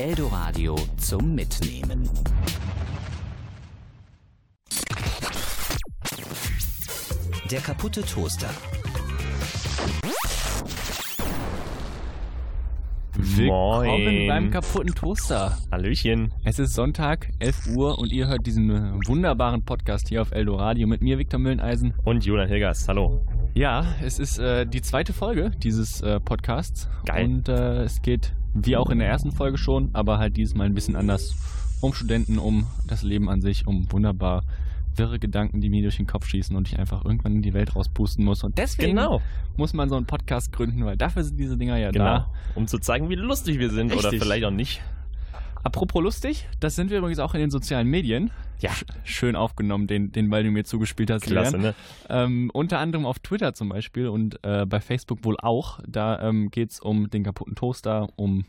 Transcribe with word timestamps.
Eldoradio 0.00 0.76
zum 0.96 1.34
Mitnehmen. 1.34 2.08
Der 7.50 7.60
kaputte 7.60 8.00
Toaster. 8.00 8.48
Willkommen 13.12 13.86
Moin. 13.86 14.26
beim 14.26 14.50
kaputten 14.50 14.94
Toaster. 14.94 15.58
Hallöchen. 15.70 16.32
Es 16.44 16.58
ist 16.58 16.72
Sonntag, 16.72 17.28
11 17.38 17.76
Uhr 17.76 17.98
und 17.98 18.10
ihr 18.10 18.26
hört 18.26 18.46
diesen 18.46 18.70
äh, 18.70 19.06
wunderbaren 19.06 19.66
Podcast 19.66 20.08
hier 20.08 20.22
auf 20.22 20.32
Eldoradio 20.32 20.86
mit 20.86 21.02
mir, 21.02 21.18
Viktor 21.18 21.38
Mülleneisen. 21.38 21.92
Und 22.04 22.24
Julian 22.24 22.48
Hilgers. 22.48 22.88
Hallo. 22.88 23.20
Ja, 23.52 23.84
es 24.02 24.18
ist 24.18 24.38
äh, 24.38 24.64
die 24.64 24.80
zweite 24.80 25.12
Folge 25.12 25.50
dieses 25.62 26.00
äh, 26.00 26.20
Podcasts. 26.20 26.88
Geil. 27.04 27.26
Und 27.26 27.50
äh, 27.50 27.82
es 27.82 28.00
geht, 28.00 28.32
wie 28.54 28.76
auch 28.76 28.90
in 28.90 28.98
der 28.98 29.08
ersten 29.08 29.32
Folge 29.32 29.58
schon, 29.58 29.90
aber 29.92 30.18
halt 30.18 30.36
diesmal 30.36 30.66
ein 30.66 30.74
bisschen 30.74 30.96
anders 30.96 31.34
um 31.80 31.92
Studenten, 31.94 32.38
um 32.38 32.66
das 32.86 33.02
Leben 33.02 33.28
an 33.30 33.40
sich, 33.40 33.66
um 33.66 33.90
wunderbar 33.90 34.42
wirre 34.96 35.18
Gedanken, 35.18 35.60
die 35.60 35.70
mir 35.70 35.82
durch 35.82 35.96
den 35.96 36.06
Kopf 36.06 36.26
schießen 36.26 36.54
und 36.56 36.68
ich 36.68 36.78
einfach 36.78 37.04
irgendwann 37.04 37.36
in 37.36 37.42
die 37.42 37.54
Welt 37.54 37.74
rauspusten 37.76 38.24
muss. 38.24 38.42
Und 38.44 38.58
deswegen 38.58 38.96
Genau. 38.96 39.22
muss 39.56 39.72
man 39.72 39.88
so 39.88 39.96
einen 39.96 40.04
Podcast 40.06 40.52
gründen, 40.52 40.84
weil 40.84 40.96
dafür 40.96 41.22
sind 41.24 41.38
diese 41.38 41.56
Dinger 41.56 41.76
ja 41.76 41.90
Genau. 41.92 42.04
da. 42.04 42.30
Um 42.56 42.66
zu 42.66 42.78
zeigen, 42.78 43.08
wie 43.08 43.14
lustig 43.14 43.58
wir 43.60 43.70
sind 43.70 43.92
oder 43.92 44.02
Richtig. 44.04 44.22
vielleicht 44.22 44.44
auch 44.44 44.50
nicht. 44.50 44.82
Apropos 45.62 46.02
lustig, 46.02 46.48
das 46.58 46.74
sind 46.76 46.90
wir 46.90 46.98
übrigens 46.98 47.18
auch 47.18 47.34
in 47.34 47.40
den 47.40 47.50
sozialen 47.50 47.86
Medien. 47.88 48.30
Ja. 48.60 48.70
Sch- 48.70 48.84
Schön 49.04 49.36
aufgenommen, 49.36 49.86
den, 49.86 50.12
den 50.12 50.30
Ball, 50.30 50.42
den 50.42 50.52
du 50.52 50.58
mir 50.58 50.64
zugespielt 50.64 51.10
hast. 51.10 51.24
Klasse, 51.24 51.58
ne? 51.58 51.74
Ähm, 52.08 52.50
unter 52.52 52.78
anderem 52.78 53.06
auf 53.06 53.18
Twitter 53.18 53.52
zum 53.54 53.68
Beispiel 53.68 54.08
und 54.08 54.38
äh, 54.44 54.66
bei 54.66 54.80
Facebook 54.80 55.24
wohl 55.24 55.36
auch. 55.38 55.80
Da 55.86 56.20
ähm, 56.28 56.50
geht 56.50 56.70
es 56.70 56.80
um 56.80 57.10
den 57.10 57.24
kaputten 57.24 57.54
Toaster, 57.54 58.08
um, 58.16 58.44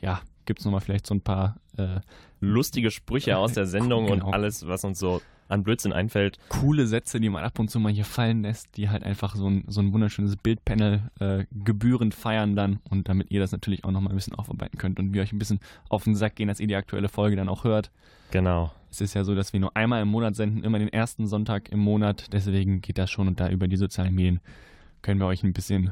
ja, 0.00 0.20
gibt 0.46 0.60
es 0.60 0.64
nochmal 0.64 0.80
vielleicht 0.80 1.06
so 1.06 1.14
ein 1.14 1.20
paar 1.20 1.56
äh, 1.76 2.00
Lustige 2.40 2.90
Sprüche 2.90 3.36
aus 3.36 3.52
der 3.52 3.66
Sendung 3.66 4.06
Genau. 4.06 4.26
und 4.28 4.32
alles, 4.34 4.66
was 4.66 4.82
uns 4.84 4.98
so 4.98 5.20
an 5.50 5.62
Blödsinn 5.62 5.92
einfällt. 5.92 6.38
coole 6.48 6.86
Sätze, 6.86 7.20
die 7.20 7.28
man 7.28 7.42
ab 7.44 7.58
und 7.58 7.68
zu 7.70 7.80
mal 7.80 7.92
hier 7.92 8.04
fallen 8.04 8.42
lässt, 8.42 8.76
die 8.76 8.88
halt 8.88 9.04
einfach 9.04 9.34
so 9.36 9.48
ein, 9.48 9.64
so 9.68 9.80
ein 9.80 9.92
wunderschönes 9.92 10.36
Bildpanel 10.36 11.02
äh, 11.20 11.44
gebührend 11.52 12.14
feiern 12.14 12.56
dann 12.56 12.80
und 12.88 13.08
damit 13.08 13.30
ihr 13.30 13.40
das 13.40 13.52
natürlich 13.52 13.84
auch 13.84 13.90
nochmal 13.90 14.12
ein 14.12 14.16
bisschen 14.16 14.34
aufarbeiten 14.34 14.78
könnt 14.78 14.98
und 14.98 15.12
wir 15.14 15.22
euch 15.22 15.32
ein 15.32 15.38
bisschen 15.38 15.60
auf 15.88 16.04
den 16.04 16.14
Sack 16.14 16.36
gehen, 16.36 16.48
dass 16.48 16.60
ihr 16.60 16.66
die 16.66 16.76
aktuelle 16.76 17.08
Folge 17.08 17.36
dann 17.36 17.48
auch 17.48 17.64
hört. 17.64 17.90
Genau. 18.30 18.70
Es 18.90 19.00
ist 19.00 19.14
ja 19.14 19.24
so, 19.24 19.34
dass 19.34 19.52
wir 19.52 19.60
nur 19.60 19.76
einmal 19.76 20.02
im 20.02 20.08
Monat 20.08 20.34
senden, 20.36 20.62
immer 20.64 20.78
den 20.78 20.88
ersten 20.88 21.26
Sonntag 21.26 21.68
im 21.70 21.78
Monat. 21.80 22.32
Deswegen 22.32 22.80
geht 22.80 22.98
das 22.98 23.10
schon 23.10 23.28
und 23.28 23.40
da 23.40 23.48
über 23.48 23.68
die 23.68 23.76
sozialen 23.76 24.14
Medien 24.14 24.40
können 25.02 25.18
wir 25.20 25.26
euch 25.26 25.42
ein 25.42 25.52
bisschen, 25.52 25.88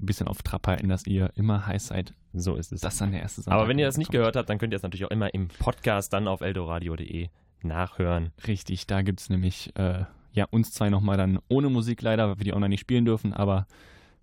ein 0.00 0.06
bisschen 0.06 0.28
auf 0.28 0.42
Trab 0.42 0.66
halten, 0.66 0.88
dass 0.88 1.06
ihr 1.06 1.30
immer 1.34 1.66
heiß 1.66 1.88
seid, 1.88 2.14
So 2.32 2.56
ist 2.56 2.72
es. 2.72 2.80
dass 2.80 2.98
dann 2.98 3.10
der 3.12 3.20
erste 3.22 3.42
Sonntag 3.42 3.58
Aber 3.58 3.68
wenn 3.68 3.78
ihr 3.78 3.86
das 3.86 3.96
nicht 3.98 4.08
kommt. 4.08 4.18
gehört 4.18 4.36
habt, 4.36 4.48
dann 4.48 4.58
könnt 4.58 4.72
ihr 4.72 4.76
es 4.76 4.82
natürlich 4.82 5.04
auch 5.04 5.10
immer 5.10 5.32
im 5.34 5.48
Podcast 5.48 6.12
dann 6.12 6.28
auf 6.28 6.40
eldoradio.de 6.40 7.28
nachhören. 7.64 8.32
Richtig, 8.46 8.86
da 8.86 9.02
gibt 9.02 9.20
es 9.20 9.30
nämlich 9.30 9.72
äh, 9.76 10.04
ja 10.32 10.46
uns 10.50 10.72
zwei 10.72 10.90
nochmal 10.90 11.16
dann 11.16 11.38
ohne 11.48 11.68
Musik 11.68 12.02
leider, 12.02 12.28
weil 12.28 12.38
wir 12.38 12.44
die 12.44 12.54
online 12.54 12.70
nicht 12.70 12.80
spielen 12.80 13.04
dürfen, 13.04 13.32
aber 13.32 13.66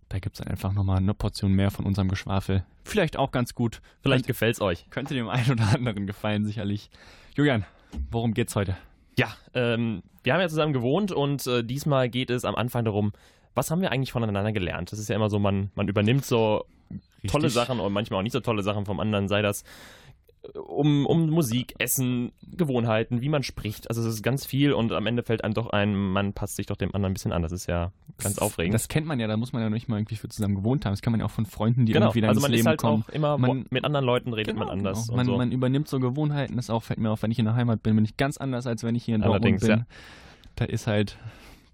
da 0.09 0.19
gibt 0.19 0.35
es 0.35 0.43
dann 0.43 0.51
einfach 0.51 0.73
nochmal 0.73 0.97
eine 0.97 1.13
Portion 1.13 1.53
mehr 1.53 1.71
von 1.71 1.85
unserem 1.85 2.09
Geschwafel. 2.09 2.65
Vielleicht 2.83 3.17
auch 3.17 3.31
ganz 3.31 3.53
gut. 3.53 3.81
Vielleicht 4.01 4.21
Könnte, 4.21 4.27
gefällt's 4.27 4.61
euch. 4.61 4.89
könnte 4.89 5.13
dem 5.13 5.29
einen 5.29 5.51
oder 5.51 5.67
anderen 5.73 6.07
gefallen, 6.07 6.45
sicherlich. 6.45 6.89
Julian, 7.35 7.65
worum 8.09 8.33
geht's 8.33 8.55
heute? 8.55 8.75
Ja, 9.17 9.35
ähm, 9.53 10.01
wir 10.23 10.33
haben 10.33 10.41
ja 10.41 10.49
zusammen 10.49 10.73
gewohnt 10.73 11.11
und 11.11 11.45
äh, 11.45 11.63
diesmal 11.63 12.09
geht 12.09 12.29
es 12.29 12.45
am 12.45 12.55
Anfang 12.55 12.85
darum, 12.85 13.13
was 13.53 13.69
haben 13.69 13.81
wir 13.81 13.91
eigentlich 13.91 14.11
voneinander 14.11 14.51
gelernt? 14.51 14.91
Das 14.91 14.99
ist 14.99 15.09
ja 15.09 15.15
immer 15.15 15.29
so, 15.29 15.39
man, 15.39 15.71
man 15.75 15.87
übernimmt 15.87 16.25
so 16.25 16.65
tolle 17.27 17.45
Richtig. 17.45 17.53
Sachen 17.53 17.79
und 17.79 17.93
manchmal 17.93 18.19
auch 18.19 18.23
nicht 18.23 18.33
so 18.33 18.39
tolle 18.39 18.63
Sachen 18.63 18.85
vom 18.85 18.99
anderen, 18.99 19.27
sei 19.27 19.41
das 19.41 19.63
um, 20.67 21.05
um 21.05 21.29
Musik, 21.29 21.75
Essen, 21.79 22.31
Gewohnheiten, 22.55 23.21
wie 23.21 23.29
man 23.29 23.43
spricht. 23.43 23.89
Also 23.89 24.01
es 24.01 24.07
ist 24.15 24.23
ganz 24.23 24.45
viel 24.45 24.71
und 24.73 24.91
am 24.93 25.05
Ende 25.05 25.23
fällt 25.23 25.43
einem 25.43 25.53
doch 25.53 25.69
ein, 25.69 25.95
man 25.95 26.33
passt 26.33 26.55
sich 26.55 26.65
doch 26.65 26.77
dem 26.77 26.89
anderen 26.95 27.11
ein 27.11 27.13
bisschen 27.13 27.31
an. 27.33 27.41
Das 27.41 27.51
ist 27.51 27.67
ja 27.67 27.91
ganz 28.17 28.35
Das- 28.35 28.39
aufregend. 28.39 28.73
Das 28.73 28.87
kennt 28.87 29.05
man 29.05 29.19
ja, 29.19 29.27
da 29.27 29.37
muss 29.37 29.51
man 29.53 29.61
ja 29.61 29.69
nicht 29.69 29.87
mal 29.89 29.97
irgendwie 29.97 30.15
für 30.15 30.29
zusammen 30.29 30.55
gewohnt 30.55 30.85
haben. 30.85 30.93
Das 30.93 31.01
kann 31.01 31.11
man 31.11 31.19
ja 31.19 31.25
auch 31.25 31.31
von 31.31 31.45
Freunden, 31.45 31.85
die 31.85 31.91
genau, 31.93 32.07
irgendwie 32.07 32.21
dann 32.21 32.29
also 32.29 32.39
ins 32.39 32.41
man 32.43 32.51
Leben 32.51 32.61
ist 32.61 32.67
halt 32.67 32.79
kommen. 32.79 33.03
auch 33.07 33.09
immer, 33.13 33.37
Man- 33.37 33.65
mit 33.69 33.83
anderen 33.83 34.05
Leuten 34.05 34.33
redet 34.33 34.55
man 34.55 34.69
anders. 34.69 35.07
Genau. 35.07 35.17
Man, 35.17 35.25
so. 35.25 35.37
man 35.37 35.51
übernimmt 35.51 35.87
so 35.87 35.99
Gewohnheiten. 35.99 36.55
Das 36.55 36.69
auch 36.69 36.83
fällt 36.83 36.99
mir 36.99 37.11
auf, 37.11 37.21
wenn 37.21 37.31
ich 37.31 37.39
in 37.39 37.45
der 37.45 37.55
Heimat 37.55 37.83
bin, 37.83 37.95
bin 37.95 38.05
ich 38.05 38.15
ganz 38.17 38.37
anders, 38.37 38.65
als 38.65 38.83
wenn 38.83 38.95
ich 38.95 39.03
hier 39.03 39.15
in 39.15 39.23
Allerdings, 39.23 39.61
Dortmund 39.61 39.87
bin. 39.87 39.95
Da 40.55 40.65
ist 40.65 40.87
halt, 40.87 41.17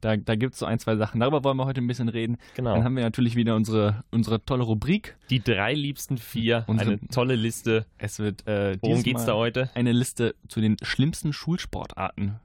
da, 0.05 0.15
da 0.17 0.35
gibt 0.35 0.53
es 0.53 0.59
so 0.59 0.65
ein, 0.65 0.77
zwei 0.79 0.95
Sachen. 0.97 1.19
Darüber 1.19 1.43
wollen 1.43 1.57
wir 1.57 1.65
heute 1.65 1.81
ein 1.81 1.87
bisschen 1.87 2.09
reden. 2.09 2.37
Dann 2.55 2.65
genau. 2.65 2.83
haben 2.83 2.95
wir 2.95 3.03
natürlich 3.03 3.35
wieder 3.35 3.55
unsere, 3.55 4.03
unsere 4.11 4.43
tolle 4.45 4.63
Rubrik. 4.63 5.17
Die 5.31 5.43
drei 5.43 5.73
liebsten 5.73 6.17
vier, 6.19 6.63
Unsere- 6.67 6.91
eine 6.91 7.07
tolle 7.07 7.35
Liste. 7.35 7.85
Es 7.97 8.19
wird 8.19 8.47
äh, 8.47 8.77
Worum 8.81 9.01
geht's 9.03 9.25
da 9.25 9.33
heute? 9.33 9.69
eine 9.73 9.91
Liste 9.91 10.35
zu 10.47 10.61
den 10.61 10.77
schlimmsten 10.83 11.33
Schulsportarten. 11.33 12.35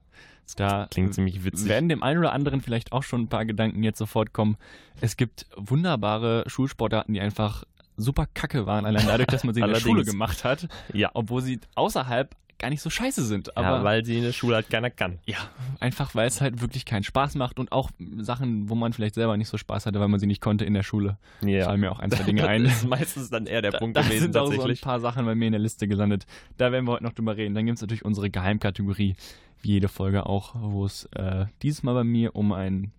Da 0.56 0.88
Klingt 0.91 1.15
ziemlich 1.15 1.44
witzig. 1.44 1.69
werden 1.69 1.88
dem 1.88 2.03
einen 2.03 2.19
oder 2.19 2.32
anderen 2.32 2.60
vielleicht 2.60 2.91
auch 2.93 3.03
schon 3.04 3.21
ein 3.22 3.28
paar 3.28 3.44
Gedanken 3.44 3.84
jetzt 3.84 3.98
sofort 3.98 4.32
kommen. 4.32 4.56
Es 5.00 5.16
gibt 5.16 5.47
wunderbare 5.56 6.42
Schulsportarten, 6.48 7.15
die 7.15 7.21
einfach 7.21 7.62
super 7.97 8.27
kacke 8.34 8.66
waren, 8.66 8.84
allein 8.87 9.06
dadurch, 9.06 9.28
dass 9.28 9.44
man 9.44 9.54
sie 9.54 9.60
in 9.60 9.69
der. 9.69 9.77
Schule 9.77 10.04
gemacht 10.04 10.42
hat, 10.44 10.66
Ja, 10.92 11.10
obwohl 11.15 11.42
sie 11.42 11.60
außerhalb 11.77 12.34
gar 12.60 12.71
nicht 12.71 12.82
so 12.82 12.91
scheiße 12.91 13.25
sind. 13.25 13.56
Aber 13.56 13.78
ja, 13.78 13.84
weil 13.84 14.04
sie 14.04 14.19
in 14.19 14.22
der 14.22 14.32
Schule 14.32 14.54
halt 14.54 14.71
keiner 14.71 14.91
kann. 14.91 15.19
Ja, 15.26 15.38
einfach 15.81 16.15
weil 16.15 16.28
es 16.28 16.41
halt 16.41 16.60
wirklich 16.60 16.84
keinen 16.84 17.03
Spaß 17.03 17.34
macht 17.34 17.59
und 17.59 17.72
auch 17.72 17.91
Sachen, 18.19 18.69
wo 18.69 18.75
man 18.75 18.93
vielleicht 18.93 19.16
selber 19.16 19.37
nicht 19.37 19.48
so 19.48 19.59
Spaß 19.59 19.87
hatte, 19.87 19.98
weil 19.98 20.09
man 20.09 20.21
sie 20.21 20.26
nicht 20.26 20.41
konnte 20.41 20.65
in 20.65 20.75
der 20.75 20.82
Schule. 20.82 21.19
Ja. 21.44 21.65
Fallen 21.65 21.81
mir 21.81 21.91
auch 21.91 21.98
ein, 21.98 22.10
zwei 22.10 22.22
Dinge 22.25 22.47
ein. 22.47 22.65
Das 22.65 22.75
ist 22.75 22.88
meistens 22.88 23.31
dann 23.31 23.47
eher 23.47 23.62
der 23.62 23.72
Punkt 23.72 23.97
da 23.97 24.03
gewesen 24.03 24.21
sind 24.21 24.37
auch 24.37 24.53
so 24.53 24.62
ein 24.62 24.76
paar 24.76 25.00
Sachen 25.00 25.26
bei 25.26 25.34
mir 25.34 25.47
in 25.47 25.53
der 25.53 25.60
Liste 25.60 25.88
gelandet. 25.88 26.26
Da 26.59 26.71
werden 26.71 26.87
wir 26.87 26.93
heute 26.93 27.04
noch 27.04 27.15
drüber 27.15 27.37
reden. 27.37 27.54
Dann 27.54 27.66
gibt 27.66 27.76
es 27.76 27.82
natürlich 27.82 28.04
unsere 28.04 28.31
Geheimkategorie, 28.31 29.16
wie 29.62 29.69
jede 29.69 29.88
Folge 29.88 30.27
auch, 30.27 30.54
wo 30.54 30.84
es 30.84 31.06
äh, 31.16 31.47
dieses 31.62 31.82
Mal 31.82 31.94
bei 31.94 32.04
mir 32.04 32.37
um 32.37 32.53
ein 32.53 32.92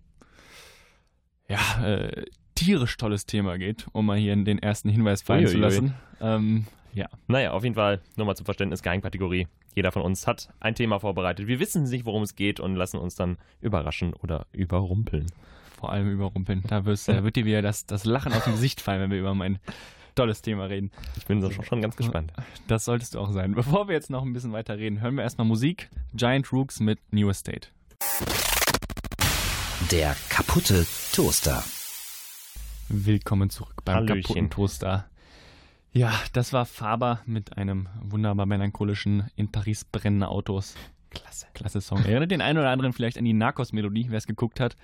ja, 1.48 1.84
äh, 1.84 2.24
tierisch 2.54 2.96
tolles 2.96 3.26
Thema 3.26 3.58
geht, 3.58 3.86
um 3.92 4.06
mal 4.06 4.18
hier 4.18 4.34
den 4.36 4.58
ersten 4.58 4.88
Hinweis 4.88 5.22
fallen 5.22 5.46
zu 5.46 5.56
Uiuiui. 5.56 5.62
lassen. 5.62 5.94
Ähm, 6.20 6.66
ja, 6.94 7.08
Naja, 7.26 7.52
auf 7.52 7.62
jeden 7.64 7.74
Fall, 7.74 8.00
nur 8.16 8.26
mal 8.26 8.34
zum 8.36 8.44
Verständnis, 8.44 8.82
Geheimkategorie. 8.82 9.48
Jeder 9.74 9.92
von 9.92 10.02
uns 10.02 10.26
hat 10.26 10.50
ein 10.60 10.74
Thema 10.74 11.00
vorbereitet. 11.00 11.46
Wir 11.46 11.58
wissen 11.58 11.84
nicht, 11.84 12.04
worum 12.04 12.22
es 12.22 12.36
geht 12.36 12.60
und 12.60 12.76
lassen 12.76 12.98
uns 12.98 13.14
dann 13.14 13.38
überraschen 13.60 14.12
oder 14.14 14.46
überrumpeln. 14.52 15.26
vor 15.78 15.90
allem 15.92 16.10
überrumpeln. 16.12 16.62
Da, 16.68 16.84
wirst, 16.84 17.08
da 17.08 17.24
wird 17.24 17.36
dir 17.36 17.44
wieder 17.46 17.62
das, 17.62 17.86
das 17.86 18.04
Lachen 18.04 18.32
auf 18.32 18.44
dem 18.44 18.52
Gesicht 18.52 18.80
fallen, 18.80 19.00
wenn 19.00 19.10
wir 19.10 19.18
über 19.18 19.34
mein 19.34 19.58
tolles 20.14 20.42
Thema 20.42 20.66
reden. 20.66 20.90
Ich 21.16 21.24
bin 21.26 21.40
so 21.40 21.50
schon, 21.50 21.64
schon 21.64 21.80
ganz 21.80 21.96
gespannt. 21.96 22.32
Das 22.68 22.84
solltest 22.84 23.14
du 23.14 23.20
auch 23.20 23.32
sein. 23.32 23.54
Bevor 23.54 23.88
wir 23.88 23.94
jetzt 23.94 24.10
noch 24.10 24.22
ein 24.22 24.32
bisschen 24.34 24.52
weiter 24.52 24.76
reden, 24.76 25.00
hören 25.00 25.14
wir 25.16 25.22
erstmal 25.22 25.46
Musik. 25.46 25.88
Giant 26.14 26.52
Rooks 26.52 26.80
mit 26.80 26.98
New 27.10 27.30
Estate. 27.30 27.68
Der 29.90 30.14
kaputte 30.28 30.86
Toaster. 31.14 31.64
Willkommen 32.88 33.48
zurück 33.50 33.82
beim 33.84 33.96
Hallöchen. 33.96 34.22
kaputten 34.22 34.50
Toaster. 34.50 35.06
Ja, 35.92 36.12
das 36.32 36.52
war 36.52 36.64
Faber 36.64 37.20
mit 37.26 37.58
einem 37.58 37.88
wunderbar 38.02 38.46
melancholischen 38.46 39.30
In 39.36 39.52
Paris 39.52 39.84
brennende 39.84 40.28
Autos. 40.28 40.74
Klasse. 41.10 41.46
Klasse 41.52 41.80
Song. 41.82 42.02
Erinnert 42.04 42.30
den 42.30 42.40
einen 42.40 42.58
oder 42.58 42.70
anderen 42.70 42.94
vielleicht 42.94 43.18
an 43.18 43.24
die 43.24 43.34
Narcos-Melodie, 43.34 44.06
wer 44.08 44.16
es 44.16 44.26
geguckt 44.26 44.58
hat. 44.58 44.76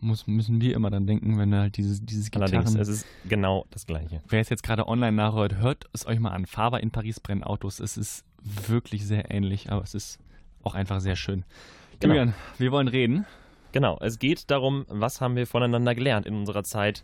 Muss, 0.00 0.26
müssen 0.26 0.60
wir 0.60 0.74
immer 0.74 0.90
dann 0.90 1.06
denken, 1.06 1.38
wenn 1.38 1.54
halt 1.54 1.76
dieses, 1.76 2.04
dieses 2.04 2.32
Allerdings, 2.32 2.66
Gitarren... 2.66 2.80
es 2.80 2.88
ist 2.88 3.06
genau 3.28 3.66
das 3.70 3.86
Gleiche. 3.86 4.20
Wer 4.28 4.40
es 4.40 4.48
jetzt 4.48 4.62
gerade 4.62 4.86
online 4.86 5.12
nachhört, 5.12 5.56
hört 5.56 5.86
es 5.92 6.06
euch 6.06 6.20
mal 6.20 6.30
an. 6.30 6.46
Faber 6.46 6.80
in 6.80 6.90
Paris 6.90 7.18
brennen 7.18 7.42
Autos. 7.42 7.80
Es 7.80 7.96
ist 7.96 8.24
wirklich 8.42 9.06
sehr 9.06 9.30
ähnlich, 9.30 9.72
aber 9.72 9.82
es 9.82 9.94
ist 9.94 10.20
auch 10.62 10.74
einfach 10.74 11.00
sehr 11.00 11.16
schön. 11.16 11.44
Genau. 11.98 12.14
Julian, 12.14 12.34
wir 12.58 12.70
wollen 12.70 12.88
reden. 12.88 13.26
Genau, 13.74 13.98
es 14.00 14.20
geht 14.20 14.52
darum, 14.52 14.84
was 14.88 15.20
haben 15.20 15.34
wir 15.34 15.48
voneinander 15.48 15.96
gelernt 15.96 16.26
in 16.26 16.36
unserer 16.36 16.62
Zeit 16.62 17.02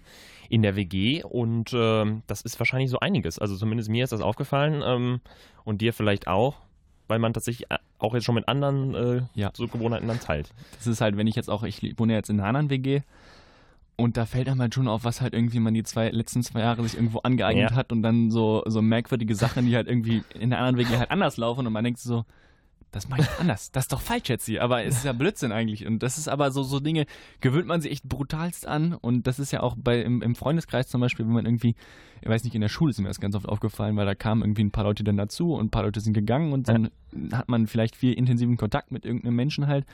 in 0.48 0.62
der 0.62 0.76
WG 0.76 1.24
und 1.24 1.72
ähm, 1.74 2.22
das 2.28 2.42
ist 2.42 2.60
wahrscheinlich 2.60 2.90
so 2.90 3.00
einiges. 3.00 3.40
Also 3.40 3.56
zumindest 3.56 3.88
mir 3.90 4.04
ist 4.04 4.12
das 4.12 4.20
aufgefallen 4.20 4.80
ähm, 4.86 5.20
und 5.64 5.80
dir 5.80 5.92
vielleicht 5.92 6.28
auch, 6.28 6.54
weil 7.08 7.18
man 7.18 7.32
tatsächlich 7.32 7.68
äh, 7.72 7.78
auch 7.98 8.14
jetzt 8.14 8.22
schon 8.22 8.36
mit 8.36 8.46
anderen 8.46 8.94
äh, 8.94 9.22
Ja. 9.34 9.50
so 9.52 9.66
Gewohnheiten 9.66 10.06
dann 10.06 10.20
teilt. 10.20 10.50
Das 10.76 10.86
ist 10.86 11.00
halt, 11.00 11.16
wenn 11.16 11.26
ich 11.26 11.34
jetzt 11.34 11.50
auch, 11.50 11.64
ich 11.64 11.82
wohne 11.98 12.14
jetzt 12.14 12.30
in 12.30 12.38
einer 12.38 12.46
anderen 12.48 12.70
WG 12.70 13.00
und 13.96 14.16
da 14.16 14.24
fällt 14.24 14.48
einem 14.48 14.60
halt 14.60 14.72
schon 14.72 14.86
auf, 14.86 15.02
was 15.02 15.20
halt 15.20 15.34
irgendwie 15.34 15.58
man 15.58 15.74
die 15.74 15.82
zwei, 15.82 16.10
letzten 16.10 16.44
zwei 16.44 16.60
Jahre 16.60 16.84
sich 16.84 16.94
irgendwo 16.94 17.18
angeeignet 17.18 17.72
Ja. 17.72 17.76
hat 17.76 17.90
und 17.90 18.02
dann 18.04 18.30
so, 18.30 18.62
so 18.66 18.80
merkwürdige 18.80 19.34
Sachen, 19.34 19.66
die 19.66 19.74
halt 19.74 19.88
irgendwie 19.88 20.22
in 20.38 20.50
der 20.50 20.60
anderen 20.60 20.78
WG 20.78 20.98
halt 20.98 21.10
anders 21.10 21.36
laufen 21.36 21.66
und 21.66 21.72
man 21.72 21.82
denkt 21.82 21.98
so, 21.98 22.24
das 22.90 23.08
mache 23.08 23.22
ich 23.22 23.28
anders. 23.38 23.70
Das 23.70 23.84
ist 23.84 23.92
doch 23.92 24.00
falsch 24.00 24.28
jetzt 24.28 24.46
hier. 24.46 24.62
Aber 24.62 24.84
es 24.84 24.98
ist 24.98 25.04
ja 25.04 25.12
Blödsinn 25.12 25.52
eigentlich. 25.52 25.86
Und 25.86 26.02
das 26.02 26.18
ist 26.18 26.28
aber 26.28 26.50
so, 26.50 26.62
so 26.62 26.80
Dinge, 26.80 27.06
gewöhnt 27.40 27.66
man 27.66 27.80
sich 27.80 27.92
echt 27.92 28.08
brutalst 28.08 28.66
an. 28.66 28.94
Und 28.94 29.26
das 29.26 29.38
ist 29.38 29.52
ja 29.52 29.60
auch 29.62 29.76
bei 29.78 30.00
im, 30.00 30.22
im 30.22 30.34
Freundeskreis 30.34 30.88
zum 30.88 31.00
Beispiel, 31.00 31.26
wenn 31.26 31.32
man 31.32 31.46
irgendwie, 31.46 31.74
ich 32.20 32.28
weiß 32.28 32.44
nicht, 32.44 32.54
in 32.54 32.60
der 32.60 32.68
Schule 32.68 32.90
ist 32.90 33.00
mir 33.00 33.08
das 33.08 33.20
ganz 33.20 33.34
oft 33.34 33.48
aufgefallen, 33.48 33.96
weil 33.96 34.06
da 34.06 34.14
kamen 34.14 34.42
irgendwie 34.42 34.64
ein 34.64 34.70
paar 34.70 34.84
Leute 34.84 35.04
dann 35.04 35.16
dazu 35.16 35.54
und 35.54 35.66
ein 35.66 35.70
paar 35.70 35.84
Leute 35.84 36.00
sind 36.00 36.14
gegangen 36.14 36.52
und 36.52 36.68
dann 36.68 36.90
hat 37.32 37.48
man 37.48 37.66
vielleicht 37.66 37.96
viel 37.96 38.12
intensiven 38.12 38.56
Kontakt 38.56 38.90
mit 38.90 39.04
irgendeinem 39.04 39.36
Menschen 39.36 39.66
halt 39.66 39.86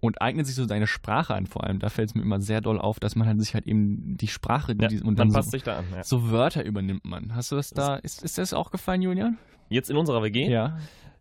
und 0.00 0.22
eignet 0.22 0.46
sich 0.46 0.54
so 0.54 0.64
seine 0.64 0.86
Sprache 0.86 1.34
an 1.34 1.46
vor 1.46 1.64
allem. 1.64 1.80
Da 1.80 1.88
fällt 1.88 2.10
es 2.10 2.14
mir 2.14 2.22
immer 2.22 2.40
sehr 2.40 2.60
doll 2.60 2.78
auf, 2.78 3.00
dass 3.00 3.16
man 3.16 3.26
halt 3.26 3.40
sich 3.40 3.54
halt 3.54 3.66
eben 3.66 4.16
die 4.16 4.28
Sprache 4.28 4.76
Ja, 4.80 4.88
die, 4.88 5.00
und 5.00 5.18
dann 5.18 5.28
dann 5.28 5.32
passt 5.32 5.48
so, 5.48 5.56
sich 5.56 5.64
da 5.64 5.78
an. 5.78 5.86
Ja. 5.92 6.04
so 6.04 6.30
Wörter 6.30 6.64
übernimmt 6.64 7.04
man. 7.04 7.34
Hast 7.34 7.50
du 7.50 7.56
das 7.56 7.70
da, 7.70 7.96
ist, 7.96 8.22
ist 8.22 8.38
das 8.38 8.54
auch 8.54 8.70
gefallen, 8.70 9.02
Julian? 9.02 9.38
jetzt 9.70 9.90
in 9.90 9.96
unserer 9.96 10.22
WG? 10.22 10.48
Ja. 10.48 10.78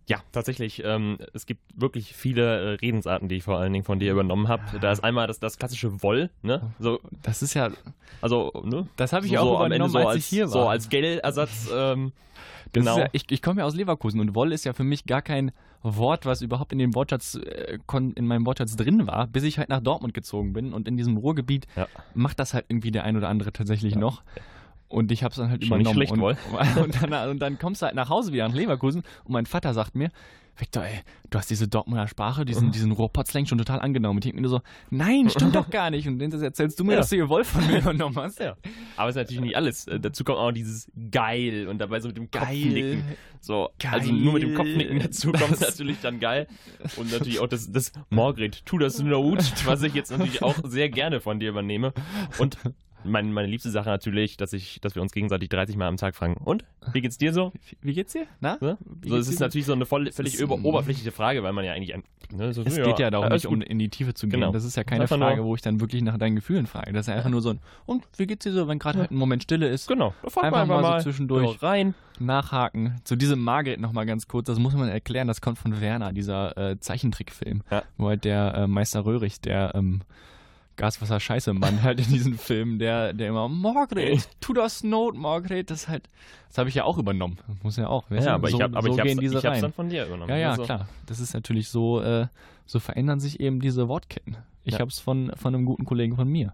Ja, 0.08 0.20
tatsächlich. 0.32 0.82
Ähm, 0.86 1.18
es 1.34 1.46
gibt 1.46 1.62
wirklich 1.76 2.14
viele 2.16 2.42
äh, 2.44 2.74
Redensarten, 2.76 3.28
die 3.28 3.36
ich 3.36 3.44
vor 3.44 3.58
allen 3.60 3.74
Dingen 3.74 3.84
von 3.84 4.00
dir 4.00 4.12
übernommen 4.14 4.48
habe. 4.48 4.80
Da 4.80 4.92
ist 4.92 5.04
einmal 5.04 5.28
das, 5.28 5.40
das 5.40 5.58
klassische 5.58 6.02
Woll, 6.02 6.30
ne? 6.42 6.62
So, 6.80 7.00
Das 7.24 7.42
ist 7.42 7.54
ja, 7.54 7.70
also, 8.22 8.52
ne? 8.64 8.88
das 8.96 9.12
habe 9.12 9.26
ich 9.26 9.34
so, 9.34 9.38
auch 9.40 9.60
so 9.60 9.66
übernommen, 9.66 9.92
so 9.92 9.98
als, 9.98 10.08
als, 10.08 10.18
ich 10.18 10.26
hier 10.28 10.46
war. 10.46 10.52
So 10.52 10.68
als 10.68 10.88
Geldersatz. 10.90 11.70
Ähm, 11.74 12.14
genau. 12.72 13.00
Ja, 13.00 13.08
ich 13.12 13.26
ich 13.30 13.42
komme 13.42 13.60
ja 13.62 13.68
aus 13.68 13.76
Leverkusen 13.76 14.22
und 14.22 14.34
Woll 14.34 14.54
ist 14.54 14.64
ja 14.64 14.72
für 14.72 14.86
mich 14.86 15.06
gar 15.06 15.22
kein 15.22 15.52
Wort, 15.84 16.26
was 16.26 16.42
überhaupt 16.42 16.72
in 16.72 16.80
dem 16.80 16.96
Wortschatz 16.96 17.36
äh, 17.36 17.78
kon- 17.86 18.14
in 18.14 18.28
meinem 18.28 18.46
Wortschatz 18.46 18.78
drin 18.78 19.08
war, 19.08 19.28
bis 19.28 19.44
ich 19.44 19.58
halt 19.60 19.68
nach 19.70 19.82
Dortmund 19.82 20.14
gezogen 20.14 20.54
bin 20.54 20.72
und 20.74 20.88
in 20.88 20.96
diesem 20.96 21.18
Ruhrgebiet 21.18 21.68
Ja. 21.76 21.88
macht 22.14 22.40
das 22.40 22.54
halt 22.54 22.66
irgendwie 22.70 22.92
der 22.92 23.04
ein 23.04 23.18
oder 23.18 23.28
andere 23.28 23.52
tatsächlich 23.52 23.96
noch. 23.96 24.24
Und 24.90 25.12
ich 25.12 25.24
habe 25.24 25.32
es 25.32 25.38
dann 25.38 25.50
halt 25.50 25.66
Schon 25.66 25.80
nicht 25.80 25.92
übernommen. 25.92 26.38
schlecht, 26.38 26.78
und, 26.78 26.84
und, 27.02 27.12
dann, 27.12 27.30
und 27.30 27.40
dann 27.40 27.60
kommst 27.60 27.82
du 27.82 27.86
halt 27.88 27.96
nach 27.96 28.10
Hause 28.10 28.32
wieder 28.32 28.48
nach 28.48 28.56
Leverkusen 28.56 29.04
und 29.26 29.32
mein 29.34 29.46
Vater 29.46 29.74
sagt 29.74 29.96
mir, 29.96 30.10
Victor, 30.60 30.84
ey, 30.86 31.02
du 31.30 31.38
hast 31.38 31.52
diese 31.52 31.68
Dortmunder 31.68 32.08
Sprache, 32.08 32.44
diesen, 32.44 32.72
diesen 32.72 32.92
Ruhrpott-Slang 32.92 33.46
schon 33.46 33.60
total 33.60 33.80
angenommen. 33.80 34.18
Und 34.18 34.26
ich 34.26 34.32
denke 34.32 34.38
mir 34.38 34.42
nur 34.42 34.50
so, 34.50 34.62
nein, 34.90 35.30
stimmt 35.30 35.54
doch 35.54 35.70
gar 35.70 35.92
nicht. 35.92 36.08
Und 36.08 36.18
dann 36.18 36.32
erzählst 36.42 36.80
du 36.80 36.84
mir, 36.84 36.94
Ja. 36.94 36.98
dass 36.98 37.10
du 37.10 37.16
hier 37.18 37.30
Woll 37.30 37.44
von 37.44 37.68
mir 37.68 37.78
übernommen 37.80 38.16
hast. 38.16 38.40
Ja. 38.40 38.56
Aber 38.96 39.10
es 39.10 39.16
ist 39.16 39.22
natürlich 39.22 39.42
nicht 39.42 39.56
alles. 39.56 39.86
Äh, 39.88 40.00
dazu 40.00 40.24
kommt 40.24 40.40
auch 40.40 40.52
dieses 40.52 40.92
geil 41.12 41.68
und 41.68 41.78
dabei 41.78 42.00
so 42.00 42.08
mit 42.08 42.18
dem 42.18 42.32
Kopfnicken. 42.32 43.04
So, 43.40 43.70
also 43.92 44.12
nur 44.12 44.34
mit 44.34 44.42
dem 44.42 44.56
Kopfnicken 44.56 45.00
dazu 45.00 45.32
kommt 45.32 45.52
es 45.52 45.60
natürlich 45.60 45.98
dann 46.02 46.20
geil. 46.20 46.48
Und 46.96 47.12
natürlich 47.12 47.40
auch 47.40 47.48
das, 47.48 47.72
das 47.72 47.92
Margret, 48.10 48.66
tu 48.66 48.80
das 48.80 49.00
Not, 49.00 49.44
was 49.68 49.84
ich 49.84 49.94
jetzt 49.94 50.10
natürlich 50.10 50.42
auch 50.42 50.56
sehr 50.64 50.90
gerne 50.90 51.20
von 51.22 51.40
dir 51.40 51.50
übernehme. 51.50 51.94
Und 52.40 52.58
mein, 53.04 53.32
meine 53.32 53.48
liebste 53.48 53.70
Sache 53.70 53.90
natürlich, 53.90 54.38
dass 54.38 54.54
ich, 54.54 54.82
dass 54.82 54.96
wir 54.96 55.02
uns 55.02 55.12
gegenseitig 55.12 55.50
30 55.50 55.78
Mal 55.78 55.88
am 55.88 55.98
Tag 55.98 56.16
fragen. 56.16 56.36
Und? 56.36 56.66
Wie 56.94 57.02
geht's 57.02 57.18
dir 57.18 57.34
so? 57.34 57.52
Wie 57.82 57.94
geht's 57.94 58.14
dir? 58.14 58.26
Na? 58.40 58.58
Wie 58.60 59.10
So, 59.10 59.16
es 59.16 59.26
geht's 59.26 59.28
ist 59.30 59.40
dir? 59.40 59.44
natürlich 59.46 59.66
so 59.66 59.74
eine 59.74 59.86
voll, 59.86 60.12
völlig 60.12 60.34
Es- 60.36 60.40
über, 60.40 60.56
oberflächliche 60.64 61.12
Frage, 61.12 61.44
weil 61.44 61.54
man 61.54 61.64
ja 61.66 61.74
eigentlich 61.74 61.94
ein, 61.94 62.04
ne, 62.34 62.54
so, 62.54 62.64
Es 62.64 62.76
geht 62.76 63.00
ja 63.00 63.10
darum 63.10 63.30
nicht, 63.30 63.46
um 63.46 63.62
in 63.62 63.80
die 63.80 63.90
Tiefe 63.90 64.14
zu 64.14 64.28
gehen. 64.28 64.40
Genau. 64.40 64.52
Das 64.52 64.64
ist 64.64 64.76
ja 64.78 64.84
keine 64.84 65.04
Einfach 65.04 65.18
Frage, 65.18 65.44
wo 65.44 65.56
ich 65.56 65.62
dann 65.62 65.80
wirklich 65.80 66.02
nach 66.02 66.18
deinen 66.18 66.36
Gefühlen 66.36 66.66
frage. 66.68 66.92
Das 66.94 67.02
ist 67.02 67.08
ja 67.08 67.16
einfach 67.16 67.30
nur 67.30 67.42
so 67.42 67.52
ein, 67.52 67.60
und 67.86 68.04
wie 68.18 68.28
geht's 68.28 68.44
dir 68.44 68.52
so, 68.54 68.68
wenn 68.68 68.80
gerade 68.80 69.00
halt 69.00 69.12
ein 69.12 69.16
Moment 69.18 69.44
Stille 69.44 69.68
ist? 69.68 69.88
Genau, 69.88 70.14
Einfach 70.24 70.66
man 70.66 70.82
mal 70.82 71.00
so 71.00 71.04
zwischendurch. 71.10 71.58
so 71.60 71.66
rein. 71.66 71.94
Nachhaken. 72.20 72.96
Zu 73.04 73.16
diesem 73.16 73.40
Margret 73.40 73.80
nochmal 73.80 74.06
ganz 74.08 74.28
kurz, 74.28 74.48
das 74.48 74.58
muss 74.60 74.74
man 74.74 74.90
erklären, 74.90 75.28
das 75.28 75.40
kommt 75.40 75.60
von 75.60 75.80
Werner, 75.82 76.14
dieser 76.14 76.58
äh, 76.58 76.80
Zeichentrickfilm. 76.80 77.62
Ja. 77.70 77.84
Wo 77.98 78.08
halt 78.08 78.26
der 78.26 78.56
äh, 78.56 78.68
Meister 78.68 79.06
Röhrig, 79.06 79.40
der 79.42 79.74
ähm, 79.76 80.02
Gaswasser-Scheiße-Mann 80.78 81.84
halt 81.84 82.00
in 82.00 82.08
diesem 82.14 82.38
Film, 82.38 82.80
der, 82.80 83.14
der 83.14 83.30
immer, 83.30 83.50
Margret, 83.50 84.28
tu 84.40 84.54
das 84.54 84.84
Not, 84.84 85.16
Margret, 85.16 85.70
das 85.70 85.88
halt, 85.88 86.10
das 86.50 86.58
habe 86.58 86.70
ich 86.70 86.76
ja 86.76 86.84
auch 86.86 86.98
übernommen. 86.98 87.38
Muss 87.64 87.76
ja 87.78 87.88
auch. 87.88 88.10
Ja, 88.10 88.34
aber 88.36 88.50
so, 88.50 88.58
ich 88.58 88.64
habe 88.64 88.82
so 88.82 88.88
ich 88.88 89.00
hab's, 89.00 89.04
gehen 89.08 89.20
diese 89.20 89.38
ich 89.38 89.46
hab's 89.46 89.56
rein. 89.56 89.62
dann 89.62 89.74
von 89.74 89.90
dir 89.90 90.06
übernommen. 90.06 90.30
Ja, 90.30 90.38
ja, 90.38 90.50
Also, 90.52 90.64
klar. 90.64 90.88
Das 91.06 91.20
ist 91.20 91.34
natürlich 91.34 91.70
so, 91.70 92.02
äh, 92.02 92.28
so 92.66 92.80
verändern 92.80 93.20
sich 93.20 93.40
eben 93.40 93.60
diese 93.60 93.88
Wortketten. 93.88 94.38
Ich 94.64 94.74
Ja. 94.74 94.80
habe 94.80 94.90
es 94.90 95.00
von, 95.00 95.32
von 95.36 95.54
einem 95.56 95.66
guten 95.66 95.86
Kollegen 95.86 96.16
von 96.16 96.28
mir, 96.28 96.54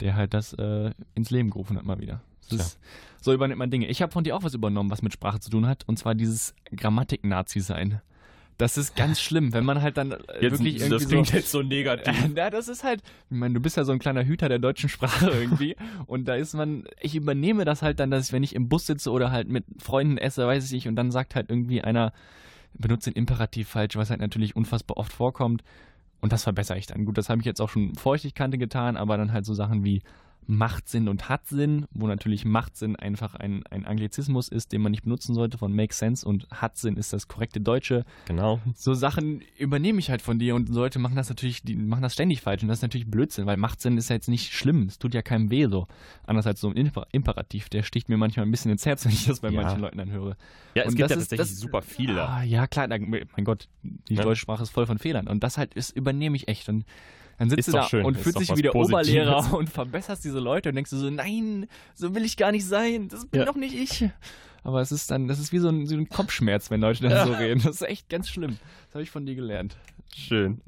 der 0.00 0.14
halt 0.16 0.34
das 0.34 0.52
äh, 0.54 0.92
ins 1.14 1.30
Leben 1.30 1.50
gerufen 1.50 1.76
hat 1.76 1.84
mal 1.84 1.98
wieder. 2.00 2.20
Ist, 2.50 2.78
so 3.22 3.32
übernimmt 3.32 3.58
man 3.58 3.70
Dinge. 3.70 3.86
Ich 3.86 4.02
habe 4.02 4.12
von 4.12 4.22
dir 4.22 4.36
auch 4.36 4.42
was 4.42 4.52
übernommen, 4.54 4.90
was 4.90 5.00
mit 5.00 5.12
Sprache 5.14 5.40
zu 5.40 5.48
tun 5.50 5.66
hat, 5.66 5.84
und 5.88 5.98
zwar 5.98 6.14
dieses 6.14 6.54
Grammatik-Nazi 6.76 7.60
sein. 7.60 8.00
Das 8.56 8.78
ist 8.78 8.94
ganz 8.94 9.20
schlimm, 9.20 9.52
wenn 9.52 9.64
man 9.64 9.82
halt 9.82 9.96
dann 9.96 10.12
äh, 10.12 10.16
Jetzt, 10.40 10.52
wirklich 10.52 10.76
irgendwie 10.76 10.90
das 10.90 11.08
klingt 11.08 11.26
so, 11.26 11.36
jetzt 11.36 11.50
so 11.50 11.62
negativ. 11.62 12.14
ja, 12.36 12.50
das 12.50 12.68
ist 12.68 12.84
halt, 12.84 13.02
ich 13.30 13.36
meine, 13.36 13.54
du 13.54 13.60
bist 13.60 13.76
ja 13.76 13.84
so 13.84 13.92
ein 13.92 13.98
kleiner 13.98 14.24
Hüter 14.24 14.48
der 14.48 14.60
deutschen 14.60 14.88
Sprache 14.88 15.30
irgendwie. 15.30 15.76
und 16.06 16.26
da 16.26 16.36
ist 16.36 16.54
man, 16.54 16.84
ich 17.00 17.16
übernehme 17.16 17.64
das 17.64 17.82
halt 17.82 17.98
dann, 17.98 18.10
dass 18.10 18.26
ich, 18.26 18.32
wenn 18.32 18.44
ich 18.44 18.54
im 18.54 18.68
Bus 18.68 18.86
sitze 18.86 19.10
oder 19.10 19.32
halt 19.32 19.48
mit 19.48 19.64
Freunden 19.78 20.18
esse, 20.18 20.46
weiß 20.46 20.64
ich 20.66 20.72
nicht, 20.72 20.88
und 20.88 20.94
dann 20.96 21.10
sagt 21.10 21.34
halt 21.34 21.50
irgendwie 21.50 21.82
einer, 21.82 22.12
benutzt 22.74 23.06
den 23.06 23.14
Imperativ 23.14 23.68
falsch, 23.68 23.96
was 23.96 24.10
halt 24.10 24.20
natürlich 24.20 24.56
unfassbar 24.56 24.96
oft 24.96 25.12
vorkommt. 25.12 25.62
Und 26.20 26.32
das 26.32 26.44
verbessere 26.44 26.78
ich 26.78 26.86
dann. 26.86 27.04
Gut, 27.04 27.18
das 27.18 27.28
habe 27.28 27.40
ich 27.40 27.46
jetzt 27.46 27.60
auch 27.60 27.68
schon 27.68 27.92
kannte 28.34 28.56
getan, 28.56 28.96
aber 28.96 29.16
dann 29.16 29.32
halt 29.32 29.44
so 29.44 29.52
Sachen 29.52 29.84
wie 29.84 30.02
macht 30.46 30.88
Sinn 30.88 31.08
und 31.08 31.28
hat 31.28 31.46
Sinn, 31.46 31.86
wo 31.92 32.06
natürlich 32.06 32.44
macht 32.44 32.76
Sinn 32.76 32.96
einfach 32.96 33.34
ein, 33.34 33.64
ein 33.70 33.84
Anglizismus 33.86 34.48
ist, 34.48 34.72
den 34.72 34.82
man 34.82 34.90
nicht 34.92 35.02
benutzen 35.04 35.34
sollte 35.34 35.58
von 35.58 35.72
Make 35.72 35.94
Sense 35.94 36.26
und 36.26 36.46
hat 36.50 36.76
Sinn 36.76 36.96
ist 36.96 37.12
das 37.12 37.28
korrekte 37.28 37.60
Deutsche 37.60 38.04
Genau. 38.26 38.60
so 38.74 38.94
Sachen 38.94 39.42
übernehme 39.58 39.98
ich 39.98 40.10
halt 40.10 40.22
von 40.22 40.38
dir 40.38 40.54
und 40.54 40.68
Leute 40.68 40.98
machen 40.98 41.16
das 41.16 41.28
natürlich, 41.28 41.62
die 41.62 41.76
machen 41.76 42.02
das 42.02 42.12
ständig 42.14 42.40
falsch 42.42 42.62
und 42.62 42.68
das 42.68 42.78
ist 42.78 42.82
natürlich 42.82 43.10
Blödsinn, 43.10 43.46
weil 43.46 43.56
Machtsinn 43.56 43.96
ist 43.96 44.08
ja 44.10 44.16
jetzt 44.16 44.28
nicht 44.28 44.52
schlimm, 44.52 44.82
es 44.88 44.98
tut 44.98 45.14
ja 45.14 45.22
keinem 45.22 45.50
weh 45.50 45.66
so. 45.66 45.86
Anders 46.26 46.46
als 46.46 46.60
so 46.60 46.68
ein 46.68 46.76
Imper 46.76 47.06
Imperativ, 47.12 47.68
der 47.68 47.82
sticht 47.82 48.08
mir 48.08 48.16
manchmal 48.16 48.46
ein 48.46 48.50
bisschen 48.50 48.70
ins 48.70 48.84
Herz, 48.86 49.04
wenn 49.04 49.12
ich 49.12 49.26
das 49.26 49.40
bei 49.40 49.48
Ja. 49.50 49.62
manchen 49.62 49.80
Leuten 49.80 49.98
dann 49.98 50.10
höre. 50.10 50.36
Ja, 50.74 50.82
es 50.82 50.88
Und 50.90 50.96
gibt 50.96 51.10
das 51.10 51.10
ja 51.10 51.16
ist- 51.16 51.28
tatsächlich 51.30 51.48
das- 51.50 51.58
super 51.60 51.82
viele. 51.82 52.28
Ah, 52.28 52.42
ja, 52.42 52.66
klar, 52.66 52.88
mein 52.88 53.44
Gott, 53.44 53.68
die 53.82 54.14
Ne? 54.14 54.22
deutsche 54.22 54.40
Sprache 54.42 54.62
ist 54.62 54.70
voll 54.70 54.86
von 54.86 54.98
Fehlern 54.98 55.28
und 55.28 55.42
das 55.42 55.58
halt 55.58 55.74
ist, 55.74 55.96
übernehme 55.96 56.36
ich 56.36 56.48
echt 56.48 56.68
und 56.68 56.84
dann 57.38 57.50
sitzt 57.50 57.60
Ist 57.60 57.68
du 57.68 57.72
da 57.72 57.84
schön, 57.88 58.04
und 58.04 58.16
fühlst 58.18 58.40
dich 58.40 58.56
wie 58.56 58.62
der 58.62 58.70
Positives. 58.70 59.08
Oberlehrer 59.08 59.54
und 59.58 59.68
verbesserst 59.70 60.24
diese 60.24 60.38
Leute 60.38 60.68
und 60.68 60.74
denkst 60.76 60.90
du 60.90 60.96
so, 60.96 61.10
nein, 61.10 61.66
so 61.94 62.14
will 62.14 62.24
ich 62.24 62.36
gar 62.36 62.52
nicht 62.52 62.66
sein, 62.66 63.08
das 63.08 63.26
bin 63.26 63.40
Ja. 63.40 63.46
doch 63.46 63.56
nicht 63.56 63.74
ich. 63.74 64.08
Aber 64.62 64.80
es 64.80 64.92
ist 64.92 65.10
dann, 65.10 65.28
das 65.28 65.38
ist 65.38 65.52
wie 65.52 65.58
so 65.58 65.68
ein, 65.68 65.86
so 65.86 65.94
ein 65.94 66.08
Kopfschmerz, 66.08 66.70
wenn 66.70 66.80
Leute 66.80 67.06
dann 67.06 67.26
so 67.26 67.34
reden. 67.34 67.60
Das 67.62 67.76
ist 67.76 67.82
echt 67.82 68.08
ganz 68.08 68.28
schlimm. 68.28 68.58
Das 68.86 68.94
habe 68.94 69.02
ich 69.02 69.10
von 69.10 69.26
dir 69.26 69.34
gelernt. 69.34 69.76
Schön. 70.14 70.60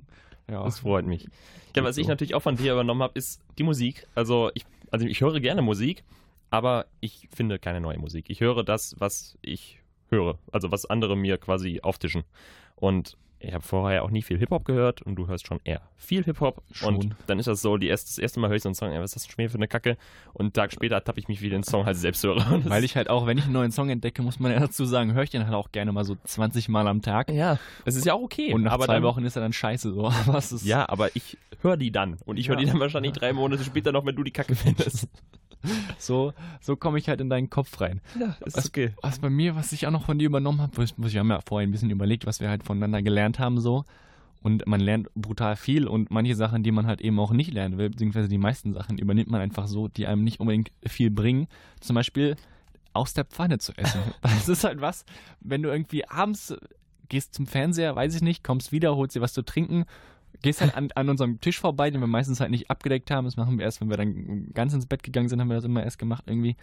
Ja. 0.50 0.62
Das 0.64 0.80
freut 0.80 1.06
mich. 1.06 1.28
Ja, 1.74 1.82
was 1.82 1.96
so. 1.96 2.00
ich 2.02 2.06
natürlich 2.06 2.34
auch 2.34 2.42
von 2.42 2.56
dir 2.56 2.72
übernommen 2.72 3.02
habe, 3.02 3.18
ist 3.18 3.40
die 3.58 3.62
Musik. 3.62 4.06
Also 4.14 4.50
ich, 4.54 4.64
also 4.90 5.06
ich 5.06 5.20
höre 5.20 5.40
gerne 5.40 5.62
Musik, 5.62 6.04
aber 6.50 6.86
ich 7.00 7.28
finde 7.34 7.58
keine 7.58 7.80
neue 7.80 7.98
Musik. 7.98 8.26
Ich 8.28 8.40
höre 8.40 8.64
das, 8.64 8.94
was 8.98 9.38
ich 9.40 9.80
höre. 10.10 10.38
Also 10.52 10.70
was 10.70 10.86
andere 10.86 11.16
mir 11.16 11.38
quasi 11.38 11.80
auftischen. 11.82 12.24
Und 12.76 13.16
ich 13.38 13.52
habe 13.52 13.62
vorher 13.62 14.02
auch 14.02 14.10
nie 14.10 14.22
viel 14.22 14.38
Hip-Hop 14.38 14.64
gehört 14.64 15.02
und 15.02 15.16
du 15.16 15.26
hörst 15.28 15.46
schon 15.46 15.60
eher 15.64 15.82
viel 15.96 16.24
Hip-Hop. 16.24 16.62
Und 16.82 17.14
dann 17.26 17.38
ist 17.38 17.46
das 17.46 17.60
so, 17.62 17.76
die 17.76 17.88
erste, 17.88 18.08
das 18.08 18.18
erste 18.18 18.40
Mal 18.40 18.48
höre 18.48 18.56
ich 18.56 18.62
so 18.62 18.68
einen 18.68 18.74
Song, 18.74 18.90
ey, 18.92 18.98
was 19.00 19.14
ist 19.14 19.24
das 19.24 19.26
schon 19.32 19.38
wieder 19.38 19.50
für 19.50 19.58
eine 19.58 19.68
Kacke? 19.68 19.96
Und 20.32 20.46
einen 20.46 20.52
Tag 20.52 20.72
später 20.72 21.02
tappe 21.04 21.20
ich 21.20 21.28
mich 21.28 21.42
wie 21.42 21.50
den 21.50 21.62
Song 21.62 21.84
halt 21.84 21.96
selbst 21.96 22.24
höre. 22.24 22.36
Das 22.36 22.68
Weil 22.68 22.84
ich 22.84 22.96
halt 22.96 23.10
auch, 23.10 23.26
wenn 23.26 23.36
ich 23.38 23.44
einen 23.44 23.52
neuen 23.52 23.72
Song 23.72 23.90
entdecke, 23.90 24.22
muss 24.22 24.40
man 24.40 24.52
ja 24.52 24.58
dazu 24.60 24.84
sagen, 24.86 25.12
höre 25.12 25.22
ich 25.22 25.30
den 25.30 25.44
halt 25.44 25.54
auch 25.54 25.70
gerne 25.72 25.92
mal 25.92 26.04
so 26.04 26.16
20 26.24 26.68
Mal 26.68 26.88
am 26.88 27.02
Tag. 27.02 27.30
ja, 27.30 27.58
es 27.84 27.94
ist 27.96 28.06
ja 28.06 28.14
auch 28.14 28.22
okay. 28.22 28.54
Und 28.54 28.62
nach 28.62 28.72
aber 28.72 28.86
zwei 28.86 28.94
dann, 28.94 29.02
Wochen 29.02 29.24
ist 29.24 29.36
er 29.36 29.42
dann 29.42 29.52
scheiße 29.52 29.92
so. 29.92 30.10
Ja, 30.64 30.88
aber 30.88 31.14
ich 31.14 31.36
höre 31.60 31.76
die 31.76 31.90
dann. 31.90 32.16
Und 32.24 32.38
ich 32.38 32.48
höre 32.48 32.56
Ja. 32.56 32.60
die 32.64 32.66
dann 32.70 32.80
wahrscheinlich 32.80 33.12
drei 33.12 33.32
Monate 33.32 33.64
später 33.64 33.92
noch, 33.92 34.04
wenn 34.06 34.16
du 34.16 34.22
die 34.24 34.32
Kacke 34.32 34.54
findest. 34.54 35.08
so, 35.98 36.32
so 36.60 36.76
komme 36.76 36.98
ich 36.98 37.08
halt 37.08 37.20
in 37.20 37.28
deinen 37.30 37.50
Kopf 37.50 37.80
rein. 37.80 38.00
Ja, 38.18 38.36
Was, 38.40 38.54
was 39.02 39.18
bei 39.18 39.30
mir, 39.30 39.56
was 39.56 39.72
ich 39.72 39.86
auch 39.86 39.90
noch 39.90 40.04
von 40.04 40.18
dir 40.18 40.26
übernommen 40.26 40.60
habe, 40.60 40.76
was- 40.76 40.94
was- 40.96 41.12
wir 41.12 41.20
haben 41.20 41.30
ja 41.30 41.40
vorhin 41.46 41.68
ein 41.70 41.72
bisschen 41.72 41.90
überlegt, 41.90 42.26
was 42.26 42.40
wir 42.40 42.48
halt 42.48 42.62
voneinander 42.62 43.02
gelernt 43.02 43.38
haben 43.38 43.58
so. 43.60 43.84
Und 44.42 44.64
man 44.66 44.80
lernt 44.80 45.08
brutal 45.16 45.56
viel 45.56 45.88
und 45.88 46.10
manche 46.12 46.36
Sachen, 46.36 46.62
die 46.62 46.70
man 46.70 46.86
halt 46.86 47.00
eben 47.00 47.18
auch 47.18 47.32
nicht 47.32 47.52
lernen 47.52 47.78
will, 47.78 47.90
beziehungsweise 47.90 48.28
die 48.28 48.38
meisten 48.38 48.72
Sachen 48.74 48.96
übernimmt 48.98 49.28
man 49.30 49.40
einfach 49.40 49.66
so, 49.66 49.88
die 49.88 50.06
einem 50.06 50.22
nicht 50.22 50.38
unbedingt 50.38 50.70
viel 50.86 51.10
bringen. 51.10 51.48
Zum 51.80 51.94
Beispiel 51.94 52.36
aus 52.92 53.12
der 53.12 53.24
Pfanne 53.24 53.58
zu 53.58 53.72
essen. 53.76 54.00
Das 54.22 54.48
ist 54.48 54.62
halt 54.62 54.80
was, 54.80 55.04
wenn 55.40 55.62
du 55.62 55.70
irgendwie 55.70 56.06
abends 56.08 56.54
gehst 57.08 57.34
zum 57.34 57.46
Fernseher, 57.46 57.96
weiß 57.96 58.14
ich 58.14 58.22
nicht, 58.22 58.44
kommst 58.44 58.70
wieder, 58.72 58.94
holst 58.94 59.16
dir 59.16 59.20
was 59.20 59.32
zu 59.32 59.42
trinken, 59.42 59.84
gehst 60.42 60.60
halt 60.60 60.74
an, 60.74 60.88
an 60.94 61.08
unserem 61.08 61.40
Tisch 61.40 61.58
vorbei, 61.60 61.90
den 61.90 62.00
wir 62.00 62.06
meistens 62.06 62.40
halt 62.40 62.50
nicht 62.50 62.70
abgedeckt 62.70 63.10
haben. 63.10 63.24
Das 63.24 63.36
machen 63.36 63.58
wir 63.58 63.64
erst, 63.64 63.80
wenn 63.80 63.90
wir 63.90 63.96
dann 63.96 64.50
ganz 64.54 64.72
ins 64.74 64.86
Bett 64.86 65.02
gegangen 65.02 65.28
sind, 65.28 65.40
haben 65.40 65.48
wir 65.48 65.54
das 65.56 65.64
immer 65.64 65.82
erst 65.82 65.98
gemacht 65.98 66.24
irgendwie. 66.26 66.56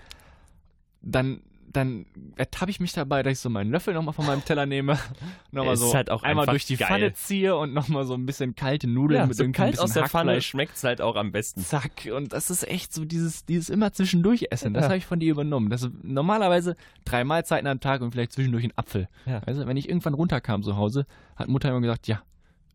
Dann, 1.02 1.42
dann 1.74 2.06
ertappe 2.38 2.72
ich 2.72 2.80
mich 2.80 2.94
dabei, 2.94 3.24
dass 3.24 3.34
ich 3.34 3.40
so 3.40 3.50
meinen 3.50 3.72
Löffel 3.72 3.94
nochmal 3.94 4.14
von 4.14 4.26
meinem 4.26 4.46
Teller 4.46 4.66
nehme, 4.66 4.98
nochmal 5.52 5.76
so 5.76 5.94
halt 5.94 6.10
auch 6.10 6.24
einmal 6.24 6.46
durch 6.46 6.66
die 6.66 6.78
geil. 6.78 6.88
Pfanne 6.88 7.14
ziehe 7.14 7.58
und 7.58 7.74
nochmal 7.74 8.06
so 8.06 8.14
ein 8.14 8.26
bisschen 8.26 8.56
kalte 8.56 8.88
Nudeln 8.88 9.20
Ja, 9.22 9.28
mit 9.28 9.36
so 9.36 9.44
kalt 9.46 9.58
ein 9.60 9.72
bisschen 9.72 9.84
aus 9.84 9.94
der 9.94 10.08
Pfanne 10.08 10.40
schmeckt 10.42 10.76
es 10.78 10.84
halt 10.84 11.02
auch 11.02 11.16
am 11.18 11.32
besten. 11.34 11.62
Zack, 11.62 12.08
und 12.16 12.32
das 12.32 12.50
ist 12.50 12.66
echt 12.68 12.94
so 12.94 13.04
dieses, 13.04 13.44
dieses 13.46 13.70
immer 13.70 13.92
zwischendurch 13.92 14.48
essen. 14.52 14.74
Das 14.74 14.84
Ja. 14.84 14.90
habe 14.90 14.98
ich 14.98 15.06
von 15.06 15.20
dir 15.20 15.32
übernommen. 15.32 15.70
Das 15.70 15.84
ist 15.84 15.92
normalerweise 16.04 16.76
drei 17.04 17.24
Mahlzeiten 17.26 17.68
am 17.68 17.82
Tag 17.82 18.02
und 18.02 18.12
vielleicht 18.12 18.32
zwischendurch 18.34 18.64
ein 18.64 18.74
Apfel. 18.78 19.10
Ja. 19.26 19.42
Also, 19.46 19.66
wenn 19.68 19.76
ich 19.76 19.90
irgendwann 19.90 20.14
runterkam 20.14 20.64
zu 20.64 20.78
Hause, 20.78 21.06
hat 21.36 21.50
Mutter 21.50 21.70
immer 21.70 21.82
gesagt, 21.82 22.08
ja, 22.08 22.22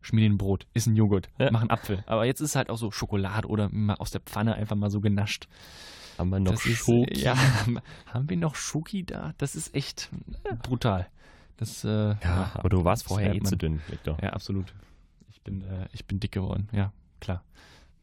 schmier 0.01 0.27
dir 0.27 0.33
ein 0.33 0.37
Brot, 0.37 0.65
iss 0.73 0.85
ein 0.87 0.95
Joghurt, 0.95 1.29
Ja. 1.37 1.49
mach 1.51 1.61
einen 1.61 1.69
Apfel. 1.71 2.03
Aber 2.07 2.25
jetzt 2.25 2.39
ist 2.41 2.55
halt 2.55 2.69
auch 2.69 2.77
so 2.77 2.91
Schokolade 2.91 3.47
oder 3.47 3.69
mal 3.71 3.95
aus 3.95 4.11
der 4.11 4.21
Pfanne 4.21 4.55
einfach 4.55 4.75
mal 4.75 4.89
so 4.89 5.01
genascht. 5.01 5.47
Haben 6.17 6.29
wir 6.31 6.39
noch 6.39 6.51
Das 6.53 6.65
ist, 6.65 6.77
Schoki? 6.79 7.19
ja, 7.21 7.35
haben 8.07 8.29
wir 8.29 8.37
noch 8.37 8.55
Schoki 8.55 9.05
da? 9.05 9.33
Das 9.37 9.55
ist 9.55 9.73
echt 9.75 10.09
brutal. 10.63 11.07
Das, 11.57 11.83
äh, 11.83 11.89
Ja, 12.23 12.51
aber 12.53 12.69
du 12.69 12.83
warst 12.85 13.05
vorher 13.05 13.33
eh 13.35 13.41
zu 13.41 13.55
dünn, 13.57 13.81
Victor. 13.87 14.17
Ja, 14.21 14.29
absolut. 14.31 14.73
Ich 15.31 15.41
bin, 15.41 15.61
äh, 15.61 15.87
ich 15.93 16.05
bin 16.05 16.19
dick 16.19 16.31
geworden, 16.33 16.67
ja, 16.71 16.91
klar. 17.21 17.43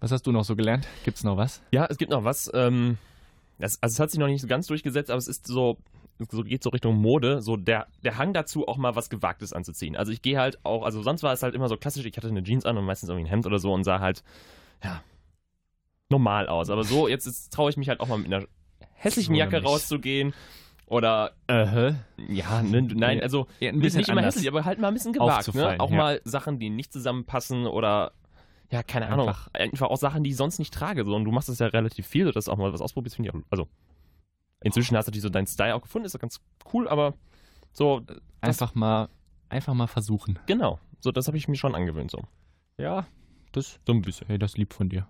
Was 0.00 0.12
hast 0.12 0.26
du 0.26 0.32
noch 0.32 0.44
so 0.44 0.56
gelernt? 0.56 0.86
Gibt's 1.04 1.24
noch 1.24 1.36
was? 1.38 1.62
Ja, 1.72 1.86
es 1.86 1.96
gibt 1.98 2.10
noch 2.10 2.24
was. 2.24 2.50
Ähm, 2.54 2.98
das, 3.58 3.82
also 3.82 3.94
es 3.94 4.00
hat 4.00 4.10
sich 4.10 4.20
noch 4.20 4.26
nicht 4.26 4.42
so 4.42 4.46
ganz 4.46 4.66
durchgesetzt, 4.66 5.10
aber 5.10 5.18
es 5.18 5.28
ist 5.28 5.46
so, 5.46 5.78
so 6.30 6.42
geht 6.42 6.62
so 6.62 6.70
Richtung 6.70 6.96
Mode, 6.96 7.42
so 7.42 7.56
der, 7.56 7.86
der 8.02 8.16
Hang 8.18 8.32
dazu, 8.32 8.66
auch 8.66 8.76
mal 8.76 8.96
was 8.96 9.10
Gewagtes 9.10 9.52
anzuziehen. 9.52 9.96
Also 9.96 10.12
ich 10.12 10.22
gehe 10.22 10.38
halt 10.38 10.64
auch, 10.64 10.82
also 10.84 11.02
sonst 11.02 11.22
war 11.22 11.32
es 11.32 11.42
halt 11.42 11.54
immer 11.54 11.68
so 11.68 11.76
klassisch, 11.76 12.04
ich 12.06 12.16
hatte 12.16 12.28
eine 12.28 12.42
Jeans 12.42 12.64
an 12.64 12.76
und 12.78 12.84
meistens 12.84 13.08
irgendwie 13.08 13.26
ein 13.26 13.30
Hemd 13.30 13.46
oder 13.46 13.58
so 13.58 13.72
und 13.72 13.84
sah 13.84 14.00
halt, 14.00 14.22
ja, 14.82 15.02
normal 16.08 16.48
aus. 16.48 16.70
Aber 16.70 16.84
so, 16.84 17.08
jetzt, 17.08 17.52
traue 17.52 17.70
ich 17.70 17.76
mich 17.76 17.88
halt 17.88 18.00
auch 18.00 18.08
mal 18.08 18.18
mit 18.18 18.32
einer 18.32 18.46
hässlichen 18.94 19.34
Jacke 19.34 19.62
rauszugehen 19.62 20.32
Oder, 20.86 21.32
Äh, 21.48 21.94
ja, 22.28 22.62
ne, 22.62 22.82
nein, 22.82 23.20
also 23.20 23.46
Ja, 23.58 23.70
ein 23.70 23.80
bisschen 23.80 23.98
nicht 23.98 24.08
immer 24.08 24.22
hässlich, 24.22 24.46
aber 24.48 24.64
halt 24.64 24.78
mal 24.78 24.88
ein 24.88 24.94
bisschen 24.94 25.12
gewagt. 25.12 25.52
Ne? 25.54 25.76
Auch 25.80 25.90
ja. 25.90 25.96
mal 25.96 26.20
Sachen, 26.24 26.58
die 26.60 26.70
nicht 26.70 26.92
zusammenpassen 26.92 27.66
oder, 27.66 28.12
ja, 28.70 28.82
keine 28.84 29.08
Ahnung, 29.08 29.28
Einfach- 29.28 29.48
einfach 29.54 29.88
auch 29.90 29.96
Sachen, 29.96 30.22
die 30.22 30.30
ich 30.30 30.36
sonst 30.36 30.58
nicht 30.60 30.72
trage. 30.72 31.04
So, 31.04 31.14
und 31.16 31.24
du 31.24 31.32
machst 31.32 31.48
das 31.48 31.58
ja 31.58 31.66
relativ 31.66 32.06
viel, 32.06 32.30
dass 32.30 32.44
du 32.44 32.52
auch 32.52 32.56
mal 32.56 32.72
was 32.72 32.80
ausprobierst, 32.80 33.16
finde 33.16 33.30
ich 33.30 33.34
auch, 33.34 33.40
also, 33.50 33.68
inzwischen 34.62 34.96
hast 34.96 35.06
du 35.06 35.10
natürlich 35.10 35.22
so 35.22 35.28
deinen 35.28 35.46
Style 35.46 35.74
auch 35.74 35.82
gefunden, 35.82 36.06
ist 36.06 36.14
doch 36.14 36.20
ganz 36.20 36.40
cool, 36.72 36.88
aber 36.88 37.14
so, 37.72 38.02
einfach 38.40 38.74
mal, 38.74 39.08
einfach 39.48 39.74
mal 39.74 39.86
versuchen. 39.86 40.38
genau, 40.46 40.78
so, 41.00 41.12
das 41.12 41.26
habe 41.26 41.36
ich 41.36 41.48
mir 41.48 41.56
schon 41.56 41.74
angewöhnt, 41.74 42.10
so. 42.10 42.22
Ja, 42.78 43.06
das, 43.52 43.78
So 43.86 43.92
ein 43.92 44.02
bisschen. 44.02 44.26
hey, 44.26 44.38
das 44.38 44.56
lieb 44.56 44.72
von 44.74 44.88
dir. 44.88 45.06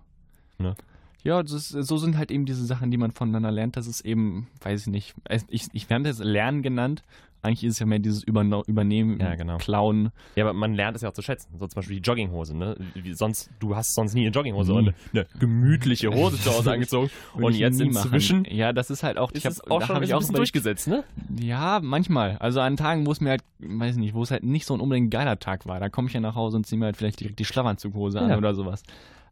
Ne? 0.57 0.75
Ja, 1.23 1.41
das 1.43 1.51
ist, 1.51 1.69
so 1.69 1.97
sind 1.97 2.17
halt 2.17 2.31
eben 2.31 2.45
diese 2.45 2.65
Sachen, 2.65 2.91
die 2.91 2.97
man 2.97 3.11
voneinander 3.11 3.51
lernt. 3.51 3.75
Das 3.75 3.87
ist 3.87 4.01
eben, 4.05 4.47
weiß 4.61 4.81
ich 4.81 4.87
nicht, 4.87 5.13
es- 5.25 5.45
ich, 5.49 5.67
ich 5.73 5.89
werde 5.89 6.05
das 6.05 6.19
Lernen 6.19 6.61
genannt. 6.61 7.03
Eigentlich 7.43 7.63
ist 7.65 7.73
es 7.73 7.79
ja 7.79 7.85
mehr 7.85 7.99
dieses 7.99 8.23
Überno 8.23 8.63
Übernehmen, 8.65 9.19
Ja, 9.19 9.35
genau. 9.35 9.57
Klauen. 9.57 10.09
Ja, 10.35 10.43
aber 10.45 10.53
man 10.53 10.73
lernt 10.73 10.95
es 10.95 11.03
ja 11.03 11.09
auch 11.09 11.13
zu 11.13 11.21
schätzen. 11.21 11.49
So 11.59 11.67
zum 11.67 11.75
Beispiel 11.75 11.97
die 11.97 12.01
Jogginghose, 12.01 12.57
ne? 12.57 12.75
Wie 12.95 13.13
sonst, 13.13 13.51
du 13.59 13.75
hast 13.75 13.93
sonst 13.93 14.15
nie 14.15 14.21
eine 14.21 14.31
Jogginghose, 14.31 14.71
Nie. 14.71 14.75
sondern 14.75 14.95
eine, 15.13 15.25
gemütliche 15.39 16.09
Hose 16.09 16.39
zu 16.41 16.51
Hause 16.51 16.71
angezogen. 16.73 17.09
Und 17.35 17.53
jetzt 17.55 17.77
nie 17.79 17.89
machen. 17.89 18.05
inzwischen 18.05 18.45
Ja, 18.49 18.73
das 18.73 18.89
ist 18.89 19.03
halt 19.03 19.17
auch, 19.17 19.31
ist 19.31 19.37
ich 19.39 19.45
hab, 19.45 19.69
auch 19.71 19.79
da 19.81 19.85
schon 19.85 19.95
hab 19.95 20.01
ein 20.01 20.07
ich 20.07 20.13
auch 20.15 20.21
überlegt, 20.21 20.37
durchgesetzt, 20.39 20.87
ne? 20.87 21.03
Ja, 21.39 21.79
manchmal. 21.81 22.37
Also 22.39 22.59
an 22.59 22.75
Tagen, 22.75 23.05
wo 23.05 23.11
es 23.11 23.21
mir 23.21 23.29
halt, 23.29 23.43
weiß 23.59 23.93
ich 23.95 23.99
nicht, 23.99 24.13
wo 24.15 24.23
es 24.23 24.31
halt 24.31 24.43
nicht 24.43 24.65
so 24.65 24.73
ein 24.73 24.79
unbedingt 24.79 25.11
geiler 25.11 25.37
Tag 25.37 25.67
war. 25.67 25.79
Da 25.79 25.89
komme 25.89 26.07
ich 26.07 26.13
ja 26.15 26.19
nach 26.21 26.35
Hause 26.35 26.57
und 26.57 26.65
ziehe 26.65 26.79
mir 26.79 26.85
halt 26.85 26.97
vielleicht 26.97 27.19
direkt 27.19 27.37
die 27.39 27.45
Schlafanzughose 27.45 28.19
an 28.19 28.29
Ja. 28.31 28.37
oder 28.37 28.55
sowas. 28.55 28.81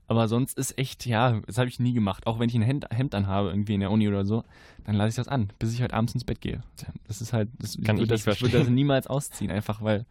Aber 0.07 0.27
sonst 0.27 0.57
ist 0.57 0.77
echt, 0.77 1.05
ja, 1.05 1.41
das 1.47 1.57
habe 1.57 1.67
ich 1.67 1.79
nie 1.79 1.93
gemacht. 1.93 2.27
Auch 2.27 2.37
wenn 2.39 2.47
ich 2.49 2.55
ein 2.55 2.61
Hemd, 2.61 2.85
Hemd 2.91 3.15
anhabe, 3.15 3.49
irgendwie 3.49 3.73
in 3.73 3.79
der 3.79 3.89
Uni 3.91 4.07
oder 4.07 4.23
so, 4.25 4.43
dann 4.83 4.95
lasse 4.95 5.09
ich 5.09 5.15
das 5.15 5.27
an, 5.27 5.49
bis 5.57 5.73
ich 5.73 5.81
halt 5.81 5.93
abends 5.93 6.13
ins 6.13 6.23
Bett 6.23 6.41
gehe. 6.41 6.61
Das 7.07 7.21
ist 7.21 7.33
halt, 7.33 7.49
das, 7.59 7.77
Kann 7.83 7.97
ich, 7.97 8.03
ich 8.03 8.07
würde 8.07 8.07
das, 8.07 8.19
ich 8.21 8.25
würde 8.27 8.37
verstehen. 8.39 8.59
das 8.61 8.69
niemals 8.69 9.07
ausziehen, 9.07 9.49
einfach 9.51 9.81
weil, 9.81 10.05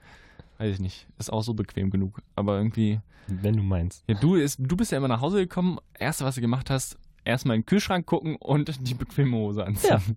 weiß 0.58 0.74
ich 0.74 0.80
nicht, 0.80 1.06
ist 1.18 1.32
auch 1.32 1.42
so 1.42 1.54
bequem 1.54 1.90
genug. 1.90 2.20
Aber 2.34 2.56
irgendwie, 2.56 3.00
Wenn 3.28 3.56
du 3.56 3.62
meinst. 3.62 4.02
ja, 4.08 4.14
du, 4.16 4.34
ist, 4.34 4.58
du 4.60 4.76
bist 4.76 4.90
ja 4.90 4.98
immer 4.98 5.08
nach 5.08 5.20
Hause 5.20 5.38
gekommen, 5.38 5.78
erste, 5.96 6.24
was 6.24 6.34
du 6.34 6.40
gemacht 6.40 6.70
hast, 6.70 6.98
erstmal 7.24 7.54
in 7.56 7.62
den 7.62 7.66
Kühlschrank 7.66 8.04
gucken 8.04 8.34
und 8.36 8.76
die 8.88 8.94
bequeme 8.94 9.36
Hose 9.36 9.64
anziehen. 9.64 10.16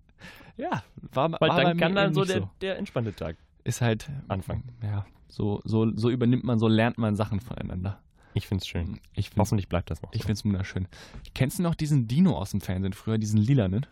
Ja, 0.56 0.82
war, 1.12 1.30
Weil 1.30 1.38
war 1.50 1.56
bei 1.56 1.62
dann 1.62 1.76
mir 1.76 1.80
kann 1.82 1.94
dann 1.94 2.14
so 2.14 2.24
der, 2.24 2.50
der 2.60 2.78
entspannte 2.78 3.14
Tag 3.14 3.36
ist 3.62 3.80
halt 3.80 4.10
anfangen. 4.26 4.64
ja, 4.82 5.06
so, 5.28 5.60
so, 5.64 5.94
so 5.94 6.10
übernimmt 6.10 6.42
man, 6.42 6.58
so 6.58 6.66
lernt 6.66 6.98
man 6.98 7.14
Sachen 7.14 7.38
voneinander. 7.40 8.00
Ich 8.38 8.46
find's 8.46 8.66
schön. 8.68 9.00
Ich 9.14 9.30
finde 9.30 9.40
Hoffentlich 9.40 9.68
bleibt 9.68 9.90
das 9.90 10.00
noch 10.00 10.12
ich 10.12 10.22
so. 10.22 10.26
find's 10.26 10.44
wunderschön. 10.44 10.86
Kennst 11.34 11.58
du 11.58 11.62
noch 11.64 11.74
diesen 11.74 12.06
Dino 12.06 12.36
aus 12.38 12.50
dem 12.52 12.60
Fernsehen 12.60 12.92
früher, 12.92 13.18
diesen 13.18 13.38
lilanen? 13.40 13.84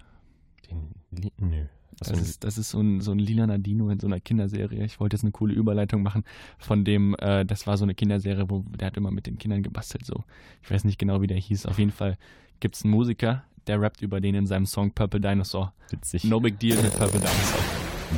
Den, 0.70 0.94
Li- 1.10 1.32
nö. 1.38 1.64
Das 1.98 2.08
für 2.08 2.14
ein- 2.14 2.20
ist, 2.20 2.44
das 2.44 2.56
ist 2.58 2.70
so 2.70 2.80
ein, 2.80 3.00
so 3.00 3.10
ein 3.10 3.18
lilaner 3.18 3.58
Dino 3.58 3.88
in 3.90 3.98
so 3.98 4.06
einer 4.06 4.20
Kinderserie. 4.20 4.84
Ich 4.84 5.00
wollte 5.00 5.16
jetzt 5.16 5.24
eine 5.24 5.32
coole 5.32 5.52
Überleitung 5.54 6.02
machen 6.02 6.22
von 6.58 6.84
dem, 6.84 7.16
äh, 7.18 7.44
das 7.44 7.66
war 7.66 7.76
so 7.76 7.84
eine 7.84 7.94
Kinderserie, 7.94 8.48
wo 8.48 8.60
der 8.78 8.86
hat 8.88 8.96
immer 8.96 9.10
mit 9.10 9.26
den 9.26 9.36
Kindern 9.38 9.62
gebastelt. 9.64 10.04
So, 10.06 10.22
ich 10.62 10.70
weiß 10.70 10.84
nicht 10.84 10.98
genau, 10.98 11.20
wie 11.22 11.26
der 11.26 11.38
hieß. 11.38 11.66
Auf 11.66 11.78
jeden 11.78 11.90
Fall 11.92 12.16
gibt's 12.60 12.84
einen 12.84 12.92
Musiker, 12.92 13.42
der 13.66 13.80
rappt 13.80 14.00
über 14.02 14.20
den 14.20 14.34
in 14.36 14.46
seinem 14.46 14.66
Song 14.66 14.92
Purple 14.92 15.20
Dinosaur. 15.20 15.72
witzig. 15.90 16.22
No 16.24 16.38
big 16.38 16.58
deal 16.60 16.80
mit 16.80 16.92
Purple 16.96 17.18
Dinosaur. 17.18 17.60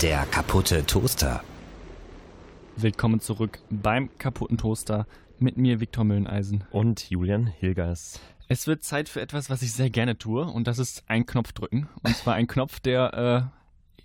Der 0.02 0.26
kaputte 0.26 0.84
Toaster. 0.84 1.42
Willkommen 2.76 3.20
zurück 3.20 3.60
beim 3.70 4.10
kaputten 4.18 4.58
Toaster 4.58 5.06
mit 5.40 5.56
mir, 5.56 5.80
Viktor 5.80 6.04
Mülleneisen. 6.04 6.64
Und 6.70 7.10
Julian 7.10 7.46
Hilgers. 7.46 8.20
Es 8.48 8.66
wird 8.66 8.82
Zeit 8.82 9.08
für 9.08 9.20
etwas, 9.20 9.50
was 9.50 9.62
ich 9.62 9.72
sehr 9.72 9.90
gerne 9.90 10.16
tue, 10.16 10.44
und 10.44 10.66
das 10.66 10.78
ist 10.78 11.04
ein 11.06 11.26
Knopf 11.26 11.52
drücken. 11.52 11.88
Und 12.02 12.16
zwar 12.16 12.34
ein 12.34 12.46
Knopf, 12.46 12.80
der 12.80 13.50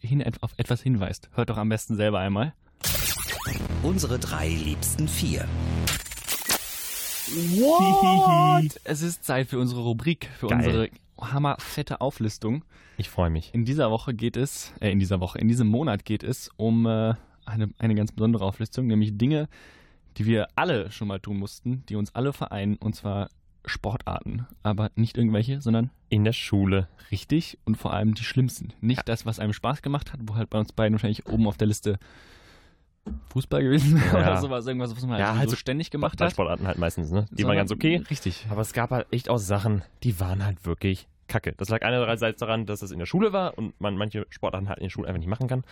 äh, 0.02 0.08
hin, 0.08 0.24
auf 0.42 0.54
etwas 0.58 0.82
hinweist. 0.82 1.30
Hört 1.34 1.50
doch 1.50 1.58
am 1.58 1.70
besten 1.70 1.96
selber 1.96 2.20
einmal. 2.20 2.54
Unsere 3.84 4.20
drei 4.20 4.50
liebsten 4.50 5.08
vier. 5.08 5.48
What? 7.58 8.80
es 8.84 9.02
ist 9.02 9.24
Zeit 9.24 9.48
für 9.48 9.60
unsere 9.60 9.82
Rubrik, 9.82 10.30
für 10.38 10.48
Geil. 10.48 10.58
unsere 10.58 10.90
hammerfette 11.20 12.02
Auflistung. 12.02 12.66
Ich 12.98 13.10
freue 13.10 13.30
mich. 13.30 13.54
In 13.54 13.66
dieser 13.66 13.92
Woche 13.92 14.14
geht 14.14 14.38
es, 14.38 14.74
äh, 14.82 14.92
in 14.92 15.00
dieser 15.00 15.20
Woche, 15.20 15.40
in 15.40 15.48
diesem 15.48 15.68
Monat 15.68 16.06
geht 16.06 16.24
es 16.24 16.50
um 16.58 16.86
äh, 16.86 17.14
eine, 17.46 17.70
eine 17.78 17.96
ganz 17.96 18.12
besondere 18.12 18.46
Auflistung, 18.46 18.88
nämlich 18.88 19.18
Dinge, 19.18 19.48
die 20.18 20.26
wir 20.26 20.48
alle 20.56 20.92
schon 20.92 21.08
mal 21.08 21.20
tun 21.20 21.38
mussten, 21.38 21.84
die 21.88 21.96
uns 21.96 22.14
alle 22.16 22.34
vereinen, 22.34 22.76
und 22.78 22.96
zwar 22.96 23.30
Sportarten. 23.66 24.46
Aber 24.62 24.92
nicht 24.96 25.18
irgendwelche, 25.18 25.62
sondern 25.62 25.90
In 26.10 26.24
der 26.26 26.34
Schule. 26.34 26.88
richtig 27.12 27.58
und 27.66 27.76
vor 27.78 27.94
allem 27.94 28.14
die 28.14 28.24
schlimmsten. 28.24 28.74
Nicht 28.82 29.08
das, 29.08 29.26
was 29.26 29.40
einem 29.40 29.54
Spaß 29.54 29.82
gemacht 29.82 30.12
hat, 30.14 30.20
wo 30.24 30.36
halt 30.36 30.50
bei 30.50 30.60
uns 30.60 30.72
beiden 30.74 30.94
wahrscheinlich 30.94 31.28
oben 31.28 31.48
auf 31.48 31.58
der 31.58 31.68
Liste 31.68 31.98
Fußball 33.30 33.64
gewesen 33.64 34.02
Ja. 34.14 34.14
oder 34.14 34.38
sowas, 34.38 34.66
irgendwas, 34.66 34.96
was 34.96 35.06
man 35.06 35.20
Ja, 35.20 35.30
halt, 35.30 35.40
halt 35.40 35.50
so 35.50 35.56
so 35.56 35.60
ständig 35.60 35.92
gemacht 35.92 36.20
hat. 36.22 36.32
Sportarten 36.32 36.68
halt 36.68 36.78
meistens, 36.78 37.12
ne? 37.12 37.26
Die 37.32 37.44
waren 37.46 37.56
ganz 37.56 37.72
okay. 37.72 38.02
Richtig. 38.10 38.46
Aber 38.50 38.62
es 38.62 38.74
gab 38.74 38.92
halt 38.92 39.08
echt 39.12 39.30
auch 39.30 39.38
Sachen, 39.40 39.82
die 40.04 40.20
waren 40.20 40.46
halt 40.46 40.66
wirklich 40.66 41.08
kacke. 41.28 41.54
Das 41.58 41.70
lag 41.70 41.82
einerseits 41.84 42.40
daran, 42.40 42.66
dass 42.66 42.82
es 42.82 42.92
in 42.92 43.00
der 43.00 43.06
Schule 43.06 43.34
war 43.34 43.58
und 43.58 43.80
man 43.82 43.96
manche 43.98 44.26
Sportarten 44.30 44.70
halt 44.70 44.80
in 44.80 44.84
der 44.86 44.90
Schule 44.90 45.08
einfach 45.08 45.20
nicht 45.20 45.30
machen 45.30 45.48
kann. 45.48 45.64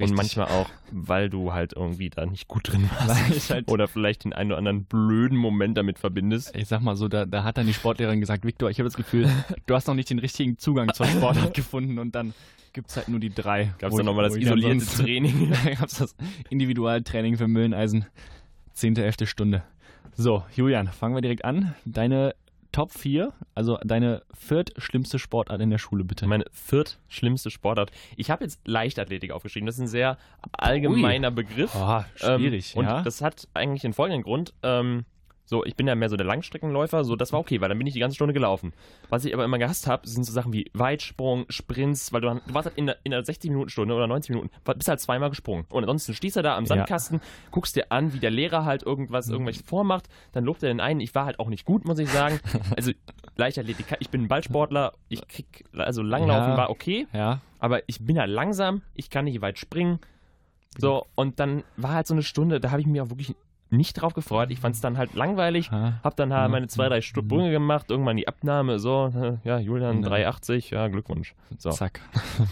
Richtig. 0.00 0.10
Und 0.10 0.16
manchmal 0.16 0.48
auch, 0.48 0.68
weil 0.90 1.28
du 1.28 1.52
halt 1.52 1.74
irgendwie 1.74 2.10
da 2.10 2.26
nicht 2.26 2.48
gut 2.48 2.72
drin 2.72 2.88
warst. 2.98 3.50
Halt 3.50 3.70
Oder 3.70 3.88
vielleicht 3.88 4.24
den 4.24 4.32
einen 4.32 4.50
oder 4.50 4.58
anderen 4.58 4.84
blöden 4.84 5.36
Moment 5.36 5.76
damit 5.76 5.98
verbindest. 5.98 6.54
ich 6.56 6.68
sag 6.68 6.80
mal 6.80 6.96
so, 6.96 7.08
da, 7.08 7.26
da 7.26 7.44
hat 7.44 7.58
dann 7.58 7.66
die 7.66 7.74
Sportlehrerin 7.74 8.20
gesagt, 8.20 8.44
Viktor, 8.44 8.70
ich 8.70 8.78
habe 8.78 8.88
das 8.88 8.96
Gefühl, 8.96 9.30
du 9.66 9.74
hast 9.74 9.86
noch 9.86 9.94
nicht 9.94 10.10
den 10.10 10.18
richtigen 10.18 10.58
Zugang 10.58 10.92
zur 10.94 11.06
Sportart 11.06 11.54
gefunden 11.54 11.98
und 11.98 12.14
dann 12.14 12.34
gibt's 12.72 12.96
halt 12.96 13.08
nur 13.08 13.20
die 13.20 13.30
drei. 13.30 13.74
Gab 13.78 13.90
es 13.90 13.96
dann 13.96 14.06
nochmal 14.06 14.24
das 14.24 14.36
isolierte 14.36 14.86
Training. 14.86 15.52
Da 15.64 15.74
gab's 15.74 15.98
das 15.98 16.14
Individualtraining 16.48 17.36
für 17.36 17.48
Mülleneisen. 17.48 18.06
Zehnte, 18.72 19.04
elfte 19.04 19.26
Stunde. 19.26 19.62
So, 20.16 20.44
Julian, 20.54 20.88
fangen 20.88 21.14
wir 21.14 21.22
direkt 21.22 21.44
an. 21.44 21.74
Deine 21.84 22.34
Top 22.72 22.92
4, 22.92 23.32
also 23.54 23.78
deine 23.84 24.22
viertschlimmste 24.32 25.18
Sportart 25.18 25.60
in 25.60 25.70
der 25.70 25.78
Schule, 25.78 26.04
bitte. 26.04 26.26
Meine 26.26 26.44
viertschlimmste 26.52 27.50
Sportart. 27.50 27.90
Ich 28.16 28.30
habe 28.30 28.44
jetzt 28.44 28.60
Leichtathletik 28.64 29.32
aufgeschrieben. 29.32 29.66
Das 29.66 29.76
ist 29.76 29.80
ein 29.80 29.88
sehr 29.88 30.18
allgemeiner 30.52 31.30
Begriff. 31.30 31.72
oh, 31.74 32.02
schwierig, 32.14 32.74
Ähm, 32.74 32.78
und 32.80 32.84
ja. 32.86 33.02
das 33.02 33.22
hat 33.22 33.48
eigentlich 33.54 33.82
den 33.82 33.92
folgenden 33.92 34.22
Grund. 34.22 34.54
Ähm, 34.62 35.04
so, 35.50 35.64
ich 35.64 35.74
bin 35.74 35.88
ja 35.88 35.96
mehr 35.96 36.08
so 36.08 36.16
der 36.16 36.26
Langstreckenläufer, 36.26 37.02
so 37.02 37.16
das 37.16 37.32
war 37.32 37.40
okay, 37.40 37.60
weil 37.60 37.68
dann 37.68 37.76
bin 37.76 37.86
ich 37.88 37.92
die 37.94 37.98
ganze 37.98 38.14
Stunde 38.14 38.32
gelaufen. 38.32 38.72
Was 39.08 39.24
ich 39.24 39.34
aber 39.34 39.44
immer 39.44 39.58
gehasst 39.58 39.88
habe, 39.88 40.06
sind 40.08 40.22
so 40.24 40.32
Sachen 40.32 40.52
wie 40.52 40.70
Weitsprung, 40.74 41.44
Sprints, 41.48 42.12
weil 42.12 42.20
du, 42.20 42.28
dann- 42.28 42.40
du 42.46 42.54
warst 42.54 42.66
halt 42.68 42.78
in 42.78 42.86
der, 42.86 42.98
in 43.02 43.10
der 43.10 43.24
60-Minuten-Stunde 43.24 43.92
oder 43.92 44.06
90 44.06 44.30
Minuten, 44.30 44.50
bist 44.76 44.88
halt 44.88 45.00
zweimal 45.00 45.28
gesprungen. 45.28 45.66
Und 45.68 45.82
ansonsten 45.82 46.14
stehst 46.14 46.36
du 46.36 46.42
da 46.42 46.56
am 46.56 46.64
Ja. 46.64 46.68
Sandkasten, 46.68 47.20
guckst 47.50 47.74
dir 47.74 47.90
an, 47.90 48.12
wie 48.14 48.20
der 48.20 48.30
Lehrer 48.30 48.64
halt 48.64 48.84
irgendwas, 48.84 49.28
irgendwelches 49.28 49.62
vormacht, 49.62 50.08
dann 50.32 50.44
lobt 50.44 50.62
er 50.62 50.68
den 50.68 50.78
einen. 50.80 51.00
Ich 51.00 51.14
war 51.16 51.24
halt 51.26 51.40
auch 51.40 51.48
nicht 51.48 51.64
gut, 51.64 51.84
muss 51.84 51.98
ich 51.98 52.08
sagen. 52.08 52.38
Also 52.76 52.92
Leichtathletik, 53.36 53.86
ich 53.98 54.10
bin 54.10 54.22
ein 54.22 54.28
Ballsportler, 54.28 54.92
ich 55.08 55.26
krieg, 55.26 55.64
also 55.76 56.02
Langlaufen 56.02 56.52
Ja. 56.52 56.56
war 56.56 56.70
okay, 56.70 57.06
ja, 57.12 57.40
aber 57.58 57.82
ich 57.88 58.00
bin 58.00 58.18
halt 58.18 58.30
langsam, 58.30 58.82
ich 58.94 59.10
kann 59.10 59.24
nicht 59.24 59.40
weit 59.40 59.58
springen. 59.58 59.98
So, 60.78 61.06
und 61.16 61.40
dann 61.40 61.64
war 61.76 61.92
halt 61.94 62.06
so 62.06 62.14
eine 62.14 62.22
Stunde, 62.22 62.60
da 62.60 62.70
habe 62.70 62.80
ich 62.80 62.86
mich 62.86 63.00
auch 63.00 63.10
wirklich 63.10 63.34
nicht 63.70 63.94
drauf 63.94 64.14
gefreut. 64.14 64.50
Ich 64.50 64.58
fand 64.60 64.74
es 64.74 64.80
dann 64.80 64.98
halt 64.98 65.14
langweilig. 65.14 65.68
ja. 65.72 65.94
Hab 66.02 66.16
dann 66.16 66.32
halt 66.32 66.48
Mhm. 66.48 66.52
meine 66.52 66.66
zwei, 66.68 66.88
drei 66.88 67.00
Sprünge 67.00 67.50
gemacht, 67.50 67.90
irgendwann 67.90 68.16
die 68.16 68.26
Abnahme, 68.28 68.78
so, 68.78 69.12
äh, 69.14 69.36
ja, 69.48 69.58
Julian 69.58 70.02
Ja. 70.02 70.08
380, 70.08 70.70
ja, 70.70 70.88
Glückwunsch. 70.88 71.34
So. 71.58 71.70
Zack. 71.70 72.00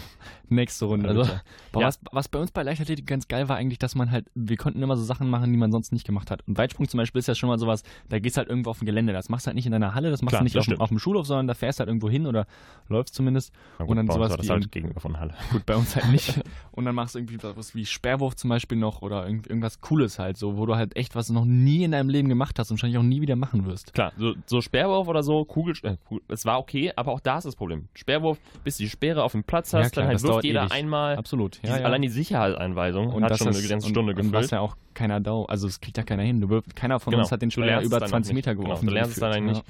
Nächste 0.51 0.85
Runde. 0.85 1.09
Also. 1.09 1.23
Boah, 1.71 1.81
ja. 1.81 1.87
was, 1.87 1.99
was 2.11 2.27
bei 2.27 2.39
uns 2.39 2.49
bei 2.51 2.63
Leichtathletik 2.63 3.05
ganz 3.05 3.27
geil 3.27 3.47
war 3.49 3.57
eigentlich, 3.57 3.77
dass 3.77 3.93
man 3.93 4.09
halt, 4.09 4.25
wir 4.33 4.57
konnten 4.57 4.81
immer 4.81 4.97
so 4.97 5.03
Sachen 5.03 5.29
machen, 5.29 5.51
die 5.51 5.57
man 5.57 5.71
sonst 5.71 5.91
nicht 5.91 6.07
gemacht 6.07 6.31
hat. 6.31 6.41
Und 6.47 6.57
Weitsprung 6.57 6.87
zum 6.87 6.97
Beispiel 6.97 7.19
ist 7.19 7.27
ja 7.27 7.35
schon 7.35 7.49
mal 7.49 7.59
sowas, 7.59 7.83
da 8.09 8.17
gehst 8.17 8.37
halt 8.37 8.49
irgendwo 8.49 8.71
auf 8.71 8.79
dem 8.79 8.87
Gelände. 8.87 9.13
Das 9.13 9.29
machst 9.29 9.45
du 9.45 9.47
halt 9.49 9.55
nicht 9.55 9.67
in 9.67 9.71
deiner 9.73 9.93
Halle, 9.93 10.09
das 10.09 10.23
machst 10.23 10.31
Klar, 10.31 10.39
du 10.41 10.45
nicht 10.45 10.57
auf, 10.57 10.79
auf 10.79 10.89
dem 10.89 10.97
Schulhof, 10.97 11.27
sondern 11.27 11.45
da 11.45 11.53
fährst 11.53 11.77
du 11.79 11.81
halt 11.81 11.89
irgendwo 11.89 12.09
hin 12.09 12.25
oder 12.25 12.47
läufst 12.87 13.13
zumindest. 13.13 13.53
Na 13.77 13.85
Und 13.85 13.97
dann 13.97 14.07
bei 14.07 14.13
uns 14.13 14.15
sowas 14.15 14.29
war 14.31 14.37
das 14.37 14.49
halt 14.49 14.71
gegenüber 14.71 14.99
von 14.99 15.19
Halle. 15.19 15.35
Gut, 15.51 15.67
bei 15.67 15.75
uns 15.75 15.95
halt 15.95 16.07
nicht. 16.11 16.41
Und 16.71 16.85
dann 16.85 16.95
machst 16.95 17.13
du 17.13 17.19
irgendwie 17.19 17.37
was 17.43 17.75
wie 17.75 17.85
Sperrwurf 17.85 18.35
zum 18.35 18.49
Beispiel 18.49 18.77
noch 18.79 19.03
oder 19.03 19.27
irgend, 19.27 19.45
irgendwas 19.45 19.81
Cooles 19.81 20.17
halt, 20.17 20.37
so, 20.37 20.57
wo 20.57 20.65
du 20.65 20.75
halt 20.75 20.95
echt 20.95 21.08
was 21.15 21.29
noch 21.29 21.45
nie 21.45 21.83
in 21.83 21.91
deinem 21.91 22.09
Leben 22.09 22.29
gemacht 22.29 22.57
hast 22.59 22.71
und 22.71 22.77
wahrscheinlich 22.77 22.97
auch 22.97 23.03
nie 23.03 23.21
wieder 23.21 23.35
machen 23.35 23.65
wirst. 23.65 23.93
Klar, 23.93 24.11
so, 24.17 24.33
so 24.45 24.61
Sperrwurf 24.61 25.07
oder 25.07 25.23
so, 25.23 25.45
Kugel, 25.45 25.75
äh, 25.83 25.97
Kugel, 26.05 26.23
es 26.29 26.45
war 26.45 26.59
okay, 26.59 26.91
aber 26.95 27.11
auch 27.11 27.19
da 27.19 27.37
ist 27.37 27.45
das 27.45 27.55
Problem. 27.55 27.87
Sperrwurf, 27.95 28.37
bis 28.63 28.77
du 28.77 28.83
die 28.83 28.89
Speere 28.89 29.23
auf 29.23 29.31
dem 29.33 29.43
Platz 29.43 29.71
Ja, 29.71 29.79
hast, 29.79 29.91
klar, 29.93 30.05
dann 30.05 30.15
halt 30.15 30.23
wirft 30.23 30.43
jeder 30.43 30.61
ewig. 30.63 30.71
einmal. 30.73 31.15
Absolut. 31.17 31.55
Ja, 31.57 31.61
Diese- 31.63 31.79
ja. 31.79 31.85
Allein 31.85 32.01
die 32.01 32.09
Sicherheitseinweisung 32.09 33.07
und 33.13 33.23
hat 33.23 33.31
das 33.31 33.39
schon 33.39 33.49
ist, 33.49 33.59
eine 33.59 33.67
ganze 33.67 33.87
und, 33.87 33.93
Stunde 33.93 34.11
und 34.13 34.17
was 34.17 34.25
gefüllt. 34.31 34.51
ja 34.51 34.59
auch 34.61 34.75
keiner 34.93 35.19
Dau, 35.19 35.45
also 35.45 35.67
es 35.67 35.79
kriegt 35.81 35.97
ja 35.97 36.03
keiner 36.03 36.23
hin. 36.23 36.41
Du 36.41 36.49
wirf, 36.49 36.63
keiner 36.75 36.99
von 36.99 37.11
Genau. 37.11 37.23
uns 37.23 37.31
hat 37.31 37.41
den 37.41 37.49
Du 37.49 37.53
Speer 37.53 37.65
lernst 37.65 37.87
über 37.87 37.97
es 37.97 37.99
dann 38.01 38.07
auch 38.07 38.11
20 38.11 38.33
nicht. 38.33 38.45
Meter 38.45 38.55
Genau, 38.55 38.65
geworfen. 38.65 38.87
du 38.87 38.93
lernst 38.93 39.11
es 39.13 39.19
dann 39.19 39.31
eigentlich 39.33 39.61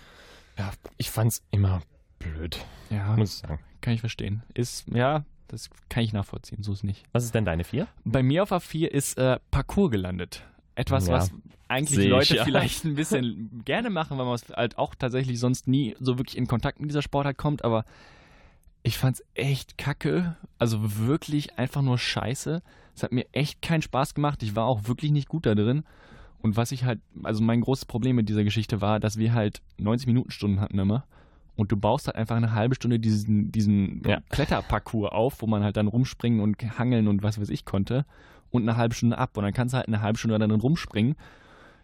Ja, 0.57 0.71
ich 0.97 1.09
fand's 1.09 1.41
immer 1.51 1.81
blöd, 2.19 2.59
Ja, 2.89 2.97
ja 2.97 3.15
muss 3.15 3.35
ich 3.35 3.37
sagen. 3.39 3.59
kann 3.81 3.93
ich 3.93 4.01
verstehen. 4.01 4.43
Ist, 4.53 4.85
ja, 4.93 5.23
das 5.47 5.69
kann 5.89 6.03
ich 6.03 6.11
nachvollziehen, 6.13 6.61
so 6.63 6.73
ist 6.73 6.83
nicht. 6.83 7.03
Was 7.13 7.23
ist 7.23 7.33
denn 7.33 7.45
deine 7.45 7.63
vier? 7.63 7.87
Bei 8.03 8.21
mir 8.21 8.43
auf 8.43 8.51
A4 8.51 8.87
ist 8.87 9.17
äh, 9.17 9.39
Parcours 9.51 9.89
gelandet. 9.91 10.43
Etwas, 10.79 11.07
Ja. 11.07 11.13
was 11.13 11.31
eigentlich 11.67 11.99
ich, 11.99 12.09
Leute 12.09 12.35
ja. 12.35 12.43
vielleicht 12.45 12.83
ein 12.85 12.95
bisschen 12.95 13.61
gerne 13.65 13.89
machen, 13.89 14.17
weil 14.17 14.25
man 14.25 14.35
es 14.35 14.49
halt 14.49 14.77
auch 14.77 14.95
tatsächlich 14.95 15.39
sonst 15.39 15.67
nie 15.67 15.95
so 15.99 16.17
wirklich 16.17 16.37
in 16.37 16.47
Kontakt 16.47 16.79
mit 16.79 16.89
dieser 16.89 17.01
Sportart 17.01 17.37
kommt, 17.37 17.63
aber 17.63 17.85
Ich 18.81 18.97
fand's 18.97 19.21
echt 19.35 19.77
kacke. 19.77 20.37
Also 20.57 20.97
wirklich 21.05 21.57
einfach 21.59 21.81
nur 21.81 21.97
scheiße. 21.97 22.61
Es 22.95 23.03
hat 23.03 23.11
mir 23.11 23.25
echt 23.33 23.61
keinen 23.61 23.81
Spaß 23.81 24.13
gemacht. 24.13 24.41
Ich 24.41 24.55
war 24.55 24.65
auch 24.65 24.87
wirklich 24.87 25.11
nicht 25.11 25.27
gut 25.27 25.45
da 25.45 25.53
drin. 25.53 25.83
Und 26.41 26.55
was 26.55 26.71
ich 26.71 26.85
halt, 26.85 27.01
also 27.23 27.43
mein 27.43 27.59
großes 27.59 27.83
Problem 27.85 28.15
mit 28.15 28.29
dieser 28.29 28.45
Geschichte 28.45 28.79
war, 28.79 29.01
dass 29.01 29.17
wir 29.17 29.33
halt 29.33 29.61
90 29.77 30.07
Minuten 30.07 30.31
Stunden 30.31 30.61
hatten 30.61 30.79
immer. 30.79 31.03
Und 31.57 31.73
du 31.73 31.75
baust 31.77 32.07
halt 32.07 32.15
einfach 32.15 32.37
eine 32.37 32.53
halbe 32.53 32.75
Stunde 32.75 32.99
diesen, 32.99 33.51
diesen 33.51 34.01
Ja. 34.07 34.21
Kletterparcours 34.29 35.11
auf, 35.11 35.41
wo 35.41 35.45
man 35.47 35.61
halt 35.61 35.75
dann 35.75 35.87
rumspringen 35.89 36.39
und 36.39 36.55
hangeln 36.79 37.09
und 37.09 37.21
was 37.21 37.37
weiß 37.39 37.49
ich 37.49 37.65
konnte. 37.65 38.05
Und 38.51 38.63
eine 38.63 38.77
halbe 38.77 38.95
Stunde 38.95 39.17
ab. 39.17 39.37
Und 39.37 39.43
dann 39.43 39.53
kannst 39.53 39.73
du 39.73 39.77
halt 39.77 39.87
eine 39.87 40.01
halbe 40.01 40.17
Stunde 40.17 40.39
dann 40.39 40.51
rumspringen. 40.51 41.15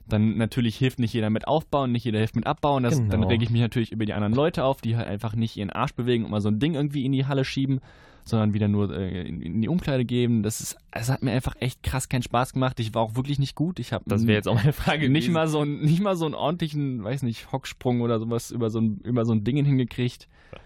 Dann 0.07 0.37
natürlich 0.37 0.77
hilft 0.77 0.99
nicht 0.99 1.13
jeder 1.13 1.29
mit 1.29 1.47
aufbauen, 1.47 1.91
nicht 1.91 2.03
jeder 2.05 2.19
hilft 2.19 2.35
mit 2.35 2.45
abbauen. 2.45 2.83
Das, 2.83 2.97
Genau. 2.97 3.09
Dann 3.09 3.23
rege 3.23 3.43
ich 3.43 3.49
mich 3.49 3.61
natürlich 3.61 3.91
über 3.91 4.05
die 4.05 4.13
anderen 4.13 4.33
Leute 4.33 4.63
auf, 4.63 4.81
die 4.81 4.95
halt 4.97 5.07
einfach 5.07 5.35
nicht 5.35 5.57
ihren 5.57 5.71
Arsch 5.71 5.93
bewegen 5.93 6.25
und 6.25 6.31
mal 6.31 6.41
so 6.41 6.49
ein 6.49 6.59
Ding 6.59 6.75
irgendwie 6.75 7.05
in 7.05 7.11
die 7.11 7.25
Halle 7.25 7.43
schieben, 7.43 7.79
sondern 8.23 8.53
wieder 8.53 8.67
nur 8.67 8.95
äh, 8.95 9.27
in, 9.27 9.41
in 9.41 9.61
die 9.61 9.67
Umkleide 9.67 10.05
geben. 10.05 10.43
Das 10.43 10.61
ist, 10.61 10.77
es 10.91 11.09
hat 11.09 11.23
mir 11.23 11.31
einfach 11.31 11.55
echt 11.59 11.81
krass 11.81 12.07
keinen 12.07 12.21
Spaß 12.21 12.53
gemacht. 12.53 12.79
Ich 12.79 12.93
war 12.93 13.01
auch 13.01 13.15
wirklich 13.15 13.39
nicht 13.39 13.55
gut. 13.55 13.79
Ich 13.79 13.93
habe 13.93 14.03
Das 14.07 14.27
wäre 14.27 14.35
jetzt 14.37 14.47
auch 14.47 14.55
meine 14.55 14.73
Frage. 14.73 15.09
nicht 15.09 15.29
mal 15.29 15.47
so 15.47 15.61
ein, 15.61 15.79
nicht 15.81 16.01
mal 16.01 16.15
so 16.15 16.25
einen 16.25 16.35
ordentlichen, 16.35 17.03
weiß 17.03 17.23
nicht, 17.23 17.51
Hocksprung 17.51 18.01
oder 18.01 18.19
sowas 18.19 18.51
über 18.51 18.69
so 18.69 18.81
ein, 18.81 18.99
über 19.03 19.25
so 19.25 19.33
ein 19.33 19.43
Ding 19.43 19.63
hingekriegt. 19.63 20.27
Ja, 20.51 20.59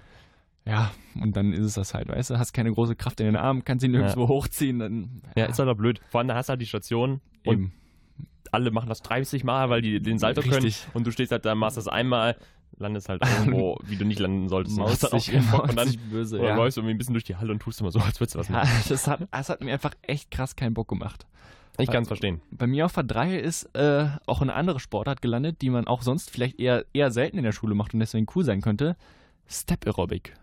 und 1.15 1.35
dann 1.35 1.53
ist 1.53 1.65
es 1.65 1.73
das 1.73 1.93
halt, 1.93 2.09
weißt 2.09 2.29
du, 2.29 2.37
hast 2.37 2.53
keine 2.53 2.71
große 2.71 2.95
Kraft 2.95 3.19
in 3.19 3.25
den 3.25 3.35
Armen, 3.35 3.63
kannst 3.63 3.83
ihn 3.83 3.91
nirgendwo 3.91 4.27
hochziehen, 4.27 4.79
dann 4.79 5.21
Ja, 5.35 5.45
ist 5.45 5.59
halt 5.59 5.69
auch 5.69 5.75
blöd. 5.75 5.99
Vor 6.09 6.19
allem, 6.19 6.27
da 6.27 6.35
hast 6.35 6.47
du 6.47 6.51
halt 6.51 6.61
die 6.61 6.67
Station 6.67 7.21
und 7.45 7.53
eben. 7.53 7.73
alle 8.51 8.71
machen 8.71 8.89
das 8.89 9.01
30 9.01 9.43
Mal, 9.43 9.69
weil 9.69 9.81
die 9.81 9.99
den 9.99 10.19
Salto 10.19 10.41
können. 10.41 10.63
Richtig. 10.63 10.87
Und 10.93 11.07
du 11.07 11.11
stehst 11.11 11.31
halt 11.31 11.45
da, 11.45 11.55
machst 11.55 11.77
das 11.77 11.87
einmal, 11.87 12.35
landest 12.77 13.09
halt 13.09 13.23
irgendwo, 13.39 13.79
wie 13.83 13.95
du 13.95 14.05
nicht 14.05 14.19
landen 14.19 14.47
solltest. 14.47 14.79
Hast 14.79 15.01
Maust 15.01 15.31
dann 15.33 15.43
auch 15.43 15.51
Bock. 15.51 15.69
Und 15.69 15.75
dann 15.75 15.95
böse, 16.11 16.39
oder 16.39 16.49
ja. 16.49 16.55
läufst 16.55 16.77
du 16.77 16.81
irgendwie 16.81 16.95
ein 16.95 16.97
bisschen 16.97 17.13
durch 17.13 17.23
die 17.23 17.35
Halle 17.35 17.51
und 17.51 17.59
tust 17.59 17.81
immer 17.81 17.91
so, 17.91 17.99
als 18.05 18.19
würdest 18.19 18.35
du 18.35 18.39
was 18.39 18.47
ja, 18.49 18.55
machen. 18.55 18.69
das 18.87 19.07
hat, 19.07 19.27
das 19.31 19.49
hat 19.49 19.61
mir 19.61 19.73
einfach 19.73 19.95
echt 20.03 20.31
krass 20.31 20.55
keinen 20.55 20.73
Bock 20.73 20.87
gemacht. 20.87 21.25
Ich 21.77 21.89
kann 21.89 22.01
es 22.01 22.09
verstehen. 22.09 22.41
Bei 22.51 22.67
mir 22.67 22.85
auf 22.85 22.93
der 22.93 23.03
3 23.03 23.37
ist 23.37 23.63
äh, 23.73 24.09
auch 24.25 24.41
eine 24.41 24.53
andere 24.53 24.81
Sportart 24.81 25.21
gelandet, 25.21 25.61
die 25.61 25.69
man 25.69 25.87
auch 25.87 26.01
sonst 26.01 26.29
vielleicht 26.29 26.59
eher, 26.59 26.83
eher 26.91 27.09
selten 27.09 27.37
in 27.37 27.45
der 27.45 27.53
Schule 27.53 27.73
macht 27.73 27.93
und 27.93 28.01
deswegen 28.01 28.27
cool 28.35 28.43
sein 28.43 28.59
könnte. 28.59 28.97
Step 29.47 29.87
Aerobic. 29.87 30.33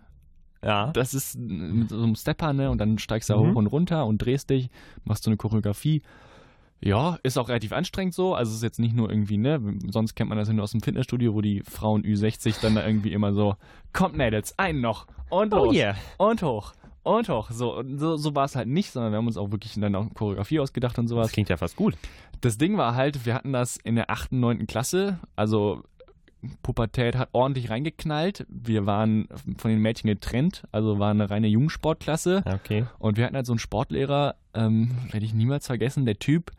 Ja. 0.65 0.91
Das 0.93 1.15
ist 1.15 1.39
mit 1.39 1.91
so 1.91 2.03
einem 2.03 2.15
Stepper, 2.15 2.53
ne? 2.53 2.71
Und 2.71 2.79
dann 2.79 2.99
steigst 2.99 3.29
du 3.29 3.35
da 3.35 3.41
Mhm. 3.41 3.51
hoch 3.53 3.57
und 3.57 3.67
runter 3.69 4.07
und 4.07 4.19
drehst 4.19 4.51
dich, 4.51 4.71
machst 5.05 5.25
so 5.25 5.31
eine 5.31 5.37
Choreografie. 5.37 6.03
Ja, 6.81 7.19
ist 7.23 7.39
auch 7.39 7.49
relativ 7.49 7.73
anstrengend 7.73 8.15
so. 8.15 8.35
Also 8.35 8.51
es 8.51 8.57
ist 8.59 8.63
jetzt 8.63 8.79
nicht 8.79 8.95
nur 8.95 9.11
irgendwie, 9.11 9.39
ne? 9.39 9.61
Sonst 9.91 10.15
kennt 10.15 10.29
man 10.29 10.37
das 10.39 10.49
ja 10.49 10.55
nur 10.55 10.65
aus 10.65 10.73
dem 10.73 10.83
Fitnessstudio, 10.83 11.35
wo 11.35 11.41
die 11.41 11.63
Frauen 11.63 12.03
Ü60 12.03 12.61
dann 12.61 12.75
da 12.75 12.87
irgendwie 12.87 13.13
immer 13.13 13.33
so, 13.33 13.57
kommt 13.93 14.17
Mädels, 14.17 14.59
einen 14.59 14.81
noch 14.83 15.07
und 15.31 15.55
Oh 15.55 15.67
los 15.67 15.75
yeah. 15.75 15.97
und 16.19 16.43
hoch 16.43 16.75
und 17.03 17.29
hoch. 17.31 17.51
So, 17.51 17.83
so, 17.97 18.17
so 18.17 18.35
war 18.35 18.45
es 18.45 18.57
halt 18.57 18.69
nicht, 18.69 18.91
sondern 18.91 19.13
wir 19.13 19.19
haben 19.19 19.27
uns 19.27 19.39
auch 19.39 19.53
wirklich 19.53 19.75
dann 19.75 19.95
auch 19.95 20.13
Choreografie 20.13 20.61
ausgedacht 20.61 20.99
und 20.99 21.09
sowas. 21.09 21.29
Das 21.29 21.33
klingt 21.33 21.49
ja 21.49 21.57
fast 21.57 21.77
gut. 21.77 21.95
Das 22.43 22.59
Ding 22.59 22.77
war 22.77 22.95
halt, 22.95 23.25
wir 23.25 23.35
hatten 23.35 23.53
das 23.55 23.79
in 23.79 23.95
der 23.95 24.11
8., 24.11 24.33
9. 24.33 24.67
Klasse, 24.67 25.19
also 25.35 25.83
Pubertät 26.63 27.17
hat 27.17 27.29
ordentlich 27.33 27.71
reingeknallt. 27.71 28.47
Wir 28.49 28.87
waren 28.87 29.29
von 29.59 29.71
den 29.71 29.81
Mädchen 29.81 30.09
getrennt, 30.09 30.65
also 30.73 30.99
war 30.99 31.11
eine 31.11 31.29
reine 31.31 31.47
Jungsportklasse. 31.49 32.43
Ja, 32.47 32.55
okay. 32.55 32.87
Und 32.99 33.17
wir 33.17 33.25
hatten 33.25 33.37
halt 33.37 33.47
so 33.47 33.53
einen 33.53 33.59
Sportlehrer, 33.59 34.35
ähm, 34.55 34.91
werde 35.11 35.25
ich 35.27 35.35
niemals 35.35 35.67
vergessen, 35.67 36.07
der 36.07 36.19
Typ 36.19 36.51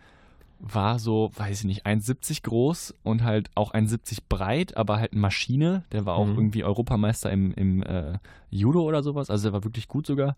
war 0.60 0.98
so, 0.98 1.32
weiß 1.36 1.60
ich 1.60 1.65
nicht, 1.65 1.86
1,70 1.86 2.41
groß 2.44 2.96
und 3.03 3.24
halt 3.24 3.51
auch 3.53 3.74
1,70 3.75 4.20
breit, 4.27 4.75
aber 4.75 4.98
halt 4.98 5.12
eine 5.12 5.22
Maschine. 5.22 5.84
Der 5.91 6.06
war 6.08 6.15
auch 6.15 6.25
Mhm. 6.25 6.36
irgendwie 6.36 6.63
Europameister 6.63 7.32
im, 7.32 7.53
im 7.53 7.84
äh, 7.84 8.17
Judo 8.50 8.82
oder 8.82 9.03
sowas, 9.03 9.29
also 9.29 9.44
der 9.50 9.53
war 9.53 9.63
wirklich 9.63 9.88
gut 9.88 10.08
sogar. 10.08 10.36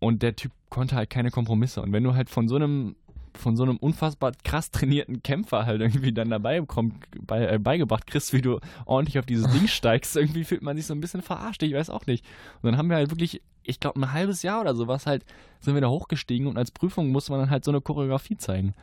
Und 0.00 0.22
der 0.22 0.34
Typ 0.36 0.52
konnte 0.70 0.96
halt 0.96 1.10
keine 1.10 1.30
Kompromisse. 1.30 1.82
Und 1.82 1.92
wenn 1.92 2.04
du 2.04 2.14
halt 2.14 2.30
von 2.30 2.48
so 2.48 2.56
einem 2.56 2.94
von 3.38 3.56
so 3.56 3.62
einem 3.62 3.76
unfassbar 3.76 4.32
krass 4.44 4.70
trainierten 4.70 5.22
Kämpfer 5.22 5.66
halt 5.66 5.80
irgendwie 5.80 6.12
dann 6.12 6.30
dabei 6.30 6.60
bekommt, 6.60 6.94
bei, 7.20 7.46
äh, 7.46 7.58
beigebracht 7.58 8.06
kriegst, 8.06 8.32
wie 8.32 8.42
du 8.42 8.58
ordentlich 8.84 9.18
auf 9.18 9.26
dieses 9.26 9.50
Ding 9.52 9.66
steigst, 9.68 10.16
irgendwie 10.16 10.44
fühlt 10.44 10.62
man 10.62 10.76
sich 10.76 10.86
so 10.86 10.94
ein 10.94 11.00
bisschen 11.00 11.22
verarscht, 11.22 11.62
ich 11.62 11.72
weiß 11.74 11.90
auch 11.90 12.06
nicht. 12.06 12.24
Und 12.62 12.70
dann 12.70 12.76
haben 12.78 12.88
wir 12.90 12.96
halt 12.96 13.10
wirklich, 13.10 13.40
ich 13.62 13.80
glaube, 13.80 14.00
ein 14.00 14.12
halbes 14.12 14.42
Jahr 14.42 14.60
oder 14.60 14.74
sowas 14.74 15.06
halt, 15.06 15.24
sind 15.60 15.74
wir 15.74 15.80
da 15.80 15.88
hochgestiegen 15.88 16.46
und 16.46 16.58
als 16.58 16.70
Prüfung 16.70 17.10
musste 17.10 17.32
man 17.32 17.40
dann 17.40 17.50
halt 17.50 17.64
so 17.64 17.70
eine 17.70 17.80
Choreografie 17.80 18.36
zeigen. 18.36 18.74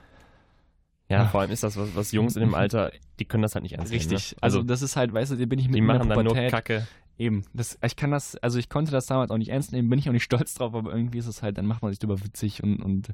Ja, 1.09 1.19
Ja. 1.23 1.25
vor 1.27 1.41
allem 1.41 1.51
ist 1.51 1.63
das, 1.63 1.77
was, 1.77 1.95
was 1.95 2.11
Jungs 2.11 2.35
in 2.35 2.41
dem 2.41 2.55
Alter, 2.55 2.91
die 3.19 3.25
können 3.25 3.43
das 3.43 3.53
halt 3.55 3.63
nicht 3.63 3.73
ernst 3.77 3.91
nehmen. 3.91 4.07
Ne? 4.07 4.15
Also, 4.15 4.35
Also, 4.41 4.63
das 4.63 4.81
ist 4.81 4.95
halt, 4.95 5.13
weißt 5.13 5.33
du, 5.33 5.47
bin 5.47 5.59
ich 5.59 5.67
mit 5.67 5.75
die 5.75 5.81
machen 5.81 6.09
dann 6.09 6.25
nur. 6.25 6.33
Kacke. 6.33 6.87
Eben. 7.17 7.43
Das, 7.53 7.77
ich 7.85 7.95
kann 7.95 8.11
das, 8.11 8.35
also 8.37 8.59
ich 8.59 8.67
konnte 8.69 8.91
das 8.91 9.05
damals 9.05 9.31
auch 9.31 9.37
nicht 9.37 9.49
ernst 9.49 9.71
nehmen, 9.71 9.89
bin 9.89 9.99
ich 9.99 10.09
auch 10.09 10.13
nicht 10.13 10.23
stolz 10.23 10.53
drauf, 10.55 10.73
aber 10.75 10.91
irgendwie 10.93 11.19
ist 11.19 11.27
es 11.27 11.41
halt, 11.41 11.57
dann 11.57 11.65
macht 11.65 11.81
man 11.81 11.91
sich 11.91 11.99
drüber 11.99 12.21
witzig 12.23 12.61
und, 12.61 12.81
und 12.81 13.09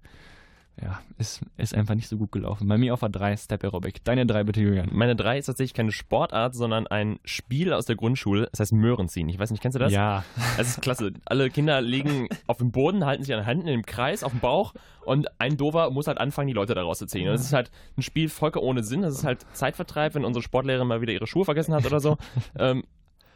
ja, 0.82 1.00
ist, 1.18 1.42
ist 1.58 1.76
einfach 1.76 1.96
nicht 1.96 2.08
so 2.08 2.18
gut 2.18 2.32
gelaufen. 2.32 2.68
Bei 2.68 2.78
mir 2.78 2.94
auf 2.94 3.02
der 3.02 3.10
3 3.10 3.38
Step 3.38 3.64
Aerobic. 3.64 4.04
Deine 4.04 4.26
3 4.26 4.44
bitte, 4.44 4.62
Julian. 4.62 4.90
Meine 4.92 5.16
drei 5.16 5.38
ist 5.38 5.46
tatsächlich 5.46 5.74
keine 5.74 5.92
Sportart, 5.92 6.56
sondern 6.56 6.88
ein 6.88 7.20
Spiel 7.24 7.74
aus 7.74 7.86
der 7.86 7.96
Grundschule. 7.96 8.48
Das 8.52 8.62
heißt 8.62 8.74
Möhrenziehen. 8.74 9.30
Ich 9.30 9.38
weiß 9.38 9.52
nicht, 9.52 9.62
kennst 9.62 9.76
du 9.76 9.80
das? 9.80 9.92
Ja. 9.92 10.24
Das 10.58 10.70
ist 10.70 10.82
klasse. 10.82 11.14
Alle 11.26 11.50
Kinder 11.50 11.82
liegen 11.82 12.30
auf 12.48 12.58
dem 12.58 12.72
Boden, 12.72 13.06
halten 13.06 13.24
sich 13.24 13.34
an 13.34 13.42
den 13.42 13.46
Händen 13.46 13.68
im 13.68 13.86
Kreis 13.86 14.24
auf 14.24 14.32
dem 14.32 14.40
Bauch 14.40 14.74
und 15.06 15.28
ein 15.40 15.58
Dover 15.58 15.92
muss 15.92 16.08
halt 16.08 16.18
anfangen, 16.18 16.48
die 16.48 16.54
Leute 16.54 16.74
da 16.74 16.82
rauszuziehen. 16.82 17.28
Und 17.28 17.34
das 17.34 17.42
ist 17.42 17.54
halt 17.54 17.70
ein 17.98 18.02
Spiel 18.02 18.30
vollkommen 18.30 18.66
ohne 18.66 18.84
Sinn. 18.84 19.02
Das 19.02 19.14
ist 19.14 19.24
halt 19.24 19.46
Zeitvertreib, 19.54 20.16
wenn 20.16 20.26
unsere 20.26 20.42
Sportlehrerin 20.42 20.88
mal 20.88 21.02
wieder 21.02 21.14
ihre 21.14 21.28
Schuhe 21.28 21.46
vergessen 21.46 21.74
hat 21.74 21.86
oder 21.86 22.00
so. 22.00 22.18
ähm, 22.58 22.84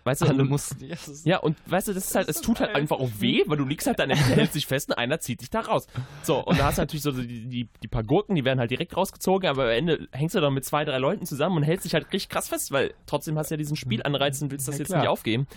weißt 0.05 0.21
du, 0.21 0.25
Alle 0.27 0.37
dann- 0.37 0.47
mussten. 0.47 0.85
Ja, 0.85 0.95
ja, 1.25 1.37
und 1.39 1.57
weißt 1.65 1.89
du, 1.89 1.93
das 1.93 2.05
ist 2.05 2.15
halt, 2.15 2.29
es 2.29 2.39
tut 2.39 2.61
halt 2.61 2.73
einfach 2.73 2.97
auch 2.99 3.09
weh, 3.19 3.43
weil 3.47 3.57
du 3.57 3.65
liegst 3.65 3.85
halt 3.87 3.99
da 3.99 4.03
in 4.03 4.09
der 4.09 4.17
Mitte, 4.17 4.35
hältst 4.35 4.55
dich 4.55 4.65
fest 4.67 4.89
und 4.89 4.97
einer 4.97 5.19
zieht 5.19 5.41
dich 5.41 5.49
da 5.49 5.59
raus. 5.61 5.87
So, 6.23 6.39
und 6.45 6.57
da 6.59 6.65
hast 6.65 6.77
du 6.77 6.83
natürlich 6.83 7.03
so 7.03 7.11
die, 7.11 7.47
die, 7.49 7.67
die 7.83 7.87
paar 7.89 8.03
Gurken, 8.03 8.35
die 8.35 8.45
werden 8.45 8.59
halt 8.59 8.71
direkt 8.71 8.95
rausgezogen, 8.95 9.49
aber 9.49 9.63
am 9.65 9.69
Ende 9.71 10.07
hängst 10.13 10.35
du 10.35 10.39
dann 10.39 10.53
mit 10.53 10.63
zwei, 10.63 10.85
drei 10.85 10.97
Leuten 10.99 11.25
zusammen 11.25 11.57
und 11.57 11.63
hältst 11.63 11.83
dich 11.85 11.93
halt 11.93 12.05
richtig 12.13 12.29
krass 12.29 12.47
fest, 12.47 12.71
weil 12.71 12.93
trotzdem 13.05 13.37
hast 13.37 13.51
du 13.51 13.55
ja 13.55 13.57
diesen 13.57 13.75
Spielanreiz 13.75 14.41
und 14.41 14.51
willst 14.51 14.67
das 14.67 14.75
Ja, 14.75 14.79
jetzt 14.79 14.95
nicht 14.95 15.07
aufgeben. 15.07 15.47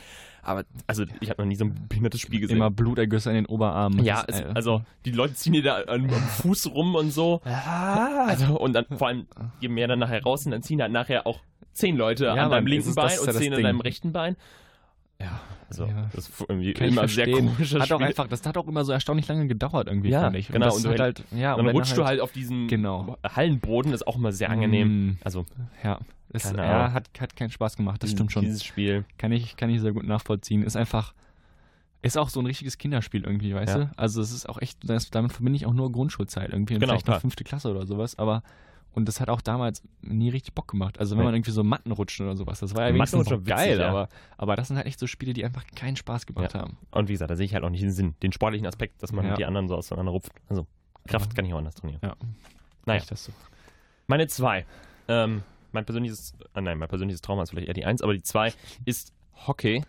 Aber, 0.43 0.65
also, 0.87 1.05
ich 1.21 1.29
habe 1.29 1.43
noch 1.43 1.49
nie 1.49 1.57
so 1.57 1.65
ein 1.67 1.75
behindertes 1.89 2.21
Spiel 2.21 2.41
gesehen. 2.41 2.57
Immer 2.57 2.71
Blutergüsse 2.71 3.29
in 3.29 3.35
den 3.35 3.47
Oberarmen. 3.47 4.03
ja, 4.03 4.21
ist, 4.23 4.41
äh, 4.41 4.47
also 4.55 4.83
die 5.05 5.11
Leute 5.11 5.35
ziehen 5.35 5.53
dir 5.53 5.63
da 5.63 5.83
am, 5.89 6.05
am 6.05 6.11
Fuß 6.11 6.71
rum 6.73 6.95
und 6.95 7.11
so. 7.11 7.43
Also, 7.45 8.59
und 8.59 8.73
dann 8.73 8.87
vor 8.97 9.09
allem, 9.09 9.27
je 9.61 9.69
mehr 9.69 9.89
dann 9.89 9.99
nachher 9.99 10.23
raus 10.23 10.45
sind, 10.45 10.53
dann 10.53 10.63
ziehen 10.63 10.81
halt 10.81 10.93
nachher 10.93 11.27
auch 11.27 11.41
zehn 11.79 11.97
Leute 11.97 12.25
Ja, 12.27 12.33
an 12.33 12.37
Mann, 12.39 12.51
deinem 12.51 12.65
das 12.67 12.71
linken 12.71 12.87
das 12.87 12.95
Bein 12.95 13.19
und 13.19 13.27
das 13.29 13.37
zehn 13.39 13.55
an 13.55 13.63
deinem 13.63 13.81
rechten 13.81 14.13
Bein. 14.13 14.37
ja. 15.21 15.41
Also, 15.71 15.85
Ja. 15.85 16.09
das 16.15 16.31
ist 16.31 16.41
irgendwie 16.49 16.73
Kann 16.73 16.87
ich 16.89 16.93
immer 16.95 17.07
sehr 17.09 17.31
komisches 17.31 17.75
hat 17.79 17.93
auch 17.93 17.97
Spiel. 17.99 18.07
einfach, 18.07 18.27
das 18.27 18.47
hat 18.47 18.57
auch 18.57 18.67
immer 18.69 18.87
so 18.87 18.93
erstaunlich 18.93 19.29
lange 19.29 19.47
gedauert 19.49 19.87
irgendwie, 19.89 20.09
Ja, 20.09 20.23
finde 20.25 20.39
ich. 20.39 20.49
genau, 20.49 20.65
das 20.65 20.77
und 20.77 20.85
du 20.85 20.89
hat 20.89 20.99
hält- 20.99 21.19
halt, 21.19 21.25
ja, 21.39 21.51
dann 21.51 21.61
und 21.61 21.67
wenn 21.67 21.77
rutschst 21.77 21.99
du 21.99 22.07
halt 22.07 22.21
auf 22.23 22.33
diesen 22.33 22.69
Genau. 22.69 23.19
Hallenboden, 23.23 23.93
ist 23.93 24.07
auch 24.07 24.17
immer 24.17 24.33
sehr 24.33 24.49
angenehm. 24.49 25.09
Mm, 25.09 25.19
Also, 25.25 25.45
Ja, 25.85 25.99
das 26.31 26.45
Keine 26.45 26.63
ja, 26.63 26.93
hat, 26.95 27.11
hat 27.21 27.37
keinen 27.37 27.51
Spaß 27.51 27.77
gemacht, 27.77 28.03
das 28.03 28.13
stimmt 28.13 28.33
schon. 28.33 28.45
Dieses 28.45 28.65
Spiel. 28.65 29.05
Kann 29.19 29.31
ich, 29.31 29.57
kann 29.57 29.69
ich 29.69 29.83
sehr 29.83 29.93
gut 29.93 30.05
nachvollziehen. 30.07 30.63
Ist 30.63 30.77
einfach, 30.77 31.13
ist 32.01 32.17
auch 32.17 32.31
so 32.31 32.41
ein 32.41 32.47
richtiges 32.47 32.79
Kinderspiel 32.79 33.25
irgendwie, 33.25 33.55
weißt 33.55 33.77
Ja. 33.77 33.85
du? 33.85 33.91
Also 33.97 34.23
es 34.23 34.33
ist 34.33 34.49
auch 34.49 34.59
echt, 34.63 34.79
das, 34.89 35.11
damit 35.11 35.33
verbinde 35.35 35.57
ich 35.59 35.67
auch 35.67 35.75
nur 35.75 35.93
Grundschulzeit 35.93 36.49
irgendwie 36.51 36.75
und 36.75 36.81
Genau, 36.81 36.93
vielleicht 36.93 37.07
noch 37.07 37.13
klar. 37.15 37.21
fünfte 37.21 37.45
Klasse 37.45 37.71
oder 37.71 37.85
sowas, 37.85 38.19
aber 38.19 38.43
und 38.99 39.07
das 39.07 39.21
hat 39.21 39.31
auch 39.31 39.41
damals 39.41 39.83
nie 40.03 40.29
richtig 40.29 40.55
Bock 40.55 40.69
gemacht. 40.69 40.99
Also 40.99 41.17
wenn 41.17 41.25
man 41.25 41.33
irgendwie 41.35 41.53
so 41.53 41.63
Matten 41.65 41.93
rutscht 41.93 42.21
oder 42.21 42.37
sowas, 42.37 42.59
das 42.61 42.75
war 42.75 42.89
ja 42.89 42.95
wenigstens 42.95 43.21
Mattenrutschen 43.21 43.55
noch 43.55 43.59
witzig, 43.59 43.71
geil, 43.71 43.81
ja. 43.81 43.89
aber, 43.89 44.09
aber 44.37 44.57
das 44.57 44.69
sind 44.69 44.77
halt 44.77 44.87
echt 44.87 44.99
so 44.99 45.07
Spiele, 45.07 45.33
die 45.33 45.45
einfach 45.45 45.65
keinen 45.75 45.97
Spaß 45.97 46.27
gemacht 46.27 46.55
haben. 46.55 46.77
Und 46.91 47.09
wie 47.09 47.13
gesagt, 47.13 47.31
da 47.31 47.37
sehe 47.37 47.47
ich 47.47 47.55
halt 47.55 47.65
auch 47.65 47.71
nicht 47.71 47.83
den 47.83 47.93
Sinn, 47.93 48.15
den 48.23 48.33
sportlichen 48.33 48.67
Aspekt, 48.67 49.03
dass 49.03 49.13
man 49.13 49.25
Ja. 49.25 49.37
die 49.37 49.45
anderen 49.47 49.69
so 49.69 49.77
auseinander 49.77 50.13
rupft. 50.13 50.33
Also, 50.49 50.67
Kraft 51.07 51.31
Ja. 51.31 51.37
kann 51.37 51.45
ich 51.47 51.55
auch 51.55 51.59
anders 51.59 51.77
trainieren. 51.77 52.01
Ja. 52.03 52.17
Naja. 52.85 52.99
Echt 53.01 53.11
das 53.11 53.25
so. 53.25 53.33
Meine 54.09 54.27
zwei. 54.27 54.67
Ähm, 55.09 55.43
mein 55.73 55.85
persönliches, 55.85 56.35
ah 56.55 56.61
nein, 56.61 56.77
mein 56.79 56.89
persönliches 56.89 57.21
Trauma 57.23 57.43
ist 57.45 57.51
vielleicht 57.51 57.69
eher 57.69 57.75
die 57.75 57.85
eins, 57.85 58.03
aber 58.03 58.13
die 58.15 58.23
zwei 58.23 58.53
ist 58.85 59.13
Hockey. 59.47 59.85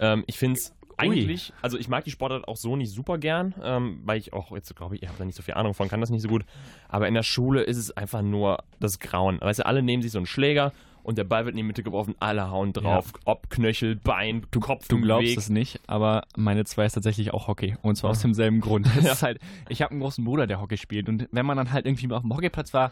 Ähm, 0.00 0.24
ich 0.26 0.38
finde 0.38 0.58
es 0.58 0.72
eigentlich, 0.98 1.52
also 1.62 1.78
ich 1.78 1.88
mag 1.88 2.04
die 2.04 2.10
Sportart 2.10 2.46
auch 2.48 2.56
so 2.56 2.76
nicht 2.76 2.90
super 2.92 3.18
gern, 3.18 3.54
ähm, 3.62 4.00
weil 4.04 4.18
ich 4.18 4.32
auch 4.32 4.52
jetzt 4.52 4.74
glaube 4.76 4.96
ich, 4.96 5.02
ihr 5.02 5.08
habt 5.08 5.20
da 5.20 5.24
nicht 5.24 5.36
so 5.36 5.42
viel 5.42 5.54
Ahnung 5.54 5.74
von, 5.74 5.88
kann 5.88 6.00
das 6.00 6.10
nicht 6.10 6.22
so 6.22 6.28
gut. 6.28 6.44
Aber 6.88 7.08
in 7.08 7.14
der 7.14 7.22
Schule 7.22 7.62
ist 7.62 7.76
es 7.76 7.96
einfach 7.96 8.22
nur 8.22 8.58
das 8.80 8.98
Grauen. 8.98 9.40
Weißt 9.40 9.60
du, 9.60 9.66
alle 9.66 9.82
nehmen 9.82 10.02
sich 10.02 10.12
so 10.12 10.18
einen 10.18 10.26
Schläger 10.26 10.72
und 11.02 11.18
der 11.18 11.24
Ball 11.24 11.44
wird 11.44 11.52
in 11.52 11.58
die 11.58 11.62
Mitte 11.62 11.82
geworfen, 11.82 12.14
alle 12.20 12.50
hauen 12.50 12.72
drauf. 12.72 13.12
Ob 13.26 13.50
Knöchel, 13.50 13.96
Bein, 13.96 14.46
Kopf, 14.60 14.88
Du 14.88 15.00
glaubst 15.00 15.28
Weg. 15.28 15.38
es 15.38 15.50
nicht, 15.50 15.80
aber 15.86 16.22
meine 16.36 16.64
zwei 16.64 16.86
ist 16.86 16.94
tatsächlich 16.94 17.34
auch 17.34 17.46
Hockey. 17.46 17.76
Und 17.82 17.96
zwar 17.96 18.10
aus 18.10 18.20
Ah. 18.20 18.22
demselben 18.22 18.60
Grund. 18.60 18.86
Ist 18.96 19.22
halt, 19.22 19.38
ich 19.68 19.82
habe 19.82 19.90
einen 19.90 20.00
großen 20.00 20.24
Bruder, 20.24 20.46
der 20.46 20.60
Hockey 20.60 20.78
spielt. 20.78 21.08
Und 21.10 21.28
wenn 21.30 21.44
man 21.44 21.56
dann 21.58 21.72
halt 21.72 21.84
irgendwie 21.86 22.10
auf 22.12 22.22
dem 22.22 22.32
Hockeyplatz 22.34 22.72
war 22.72 22.90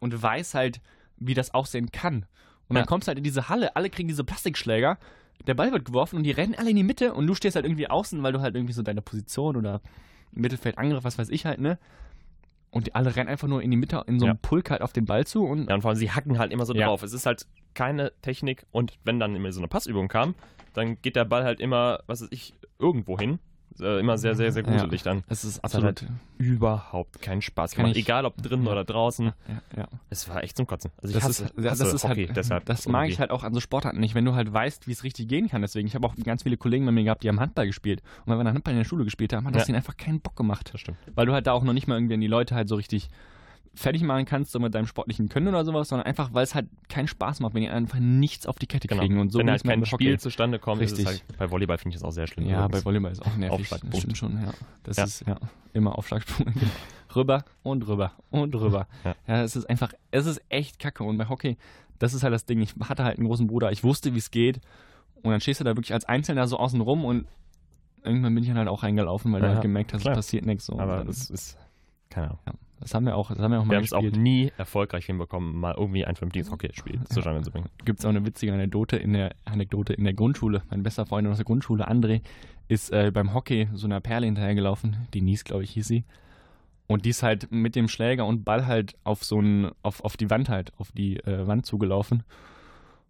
und 0.00 0.22
weiß 0.22 0.54
halt, 0.54 0.80
wie 1.16 1.34
das 1.34 1.52
aussehen 1.52 1.90
kann. 1.90 2.26
Und 2.68 2.74
dann 2.76 2.82
Ja. 2.84 2.86
kommst 2.86 3.08
du 3.08 3.10
halt 3.10 3.18
in 3.18 3.24
diese 3.24 3.48
Halle, 3.48 3.74
alle 3.74 3.90
kriegen 3.90 4.06
diese 4.08 4.22
Plastikschläger, 4.22 4.98
der 5.46 5.54
Ball 5.54 5.72
wird 5.72 5.84
geworfen 5.84 6.16
und 6.16 6.24
die 6.24 6.30
rennen 6.30 6.54
alle 6.56 6.70
in 6.70 6.76
die 6.76 6.82
Mitte 6.82 7.14
und 7.14 7.26
du 7.26 7.34
stehst 7.34 7.56
halt 7.56 7.64
irgendwie 7.64 7.88
außen, 7.88 8.22
weil 8.22 8.32
du 8.32 8.40
halt 8.40 8.54
irgendwie 8.54 8.72
so 8.74 8.82
deine 8.82 9.02
Position 9.02 9.56
oder 9.56 9.80
Mittelfeld 10.32 10.76
Angriff, 10.78 11.04
was 11.04 11.18
weiß 11.18 11.28
ich 11.30 11.46
halt, 11.46 11.60
ne? 11.60 11.78
Und 12.70 12.86
die 12.86 12.94
alle 12.94 13.16
rennen 13.16 13.30
einfach 13.30 13.48
nur 13.48 13.62
in 13.62 13.70
die 13.70 13.78
Mitte 13.78 14.02
in 14.06 14.18
so 14.20 14.26
einem 14.26 14.34
Ja. 14.34 14.38
Pulk 14.42 14.70
halt 14.70 14.82
auf 14.82 14.92
den 14.92 15.06
Ball 15.06 15.26
zu 15.26 15.44
und 15.44 15.68
Ja, 15.68 15.74
und 15.74 15.80
vor 15.82 15.90
allem, 15.90 15.98
sie 15.98 16.10
hacken 16.10 16.38
halt 16.38 16.52
immer 16.52 16.66
so 16.66 16.74
Ja. 16.74 16.86
drauf. 16.86 17.02
Es 17.02 17.12
ist 17.14 17.24
halt 17.24 17.46
keine 17.74 18.12
Technik 18.20 18.66
und 18.72 18.98
wenn 19.04 19.18
dann 19.18 19.34
immer 19.34 19.50
so 19.52 19.60
eine 19.60 19.68
Passübung 19.68 20.08
kam, 20.08 20.34
dann 20.74 21.00
geht 21.00 21.16
der 21.16 21.24
Ball 21.24 21.44
halt 21.44 21.60
immer, 21.60 22.00
was 22.06 22.20
weiß 22.20 22.28
ich, 22.30 22.54
irgendwo 22.78 23.18
hin. 23.18 23.38
Äh, 23.80 24.00
immer 24.00 24.18
sehr, 24.18 24.34
sehr, 24.34 24.50
sehr 24.52 24.62
gruselig 24.64 25.02
dann. 25.02 25.22
Es 25.28 25.44
ist 25.44 25.62
hat 25.62 25.74
halt 25.74 25.84
absolut. 25.84 26.12
überhaupt 26.38 27.22
keinen 27.22 27.42
Spaß 27.42 27.74
gemacht. 27.74 27.96
Egal 27.96 28.24
ob 28.26 28.36
drinnen 28.42 28.64
Ja. 28.66 28.72
oder 28.72 28.84
draußen. 28.84 29.26
Ja, 29.26 29.32
ja. 29.76 29.88
Es 30.10 30.28
war 30.28 30.42
echt 30.42 30.56
zum 30.56 30.66
Kotzen. 30.66 30.90
Also 31.00 31.14
Das 31.14 31.22
hasse, 31.24 31.44
ist, 31.44 31.54
ja, 31.56 31.62
das 31.62 31.80
hasse 31.80 31.94
ist 31.96 32.04
Hockey 32.04 32.26
halt, 32.26 32.36
deshalb. 32.36 32.64
das 32.66 32.88
mag 32.88 33.04
ich 33.04 33.10
irgendwie. 33.12 33.20
halt 33.20 33.30
auch 33.30 33.44
an 33.44 33.54
so 33.54 33.60
Sportarten 33.60 34.00
nicht, 34.00 34.14
wenn 34.14 34.24
du 34.24 34.34
halt 34.34 34.52
weißt, 34.52 34.88
wie 34.88 34.92
es 34.92 35.04
richtig 35.04 35.28
gehen 35.28 35.48
kann. 35.48 35.62
Deswegen, 35.62 35.86
ich 35.86 35.94
habe 35.94 36.06
auch 36.06 36.14
ganz 36.24 36.42
viele 36.42 36.56
Kollegen 36.56 36.86
bei 36.86 36.92
mir 36.92 37.04
gehabt, 37.04 37.22
die 37.22 37.28
haben 37.28 37.40
Handball 37.40 37.66
gespielt. 37.66 38.02
Und 38.24 38.32
wenn 38.32 38.38
wir 38.38 38.44
dann 38.44 38.54
Handball 38.54 38.72
in 38.74 38.78
der 38.78 38.84
Schule 38.84 39.04
gespielt 39.04 39.32
haben, 39.32 39.46
hat 39.46 39.54
das 39.54 39.62
Ja. 39.62 39.66
denen 39.66 39.76
einfach 39.76 39.96
keinen 39.96 40.20
Bock 40.20 40.34
gemacht. 40.36 40.70
Das 40.72 40.80
stimmt. 40.80 40.98
Weil 41.14 41.26
du 41.26 41.32
halt 41.32 41.46
da 41.46 41.52
auch 41.52 41.62
noch 41.62 41.72
nicht 41.72 41.86
mal 41.86 41.94
irgendwie 41.96 42.14
an 42.14 42.20
die 42.20 42.26
Leute 42.26 42.54
halt 42.54 42.68
so 42.68 42.74
richtig 42.74 43.08
fertig 43.78 44.02
machen 44.02 44.24
kannst, 44.24 44.52
so 44.52 44.58
mit 44.60 44.74
deinem 44.74 44.86
sportlichen 44.86 45.28
Können 45.28 45.48
oder 45.48 45.64
sowas, 45.64 45.88
sondern 45.88 46.06
einfach, 46.06 46.32
weil 46.34 46.44
es 46.44 46.54
halt 46.54 46.66
keinen 46.88 47.08
Spaß 47.08 47.40
macht, 47.40 47.54
wenn 47.54 47.62
die 47.62 47.68
einfach 47.68 47.98
nichts 47.98 48.46
auf 48.46 48.58
die 48.58 48.66
Kette 48.66 48.88
Genau. 48.88 49.00
kriegen. 49.02 49.18
Und 49.20 49.30
so 49.32 49.38
Wenn 49.38 49.50
halt 49.50 49.62
kein 49.64 49.84
Spiel 49.86 50.12
Hockey. 50.12 50.18
zustande 50.18 50.58
kommt, 50.58 50.80
Richtig. 50.82 51.06
halt, 51.06 51.24
bei 51.38 51.50
Volleyball 51.50 51.78
finde 51.78 51.94
ich 51.94 52.00
das 52.00 52.08
auch 52.08 52.12
sehr 52.12 52.26
schlimm. 52.26 52.46
Ja, 52.46 52.60
bei 52.62 52.66
übrigens. 52.66 52.84
Volleyball 52.84 53.12
ist 53.12 53.24
auch 53.24 53.36
nervig. 53.36 53.68
Das 53.70 53.98
stimmt 53.98 54.18
schon, 54.18 54.42
ja. 54.42 54.52
Das 54.82 54.96
Ja. 54.96 55.04
ist 55.04 55.24
ja 55.26 55.36
immer 55.72 55.96
Aufschlagspunkt. 55.98 56.52
rüber 57.16 57.44
und 57.62 57.86
rüber 57.88 58.12
und 58.30 58.54
rüber. 58.54 58.86
Ja. 59.04 59.14
Ja. 59.26 59.42
es 59.42 59.56
ist 59.56 59.64
einfach, 59.70 59.92
es 60.10 60.26
ist 60.26 60.42
echt 60.48 60.78
kacke. 60.78 61.04
Und 61.04 61.16
bei 61.18 61.28
Hockey, 61.28 61.56
das 61.98 62.14
ist 62.14 62.22
halt 62.22 62.34
das 62.34 62.44
Ding. 62.46 62.60
Ich 62.60 62.74
hatte 62.88 63.04
halt 63.04 63.18
einen 63.18 63.26
großen 63.26 63.46
Bruder, 63.46 63.72
ich 63.72 63.82
wusste, 63.84 64.14
wie 64.14 64.18
es 64.18 64.30
geht. 64.30 64.60
Und 65.22 65.30
dann 65.32 65.40
stehst 65.40 65.60
du 65.60 65.64
da 65.64 65.70
wirklich 65.76 65.92
als 65.94 66.04
Einzelner 66.04 66.46
so 66.46 66.58
außen 66.58 66.80
rum 66.80 67.04
und 67.04 67.26
irgendwann 68.04 68.34
bin 68.34 68.42
ich 68.44 68.48
dann 68.48 68.58
halt 68.58 68.68
auch 68.68 68.82
reingelaufen, 68.84 69.32
weil 69.32 69.40
Ja, 69.42 69.48
du 69.48 69.52
halt 69.54 69.62
gemerkt 69.62 69.92
hast, 69.92 70.06
es 70.06 70.14
passiert 70.14 70.46
nichts. 70.46 70.66
So. 70.66 70.78
Aber 70.78 71.04
das 71.04 71.28
ist, 71.30 71.58
keine 72.10 72.28
Ahnung. 72.28 72.38
ja, 72.46 72.52
das 72.80 72.94
haben 72.94 73.06
wir 73.06 73.16
auch, 73.16 73.28
das 73.28 73.38
haben 73.38 73.52
wir 73.52 73.60
auch 73.60 73.64
Wir 73.64 73.68
mal 73.68 73.76
haben 73.76 73.84
es 73.84 73.92
auch 73.92 74.02
nie 74.02 74.52
erfolgreich 74.56 75.06
hinbekommen, 75.06 75.56
mal 75.56 75.74
irgendwie 75.76 76.04
ein 76.04 76.16
vernünftiges 76.16 76.50
Hockeyspiel 76.50 77.00
zustande 77.04 77.42
zu 77.42 77.50
bringen. 77.50 77.68
gibt 77.84 78.00
es 78.00 78.04
auch 78.04 78.10
eine 78.10 78.24
witzige 78.24 78.52
Anekdote 78.52 78.96
in 78.96 79.12
der 79.12 79.34
Anekdote 79.44 79.92
in 79.92 80.04
der 80.04 80.14
Grundschule. 80.14 80.62
Mein 80.70 80.82
bester 80.82 81.06
Freund 81.06 81.26
aus 81.28 81.36
der 81.36 81.44
Grundschule, 81.44 81.88
André, 81.88 82.22
ist 82.68 82.90
äh, 82.92 83.10
beim 83.12 83.34
Hockey 83.34 83.68
so 83.74 83.86
einer 83.86 84.00
Perle 84.00 84.26
hinterhergelaufen. 84.26 85.08
Denise, 85.14 85.44
glaube 85.44 85.64
ich, 85.64 85.70
hieß 85.70 85.86
sie. 85.86 86.04
Und 86.86 87.04
die 87.04 87.10
ist 87.10 87.22
halt 87.22 87.52
mit 87.52 87.76
dem 87.76 87.88
Schläger 87.88 88.24
und 88.26 88.44
Ball 88.44 88.66
halt 88.66 88.96
auf 89.04 89.22
so 89.22 89.40
ein, 89.40 89.70
auf, 89.82 90.02
auf 90.04 90.16
die 90.16 90.30
Wand 90.30 90.48
halt, 90.48 90.72
auf 90.78 90.90
die 90.92 91.18
äh, 91.18 91.46
Wand 91.46 91.66
zugelaufen. 91.66 92.22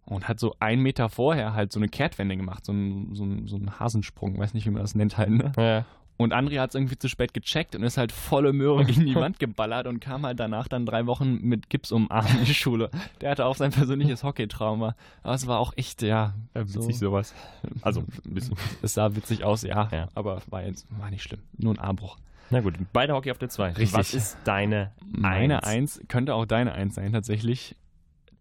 Und 0.05 0.27
hat 0.27 0.39
so 0.39 0.55
einen 0.59 0.81
Meter 0.81 1.07
vorher 1.07 1.53
halt 1.53 1.71
so 1.71 1.79
eine 1.79 1.87
Kehrtwende 1.87 2.35
gemacht, 2.35 2.65
so 2.65 2.73
ein, 2.73 3.13
so 3.13 3.23
ein, 3.23 3.47
so 3.47 3.57
ein 3.57 3.79
Hasensprung, 3.79 4.39
weiß 4.39 4.53
nicht, 4.53 4.65
wie 4.65 4.71
man 4.71 4.81
das 4.81 4.95
nennt 4.95 5.17
halt, 5.17 5.29
ne? 5.29 5.51
Ja. 5.55 5.85
Und 6.21 6.33
André 6.33 6.59
hat 6.59 6.71
es 6.71 6.75
irgendwie 6.75 6.97
zu 6.97 7.07
spät 7.07 7.33
gecheckt 7.33 7.77
und 7.77 7.83
ist 7.83 7.97
halt 7.97 8.11
volle 8.11 8.51
Möhre 8.51 8.83
gegen 8.83 9.05
die 9.05 9.15
Wand 9.23 9.39
geballert 9.39 9.87
und 9.87 10.01
kam 10.01 10.25
halt 10.25 10.37
danach 10.37 10.67
dann 10.67 10.85
drei 10.85 11.05
Wochen 11.05 11.39
mit 11.41 11.69
Gips 11.69 11.93
um 11.93 12.03
den 12.07 12.11
Arm 12.11 12.27
in 12.39 12.43
die 12.43 12.53
Schule. 12.53 12.91
Der 13.21 13.31
hatte 13.31 13.45
auch 13.45 13.55
sein 13.55 13.71
persönliches 13.71 14.25
Hockeytrauma. 14.25 14.95
Aber 15.23 15.33
es 15.33 15.47
war 15.47 15.59
auch 15.59 15.71
echt, 15.77 16.01
ja. 16.01 16.33
Witzig 16.53 16.99
sowas. 16.99 17.33
Also, 17.81 18.01
ein 18.25 18.33
bisschen. 18.33 18.57
Es 18.81 18.95
sah 18.95 19.15
witzig 19.15 19.45
aus, 19.45 19.61
ja. 19.63 19.87
Ja. 19.93 20.09
Aber 20.13 20.41
war 20.49 20.61
jetzt 20.65 20.87
war 20.99 21.09
nicht 21.09 21.23
schlimm. 21.23 21.39
Nur 21.57 21.73
ein 21.73 21.79
Armbruch. 21.79 22.17
Na 22.49 22.59
gut, 22.59 22.73
beide 22.91 23.13
Hockey 23.13 23.31
auf 23.31 23.37
der 23.37 23.47
2. 23.47 23.69
Richtig. 23.71 23.93
Was 23.93 24.13
ist 24.13 24.37
deine 24.43 24.91
Meine 25.09 25.63
Eins? 25.63 25.99
Eins 25.99 26.07
könnte 26.09 26.35
auch 26.35 26.45
deine 26.45 26.73
Eins 26.73 26.95
sein, 26.95 27.13
tatsächlich. 27.13 27.77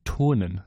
Turnen. 0.03 0.63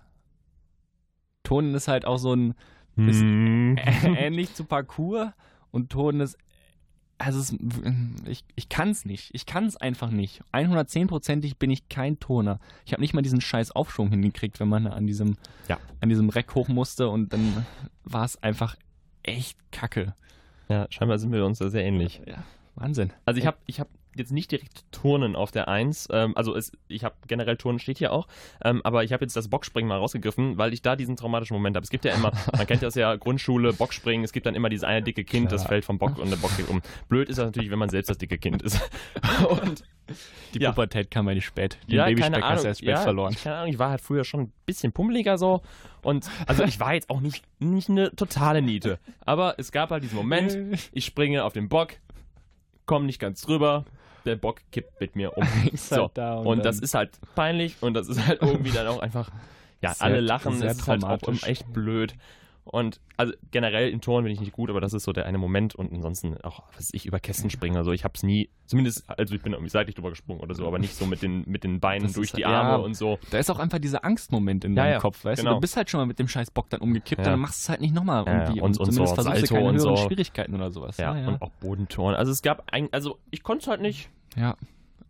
Turnen 1.43 1.73
ist 1.75 1.87
halt 1.87 2.05
auch 2.05 2.17
so 2.19 2.33
ein 2.33 2.53
Ist- 2.95 3.19
Hm. 3.21 3.77
ähnlich 4.17 4.53
zu 4.53 4.63
Parkour 4.63 5.33
und 5.71 5.89
Turnen 5.89 6.21
ist. 6.21 6.37
Also 7.23 7.39
es, 7.39 7.55
ich, 8.25 8.43
ich 8.55 8.67
kann 8.69 8.89
es 8.89 9.05
nicht. 9.05 9.29
Ich 9.33 9.45
kann 9.45 9.65
es 9.65 9.77
einfach 9.77 10.09
nicht. 10.09 10.41
110%ig 10.53 11.57
bin 11.59 11.69
ich 11.69 11.87
kein 11.87 12.19
Turner. 12.19 12.59
Ich 12.85 12.93
habe 12.93 13.01
nicht 13.01 13.13
mal 13.13 13.21
diesen 13.21 13.41
scheiß 13.41 13.71
Aufschwung 13.71 14.09
hingekriegt, 14.09 14.59
wenn 14.59 14.67
man 14.69 14.87
an 14.87 15.05
diesem, 15.05 15.37
Ja. 15.67 15.77
an 15.99 16.09
diesem 16.09 16.29
Reck 16.29 16.55
hoch 16.55 16.67
musste 16.67 17.09
und 17.09 17.31
dann 17.31 17.65
war 18.03 18.25
es 18.25 18.41
einfach 18.41 18.75
echt 19.23 19.57
kacke. 19.71 20.15
Ja, 20.67 20.87
scheinbar 20.89 21.19
sind 21.19 21.31
wir 21.31 21.45
uns 21.45 21.59
da 21.59 21.69
sehr 21.69 21.83
ähnlich. 21.83 22.21
Ja, 22.25 22.43
Wahnsinn. 22.75 23.11
Also 23.25 23.39
ich 23.39 23.45
habe 23.45 23.57
ich 23.67 23.79
hab 23.79 23.87
jetzt 24.15 24.31
nicht 24.31 24.51
direkt 24.51 24.85
Turnen 24.91 25.35
auf 25.35 25.51
der 25.51 25.67
1. 25.67 26.09
Ähm, 26.11 26.35
also 26.35 26.55
es, 26.55 26.71
ich 26.87 27.03
habe 27.03 27.15
generell 27.27 27.57
Turnen 27.57 27.79
steht 27.79 27.97
hier 27.97 28.11
auch. 28.11 28.27
Ähm, 28.63 28.81
aber 28.83 29.03
ich 29.03 29.13
habe 29.13 29.23
jetzt 29.23 29.35
das 29.35 29.47
Boxspringen 29.47 29.87
mal 29.87 29.97
rausgegriffen, 29.97 30.57
weil 30.57 30.73
ich 30.73 30.81
da 30.81 30.95
diesen 30.95 31.15
traumatischen 31.15 31.55
Moment 31.55 31.75
habe. 31.75 31.83
Es 31.83 31.89
gibt 31.89 32.05
ja 32.05 32.13
immer, 32.13 32.31
man 32.55 32.67
kennt 32.67 32.83
das 32.83 32.95
ja, 32.95 33.15
Grundschule, 33.17 33.73
Boxspringen, 33.73 34.23
es 34.23 34.31
gibt 34.31 34.45
dann 34.45 34.55
immer 34.55 34.69
dieses 34.69 34.83
eine 34.83 35.01
dicke 35.01 35.23
Kind, 35.23 35.51
das 35.51 35.61
Klar. 35.61 35.69
fällt 35.69 35.85
vom 35.85 35.97
Bock 35.97 36.17
und 36.17 36.29
der 36.29 36.37
Bock 36.37 36.55
geht 36.57 36.69
um. 36.69 36.81
Blöd 37.09 37.29
ist 37.29 37.37
das 37.37 37.45
natürlich, 37.45 37.71
wenn 37.71 37.79
man 37.79 37.89
selbst 37.89 38.09
das 38.09 38.17
dicke 38.17 38.37
Kind 38.37 38.61
ist. 38.61 38.79
und 39.49 39.83
Die 40.53 40.59
Ja. 40.59 40.71
Pubertät 40.71 41.11
kam 41.11 41.27
ja 41.27 41.33
nicht 41.33 41.45
spät. 41.45 41.77
Den 41.87 41.95
ja, 41.95 42.05
Babyspeck 42.05 42.33
keine 42.33 42.49
hast 42.49 42.63
du 42.63 42.67
erst 42.67 42.79
spät 42.81 42.89
ja, 42.89 42.97
verloren. 42.97 43.33
Ich, 43.33 43.43
keine 43.43 43.57
Ahnung, 43.57 43.69
ich 43.69 43.79
war 43.79 43.89
halt 43.91 44.01
früher 44.01 44.23
schon 44.23 44.41
ein 44.41 44.53
bisschen 44.65 44.91
pummeliger 44.91 45.37
so. 45.37 45.61
Und 46.01 46.29
also 46.47 46.63
ich 46.63 46.79
war 46.79 46.93
jetzt 46.93 47.09
auch 47.09 47.21
nicht, 47.21 47.43
nicht 47.59 47.89
eine 47.89 48.15
totale 48.15 48.61
Niete. 48.61 48.99
Aber 49.25 49.55
es 49.57 49.71
gab 49.71 49.91
halt 49.91 50.03
diesen 50.03 50.15
Moment, 50.15 50.57
ich 50.91 51.05
springe 51.05 51.43
auf 51.43 51.53
den 51.53 51.69
Bock, 51.69 51.93
komme 52.85 53.05
nicht 53.05 53.19
ganz 53.19 53.41
drüber, 53.41 53.85
der 54.25 54.35
Bock 54.35 54.61
kippt 54.71 54.99
mit 54.99 55.15
mir 55.15 55.37
um. 55.37 55.47
So, 55.75 56.11
halt 56.15 56.45
und, 56.45 56.65
das 56.65 56.79
ist 56.79 56.93
halt 56.93 57.11
peinlich 57.35 57.77
und 57.81 57.93
das 57.93 58.07
ist 58.07 58.25
halt 58.25 58.41
irgendwie 58.41 58.71
dann 58.71 58.87
auch 58.87 58.99
einfach, 58.99 59.29
ja, 59.81 59.93
Sehr- 59.93 60.05
alle 60.05 60.19
lachen, 60.21 60.59
das 60.59 60.77
ist 60.77 60.87
halt 60.87 61.03
auch 61.03 61.43
echt 61.43 61.71
blöd. 61.73 62.13
Und 62.63 63.01
also 63.17 63.33
generell 63.49 63.89
in 63.89 64.01
Touren 64.01 64.23
bin 64.23 64.31
ich 64.31 64.39
nicht 64.39 64.51
gut, 64.51 64.69
aber 64.69 64.79
das 64.81 64.93
ist 64.93 65.03
so 65.03 65.11
der 65.13 65.25
eine 65.25 65.39
Moment 65.39 65.73
und 65.73 65.91
ansonsten 65.91 66.39
auch, 66.41 66.61
was 66.75 66.89
ich, 66.93 67.07
über 67.07 67.19
Kästen 67.19 67.49
springen. 67.49 67.75
Also 67.75 67.91
ich 67.91 68.03
hab's 68.03 68.21
nie, 68.21 68.49
zumindest, 68.67 69.03
also 69.09 69.33
ich 69.33 69.41
bin 69.41 69.53
irgendwie 69.53 69.71
seitlich 69.71 69.95
drüber 69.95 70.11
gesprungen 70.11 70.41
oder 70.41 70.53
so, 70.53 70.67
aber 70.67 70.77
nicht 70.77 70.95
so 70.95 71.07
mit 71.07 71.23
den, 71.23 71.43
mit 71.47 71.63
den 71.63 71.79
Beinen 71.79 72.03
Das 72.03 72.13
durch 72.13 72.27
ist- 72.29 72.37
die 72.37 72.41
ja. 72.41 72.49
Arme 72.61 72.83
und 72.83 72.93
so. 72.93 73.17
Da 73.31 73.39
ist 73.39 73.49
auch 73.49 73.57
einfach 73.57 73.79
dieser 73.79 74.05
Angstmoment 74.05 74.63
in 74.63 74.75
Ja, 74.75 74.83
deinem 74.83 74.91
ja, 74.93 74.99
Kopf, 74.99 75.25
weißt 75.25 75.39
du? 75.41 75.43
genau. 75.45 75.55
Du 75.55 75.61
bist 75.61 75.75
halt 75.75 75.89
schon 75.89 75.99
mal 76.01 76.05
mit 76.05 76.19
dem 76.19 76.27
scheiß 76.27 76.51
Bock 76.51 76.69
dann 76.69 76.81
umgekippt, 76.81 77.25
Ja. 77.25 77.31
dann 77.31 77.39
machst 77.39 77.61
du 77.61 77.65
es 77.65 77.69
halt 77.69 77.81
nicht 77.81 77.95
nochmal 77.95 78.25
Ja, 78.25 78.31
ja, 78.31 78.39
irgendwie 78.43 78.61
und- 78.61 78.67
und 78.79 78.85
zumindest 78.85 78.95
so 79.09 79.15
versuchst 79.15 79.41
du 79.41 79.47
Salto 79.47 79.55
keine 79.55 79.67
und 79.69 79.75
höheren 79.79 79.97
so. 79.97 80.07
Schwierigkeiten 80.07 80.53
oder 80.55 80.69
sowas. 80.71 80.97
Ja, 80.97 81.17
ja. 81.17 81.27
und 81.29 81.41
auch 81.41 81.49
Bodentouren. 81.61 82.15
Also 82.15 82.31
es 82.31 82.43
gab 82.43 82.71
ein, 82.71 82.89
also 82.91 83.17
ich 83.31 83.41
konnte 83.43 83.63
es 83.63 83.67
halt 83.67 83.81
nicht. 83.81 84.09
Ja. 84.37 84.55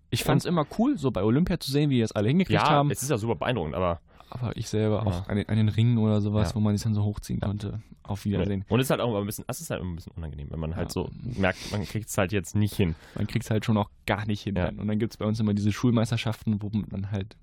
Ich 0.10 0.24
fand 0.24 0.40
es 0.42 0.46
immer 0.46 0.66
cool, 0.80 0.98
so 0.98 1.12
bei 1.12 1.24
Olympia 1.24 1.60
zu 1.60 1.72
sehen, 1.72 1.90
wie 1.90 1.96
die 1.96 2.02
das 2.02 2.12
alle 2.14 2.28
hingekriegt 2.30 2.62
Ja, 2.62 2.70
haben. 2.70 2.92
es 2.92 3.02
ist 3.02 3.10
ja 3.10 3.18
super 3.18 3.36
beeindruckend, 3.36 3.76
aber 3.76 4.00
Aber 4.34 4.56
ich 4.56 4.70
selber 4.70 5.06
auch 5.06 5.28
an 5.28 5.36
den, 5.36 5.50
an 5.50 5.58
den 5.58 5.68
Ringen 5.70 5.98
oder 5.98 6.22
sowas, 6.22 6.56
wo 6.56 6.60
man 6.62 6.76
sich 6.76 6.84
dann 6.84 6.94
so 6.96 7.04
hochziehen 7.04 7.42
konnte. 7.42 7.82
Auf 8.04 8.26
Wiedersehen. 8.26 8.66
und 8.68 8.80
es 8.80 8.88
ist 8.88 8.90
halt 8.90 9.00
auch 9.02 9.10
immer 9.10 9.20
ein 9.20 9.26
bisschen, 9.26 9.46
es 9.48 9.62
ist 9.62 9.70
halt 9.70 9.82
ein 9.82 9.96
bisschen 9.96 10.14
unangenehm, 10.16 10.48
wenn 10.50 10.60
man 10.60 10.76
halt 10.76 10.92
so 10.92 11.10
merkt, 11.22 11.72
man 11.72 11.84
kriegt 11.86 12.10
es 12.10 12.18
halt 12.18 12.32
jetzt 12.32 12.56
nicht 12.56 12.74
hin. 12.76 12.96
Man 13.16 13.28
kriegt 13.28 13.46
es 13.46 13.52
halt 13.52 13.64
schon 13.64 13.78
auch 13.78 13.90
gar 14.06 14.26
nicht 14.26 14.42
hin. 14.42 14.56
Dann. 14.56 14.80
Und 14.80 14.88
dann 14.88 15.00
gibt 15.00 15.14
es 15.14 15.18
bei 15.18 15.26
uns 15.26 15.40
immer 15.40 15.54
diese 15.54 15.72
Schulmeisterschaften, 15.72 16.62
wo 16.62 16.72
man 16.74 17.12
halt, 17.12 17.38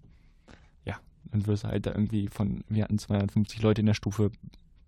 ja, 0.85 0.97
dann 1.31 1.47
wirst 1.47 1.65
du 1.65 1.69
halt 1.69 1.87
da 1.87 1.93
irgendwie 1.93 2.29
von, 2.29 2.65
wir 2.69 2.85
hatten 2.85 2.99
250 2.99 3.63
Leute 3.63 3.81
in 3.83 3.87
der 3.87 3.95
Stufe, 3.95 4.31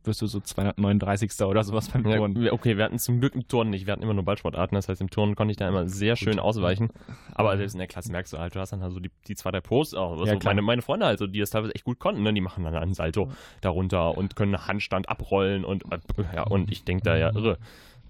wirst 0.04 0.22
du 0.22 0.26
so 0.26 0.40
239. 0.40 1.32
oder 1.46 1.62
sowas 1.64 1.88
beim 1.88 2.06
Ja, 2.08 2.16
Turnen. 2.16 2.40
wir- 2.40 2.52
okay, 2.52 2.76
wir 2.76 2.84
hatten 2.84 2.98
zum 2.98 3.20
Glück 3.20 3.34
im 3.34 3.46
Turnen 3.46 3.70
nicht, 3.70 3.86
wir 3.86 3.92
hatten 3.92 4.02
immer 4.02 4.14
nur 4.14 4.24
Ballsportarten, 4.24 4.74
das 4.74 4.88
heißt 4.88 5.00
im 5.00 5.10
Turnen 5.10 5.34
konnte 5.34 5.50
ich 5.52 5.56
da 5.56 5.68
immer 5.68 5.88
sehr 5.88 6.16
schön 6.16 6.38
ausweichen. 6.38 6.88
Aber 7.34 7.56
selbst 7.56 7.74
in 7.74 7.78
der 7.78 7.88
Klasse 7.88 8.10
merkst 8.12 8.32
du 8.32 8.38
halt, 8.38 8.54
du 8.54 8.60
hast 8.60 8.72
dann 8.72 8.82
halt 8.82 8.92
so 8.92 9.00
die, 9.00 9.10
die 9.28 9.34
zwei, 9.34 9.50
drei 9.50 9.60
auch, 9.60 10.12
also 10.12 10.24
Ja, 10.24 10.38
meine, 10.44 10.62
meine 10.62 10.82
Freunde 10.82 11.06
halt, 11.06 11.18
so, 11.18 11.26
die 11.26 11.38
das 11.40 11.50
teilweise 11.50 11.74
echt 11.74 11.84
gut 11.84 11.98
konnten, 11.98 12.22
ne? 12.22 12.32
die 12.32 12.40
machen 12.40 12.64
dann 12.64 12.74
einen 12.76 12.94
Salto 12.94 13.30
darunter 13.60 14.16
und 14.16 14.36
können 14.36 14.54
einen 14.54 14.66
Handstand 14.66 15.08
abrollen 15.08 15.64
und 15.64 15.84
äh, 15.92 15.98
ja, 16.34 16.42
und 16.44 16.70
ich 16.70 16.84
denke 16.84 17.04
da 17.04 17.16
ja 17.16 17.30
irre. 17.34 17.58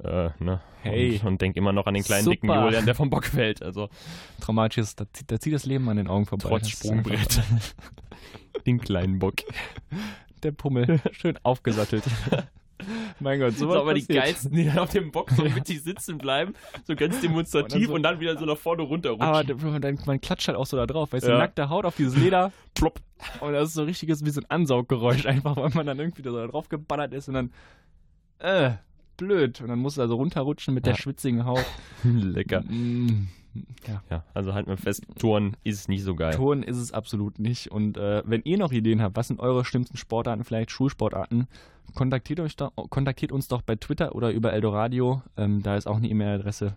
Äh, 0.02 0.30
ne? 0.42 0.60
Hey. 0.82 1.18
Und, 1.22 1.26
und 1.26 1.40
denke 1.42 1.58
immer 1.58 1.72
noch 1.72 1.86
an 1.86 1.92
den 1.94 2.02
kleinen 2.02 2.24
Super. 2.24 2.36
dicken 2.36 2.64
Julian, 2.64 2.86
der 2.86 2.94
vom 2.94 3.10
Bock 3.10 3.26
fällt. 3.26 3.62
Also 3.62 3.90
Traumatisches, 4.40 4.96
da 4.96 5.04
zieht, 5.12 5.30
da 5.30 5.38
zieht 5.38 5.52
das 5.52 5.66
Leben 5.66 5.86
an 5.90 5.98
den 5.98 6.08
Augen 6.08 6.24
vorbei. 6.24 6.48
trotz 6.48 6.68
Sprungbrett. 6.70 7.42
den 8.66 8.80
kleinen 8.80 9.18
Bock. 9.18 9.34
Der 10.42 10.52
Pummel, 10.52 11.00
schön 11.12 11.38
aufgesattelt. 11.42 12.04
mein 13.20 13.38
Gott, 13.40 13.52
so 13.52 13.66
So, 13.66 13.68
was 13.70 13.76
aber 13.76 13.92
die 13.94 14.06
geilsten, 14.06 14.52
die 14.54 14.64
dann 14.64 14.78
auf 14.78 14.90
dem 14.90 15.10
Bock 15.12 15.30
so 15.30 15.42
mittig 15.44 15.82
sitzen 15.82 16.16
bleiben, 16.18 16.54
so 16.84 16.94
ganz 16.96 17.20
demonstrativ 17.22 17.88
Und 17.88 17.96
und 17.96 18.02
dann 18.02 18.14
dann, 18.14 18.16
so- 18.16 18.20
wieder 18.20 18.38
so 18.38 18.46
nach 18.46 18.56
vorne 18.56 18.82
runter 18.82 19.10
rutschen. 19.10 19.26
Aber 19.26 19.44
dann, 19.80 19.98
man 20.06 20.20
klatscht 20.20 20.48
halt 20.48 20.56
auch 20.56 20.64
so 20.66 20.76
da 20.78 20.86
drauf, 20.86 21.12
weißt 21.12 21.26
du, 21.26 21.30
Ja. 21.32 21.38
nackte 21.38 21.68
Haut 21.68 21.84
auf 21.84 21.96
dieses 21.96 22.16
Leder, 22.16 22.52
plopp. 22.74 23.00
Und 23.40 23.52
das 23.52 23.68
ist 23.68 23.74
so 23.74 23.82
richtiges, 23.84 24.24
wie 24.24 24.30
so 24.30 24.40
ein 24.40 24.46
Ansauggeräusch, 24.48 25.26
einfach, 25.26 25.56
weil 25.56 25.70
man 25.74 25.86
dann 25.86 25.98
irgendwie 25.98 26.22
da 26.22 26.30
drauf 26.46 26.70
geballert 26.70 27.12
ist 27.12 27.28
und 27.28 27.34
dann, 27.34 27.52
äh, 28.38 28.70
blöd. 29.18 29.60
Und 29.60 29.68
dann 29.68 29.78
musst 29.78 29.98
du 29.98 30.00
also 30.00 30.14
runterrutschen 30.16 30.72
mit 30.72 30.86
der 30.86 30.94
Ja. 30.94 30.98
schwitzigen 30.98 31.44
Haut. 31.44 31.66
Lecker. 32.02 32.62
Mm, 32.62 33.28
ja. 33.86 34.02
Ja, 34.10 34.24
also 34.34 34.54
halten 34.54 34.68
wir 34.70 34.76
fest, 34.76 35.04
Touren 35.18 35.56
ist 35.64 35.88
nicht 35.88 36.02
so 36.04 36.14
geil. 36.14 36.34
Ton 36.34 36.62
ist 36.62 36.76
es 36.76 36.92
absolut 36.92 37.38
nicht. 37.38 37.70
Und 37.70 37.96
äh, 37.96 38.22
wenn 38.26 38.42
ihr 38.44 38.58
noch 38.58 38.72
Ideen 38.72 39.02
habt, 39.02 39.16
was 39.16 39.28
sind 39.28 39.40
eure 39.40 39.64
schlimmsten 39.64 39.96
Sportarten, 39.96 40.44
vielleicht 40.44 40.70
Schulsportarten, 40.70 41.46
kontaktiert, 41.94 42.40
euch 42.40 42.56
doch, 42.56 42.72
kontaktiert 42.90 43.32
uns 43.32 43.48
doch 43.48 43.62
bei 43.62 43.76
Twitter 43.76 44.14
oder 44.14 44.30
über 44.30 44.52
Eldoradio. 44.52 45.22
Ähm, 45.36 45.62
da 45.62 45.76
ist 45.76 45.86
auch 45.86 45.96
eine 45.96 46.08
E-Mail-Adresse, 46.08 46.76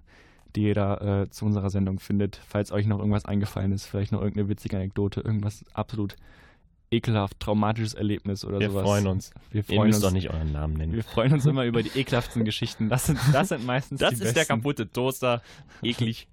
die 0.55 0.63
ihr 0.63 0.73
da 0.75 1.21
äh, 1.23 1.29
zu 1.29 1.45
unserer 1.45 1.69
Sendung 1.69 1.99
findet. 1.99 2.39
Falls 2.47 2.71
euch 2.71 2.87
noch 2.87 2.99
irgendwas 2.99 3.25
eingefallen 3.25 3.71
ist, 3.71 3.85
vielleicht 3.85 4.11
noch 4.11 4.19
irgendeine 4.21 4.49
witzige 4.49 4.77
Anekdote, 4.77 5.21
irgendwas 5.21 5.63
absolut 5.73 6.15
ekelhaft, 6.91 7.39
traumatisches 7.39 7.95
Erlebnis 7.95 8.45
oder 8.45 8.59
Wir 8.59 8.69
sowas. 8.69 8.83
freuen 8.83 9.07
uns. 9.07 9.31
Wir 9.49 9.59
Ihr 9.59 9.63
freuen 9.63 9.87
müsst 9.87 9.97
uns. 9.97 10.05
doch 10.05 10.11
nicht 10.11 10.29
euren 10.29 10.51
Namen 10.51 10.75
nennen. 10.75 10.93
Wir 10.93 11.03
freuen 11.03 11.33
uns 11.33 11.43
immer 11.47 11.65
über 11.65 11.81
die 11.81 11.89
ekelhaften 11.97 12.45
Geschichten. 12.45 12.87
Das 12.87 13.07
sind, 13.07 13.19
das 13.31 13.49
sind 13.49 13.65
meistens 13.65 13.99
Das 13.99 14.11
die 14.11 14.15
ist 14.23 14.35
der 14.35 14.41
besten. 14.41 14.47
kaputte 14.57 14.91
Toaster. 14.91 15.41
Eklig. 15.81 16.27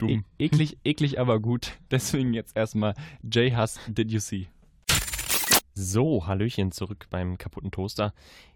Dumm. 0.00 0.24
E 0.38 0.44
eklig, 0.46 0.78
eklig, 0.84 1.20
aber 1.20 1.40
gut. 1.40 1.78
Deswegen 1.90 2.34
jetzt 2.34 2.56
erstmal 2.56 2.94
J-Huss, 3.22 3.78
Did 3.88 4.10
You 4.10 4.18
See? 4.20 4.48
So, 5.74 6.26
Hallöchen 6.26 6.72
zurück 6.72 7.06
beim 7.10 7.38
kaputten 7.38 7.70
Toaster. 7.70 8.12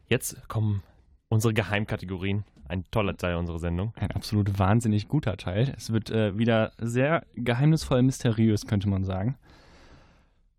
Jetzt 0.09 0.49
kommen 0.49 0.83
unsere 1.29 1.55
Geheimkategorien. 1.55 2.45
ein 2.69 2.85
toller 2.91 3.17
Teil 3.17 3.37
unserer 3.37 3.59
Sendung. 3.59 3.93
Ein 3.97 4.11
absolut 4.11 4.59
wahnsinnig 4.59 5.09
guter 5.09 5.37
Teil. 5.37 5.75
Es 5.77 5.93
wird 5.93 6.11
äh, 6.11 6.37
wieder 6.39 6.73
sehr 6.79 7.25
geheimnisvoll 7.35 8.03
mysteriös, 8.03 8.67
könnte 8.67 8.89
man 8.89 9.05
sagen. 9.05 9.37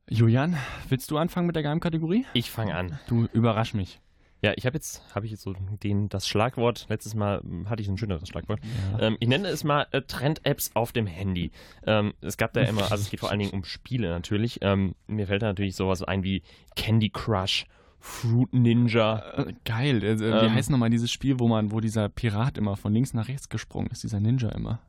Julian, 0.10 0.56
willst 0.89 1.10
du 1.10 1.17
anfangen 1.17 1.48
mit 1.48 1.56
der 1.56 1.63
Geheimkategorie? 1.63 2.26
Ich 2.34 2.52
fange 2.52 2.76
an. 2.76 3.00
Du 3.08 3.26
überrasch 3.34 3.74
mich. 3.74 4.00
Ja, 4.41 4.54
ich 4.56 4.65
habe 4.65 4.76
jetzt, 4.76 5.02
habe 5.15 5.26
ich 5.26 5.32
jetzt 5.32 5.41
so 5.41 5.54
den, 5.82 6.08
das 6.10 6.28
Schlagwort, 6.28 6.86
letztes 6.89 7.15
Mal 7.15 7.39
hm, 7.41 7.69
hatte 7.69 7.82
ich 7.82 7.88
ein 7.88 7.98
schöneres 7.98 8.28
Schlagwort. 8.28 8.60
Ja. 8.93 9.08
Ähm, 9.08 9.17
ich 9.19 9.28
nenne 9.28 9.48
es 9.48 9.63
mal 9.63 9.88
äh, 9.91 10.02
Trend-Apps 10.02 10.71
auf 10.76 10.91
dem 10.91 11.08
Handy. 11.08 11.52
Ähm, 11.88 12.13
es 12.21 12.38
gab 12.38 12.54
da 12.54 12.62
immer, 12.62 12.84
also 12.91 13.02
es 13.04 13.10
geht 13.10 13.21
vor 13.21 13.32
allen 13.32 13.39
Dingen 13.39 13.52
um 13.54 13.63
Spiele 13.63 14.10
natürlich. 14.10 14.60
Ähm, 14.62 14.93
mir 15.08 15.28
fällt 15.28 15.41
da 15.41 15.48
natürlich 15.48 15.76
sowas 15.76 16.04
ein 16.04 16.24
wie 16.24 16.43
Candy 16.76 17.10
Crush, 17.10 17.65
Fruit 18.00 18.54
Ninja. 18.54 19.24
Äh, 19.48 19.54
geil. 19.63 20.04
Äh, 20.04 20.19
wie 20.19 20.24
Ähm. 20.26 20.54
heißt 20.54 20.69
nochmal 20.69 20.91
dieses 20.91 21.12
Spiel, 21.12 21.39
wo 21.39 21.48
man, 21.48 21.71
wo 21.71 21.80
dieser 21.80 22.08
Pirat 22.10 22.58
immer 22.60 22.76
von 22.76 22.93
links 22.93 23.13
nach 23.15 23.28
rechts 23.30 23.50
gesprungen 23.50 23.89
ist, 23.89 24.04
dieser 24.04 24.19
Ninja 24.19 24.50
immer? 24.50 24.80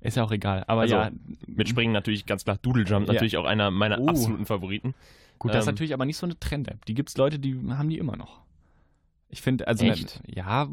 Ist 0.00 0.16
ja 0.16 0.24
auch 0.24 0.32
egal. 0.32 0.64
Aber 0.66 0.82
Also, 0.82 0.96
ja, 0.96 1.10
Mit 1.46 1.68
Springen 1.68 1.92
natürlich 1.92 2.26
ganz 2.26 2.44
klar. 2.44 2.58
Doodle 2.60 2.84
Jump, 2.84 3.06
Ja. 3.06 3.12
natürlich 3.12 3.36
auch 3.36 3.44
einer 3.44 3.70
meiner 3.70 4.00
Oh. 4.00 4.08
absoluten 4.08 4.44
Favoriten. 4.44 4.94
gut, 5.38 5.52
das 5.54 5.60
ist 5.64 5.68
ähm, 5.68 5.74
natürlich 5.74 5.94
aber 5.94 6.04
nicht 6.04 6.16
so 6.16 6.26
eine 6.26 6.38
Trend-App. 6.38 6.84
Die 6.86 6.94
gibt 6.94 7.10
es 7.10 7.16
Leute, 7.16 7.38
die 7.38 7.54
haben 7.70 7.88
die 7.88 7.98
immer 7.98 8.16
noch. 8.16 8.43
Ich 9.28 9.42
finde, 9.42 9.66
also, 9.66 9.84
Echt? 9.86 10.20
ja, 10.26 10.68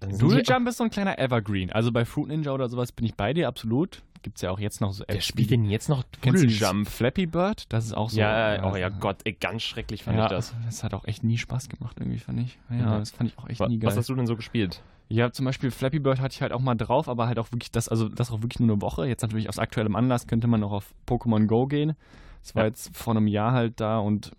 Doodle 0.00 0.42
Jump 0.42 0.68
ist 0.68 0.78
so 0.78 0.84
ein 0.84 0.90
kleiner 0.90 1.18
Evergreen. 1.18 1.70
Also 1.72 1.92
bei 1.92 2.04
Fruit 2.04 2.28
Ninja 2.28 2.52
oder 2.52 2.68
sowas 2.68 2.92
bin 2.92 3.04
ich 3.04 3.14
bei 3.14 3.32
dir, 3.34 3.48
absolut. 3.48 4.02
Gibt 4.22 4.36
es 4.36 4.42
ja 4.42 4.50
auch 4.50 4.60
jetzt 4.60 4.80
noch 4.80 4.92
so 4.92 5.02
Apps. 5.04 5.14
Wer 5.14 5.20
spielt 5.22 5.50
denn 5.50 5.64
jetzt 5.64 5.88
noch 5.88 6.04
Doodle 6.22 6.46
Jump? 6.46 6.88
Flappy 6.88 7.26
Bird? 7.26 7.64
Das 7.70 7.86
ist 7.86 7.94
auch 7.94 8.10
so. 8.10 8.20
Ja, 8.20 8.70
oh 8.70 8.76
ja 8.76 8.88
Gott, 8.90 9.18
ey, 9.24 9.32
ganz 9.32 9.62
schrecklich 9.62 10.04
fand 10.04 10.18
ja, 10.18 10.24
ich 10.24 10.30
das. 10.30 10.54
das 10.66 10.84
hat 10.84 10.92
auch 10.94 11.04
echt 11.06 11.24
nie 11.24 11.38
Spaß 11.38 11.68
gemacht, 11.70 11.96
irgendwie, 11.98 12.18
fand 12.18 12.40
ich. 12.40 12.58
Ja, 12.70 12.76
Ja. 12.76 12.98
das 12.98 13.10
fand 13.10 13.30
ich 13.30 13.38
auch 13.38 13.48
echt 13.48 13.60
Wa- 13.60 13.68
nie 13.68 13.78
geil. 13.78 13.88
Was 13.88 13.96
hast 13.96 14.08
du 14.08 14.14
denn 14.14 14.26
so 14.26 14.36
gespielt? 14.36 14.82
Ja, 15.08 15.32
zum 15.32 15.44
Beispiel 15.46 15.70
Flappy 15.70 15.98
Bird 15.98 16.20
hatte 16.20 16.34
ich 16.34 16.42
halt 16.42 16.52
auch 16.52 16.60
mal 16.60 16.74
drauf, 16.76 17.08
aber 17.08 17.26
halt 17.26 17.38
auch 17.38 17.50
wirklich 17.50 17.72
das, 17.72 17.88
also 17.88 18.08
das 18.08 18.30
auch 18.30 18.42
wirklich 18.42 18.60
nur 18.60 18.70
eine 18.74 18.80
Woche. 18.82 19.06
Jetzt 19.06 19.22
natürlich 19.22 19.48
aus 19.48 19.58
aktuellem 19.58 19.96
Anlass 19.96 20.26
könnte 20.26 20.46
man 20.46 20.62
auch 20.62 20.72
auf 20.72 20.94
Pokémon 21.08 21.46
Go 21.46 21.66
gehen. 21.66 21.94
Das 22.42 22.54
war 22.54 22.62
Ja. 22.62 22.68
jetzt 22.68 22.96
vor 22.96 23.16
einem 23.16 23.26
Jahr 23.26 23.52
halt 23.52 23.80
da 23.80 23.98
und 23.98 24.32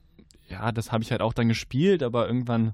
ja, 0.48 0.72
das 0.72 0.92
habe 0.92 1.04
ich 1.04 1.12
halt 1.12 1.22
auch 1.22 1.34
dann 1.34 1.48
gespielt, 1.50 2.04
aber 2.04 2.28
irgendwann, 2.28 2.74